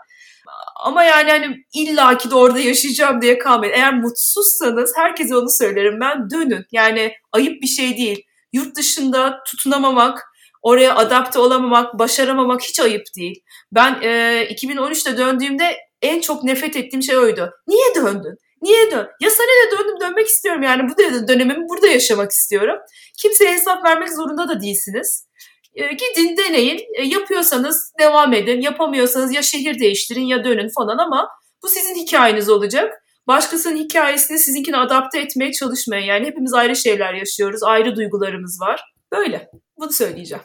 Ama 0.84 1.04
yani 1.04 1.30
hani 1.30 1.56
illaki 1.74 2.30
de 2.30 2.34
orada 2.34 2.58
yaşayacağım 2.58 3.22
diye 3.22 3.38
kalmayın. 3.38 3.72
Eğer 3.72 3.94
mutsuzsanız 3.94 4.92
herkese 4.96 5.36
onu 5.36 5.50
söylerim 5.50 6.00
ben 6.00 6.30
dönün. 6.30 6.64
Yani 6.72 7.12
ayıp 7.32 7.62
bir 7.62 7.66
şey 7.66 7.96
değil 7.96 8.26
yurt 8.56 8.76
dışında 8.76 9.42
tutunamamak, 9.46 10.22
oraya 10.62 10.94
adapte 10.94 11.38
olamamak, 11.38 11.98
başaramamak 11.98 12.62
hiç 12.62 12.80
ayıp 12.80 13.02
değil. 13.16 13.42
Ben 13.72 13.98
e, 14.02 14.08
2013'te 14.50 15.18
döndüğümde 15.18 15.76
en 16.02 16.20
çok 16.20 16.44
nefret 16.44 16.76
ettiğim 16.76 17.02
şey 17.02 17.16
oydu. 17.16 17.50
Niye 17.68 17.94
döndün? 17.94 18.36
Niye 18.66 18.90
dön? 18.90 19.08
Ya 19.20 19.30
sana 19.30 19.46
ne 19.46 19.78
döndüm 19.78 20.00
dönmek 20.00 20.26
istiyorum 20.26 20.62
yani 20.62 20.82
bu 20.90 20.98
dönemimi 21.28 21.68
burada 21.68 21.86
yaşamak 21.86 22.30
istiyorum. 22.30 22.78
Kimseye 23.18 23.52
hesap 23.52 23.84
vermek 23.84 24.12
zorunda 24.12 24.48
da 24.48 24.60
değilsiniz. 24.60 25.26
E, 25.74 25.92
gidin 25.92 26.36
deneyin. 26.36 26.80
E, 26.94 27.02
yapıyorsanız 27.02 27.92
devam 28.00 28.32
edin. 28.32 28.60
Yapamıyorsanız 28.60 29.34
ya 29.34 29.42
şehir 29.42 29.78
değiştirin 29.78 30.24
ya 30.24 30.44
dönün 30.44 30.68
falan 30.68 30.98
ama 30.98 31.28
bu 31.62 31.68
sizin 31.68 31.94
hikayeniz 31.94 32.48
olacak 32.48 33.02
başkasının 33.26 33.76
hikayesini 33.76 34.38
sizinkine 34.38 34.76
adapte 34.76 35.20
etmeye 35.20 35.52
çalışmayın. 35.52 36.06
Yani 36.06 36.26
hepimiz 36.26 36.54
ayrı 36.54 36.76
şeyler 36.76 37.14
yaşıyoruz, 37.14 37.62
ayrı 37.62 37.96
duygularımız 37.96 38.60
var. 38.60 38.94
Böyle. 39.12 39.50
Bunu 39.78 39.92
söyleyeceğim. 39.92 40.44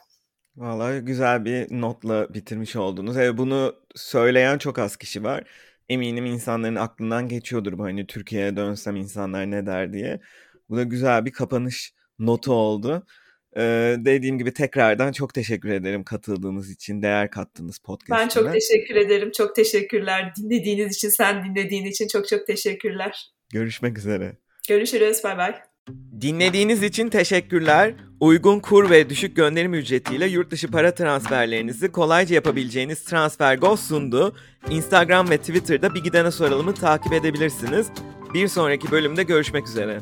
Vallahi 0.55 0.99
güzel 0.99 1.45
bir 1.45 1.81
notla 1.81 2.33
bitirmiş 2.33 2.75
oldunuz. 2.75 3.17
Evet, 3.17 3.37
bunu 3.37 3.75
söyleyen 3.95 4.57
çok 4.57 4.79
az 4.79 4.97
kişi 4.97 5.23
var. 5.23 5.43
Eminim 5.91 6.25
insanların 6.25 6.75
aklından 6.75 7.27
geçiyordur 7.27 7.77
bu 7.77 7.83
hani 7.83 8.07
Türkiye'ye 8.07 8.55
dönsem 8.55 8.95
insanlar 8.95 9.51
ne 9.51 9.65
der 9.65 9.93
diye. 9.93 10.19
Bu 10.69 10.77
da 10.77 10.83
güzel 10.83 11.25
bir 11.25 11.31
kapanış 11.31 11.93
notu 12.19 12.53
oldu. 12.53 13.05
Ee, 13.57 13.95
dediğim 13.99 14.37
gibi 14.37 14.53
tekrardan 14.53 15.11
çok 15.11 15.33
teşekkür 15.33 15.69
ederim 15.69 16.03
katıldığınız 16.03 16.71
için, 16.71 17.01
değer 17.01 17.29
kattınız 17.29 17.79
podcast'ime. 17.79 18.19
Ben 18.19 18.27
çok 18.27 18.53
teşekkür 18.53 18.95
ederim. 18.95 19.31
Çok 19.31 19.55
teşekkürler. 19.55 20.33
Dinlediğiniz 20.37 20.95
için, 20.95 21.09
sen 21.09 21.43
dinlediğin 21.43 21.85
için 21.85 22.07
çok 22.07 22.27
çok 22.27 22.47
teşekkürler. 22.47 23.31
Görüşmek 23.53 23.97
üzere. 23.97 24.37
Görüşürüz. 24.67 25.23
Bay 25.23 25.37
bay. 25.37 25.70
Dinlediğiniz 26.21 26.83
için 26.83 27.09
teşekkürler. 27.09 27.93
Uygun 28.19 28.59
kur 28.59 28.89
ve 28.89 29.09
düşük 29.09 29.35
gönderim 29.35 29.73
ücretiyle 29.73 30.27
yurt 30.27 30.51
dışı 30.51 30.71
para 30.71 30.93
transferlerinizi 30.93 31.91
kolayca 31.91 32.35
yapabileceğiniz 32.35 33.03
TransferGo 33.03 33.77
sundu. 33.77 34.35
Instagram 34.69 35.29
ve 35.29 35.37
Twitter'da 35.37 35.95
bir 35.95 36.03
gidene 36.03 36.31
soralımı 36.31 36.73
takip 36.73 37.13
edebilirsiniz. 37.13 37.87
Bir 38.33 38.47
sonraki 38.47 38.91
bölümde 38.91 39.23
görüşmek 39.23 39.67
üzere. 39.67 39.99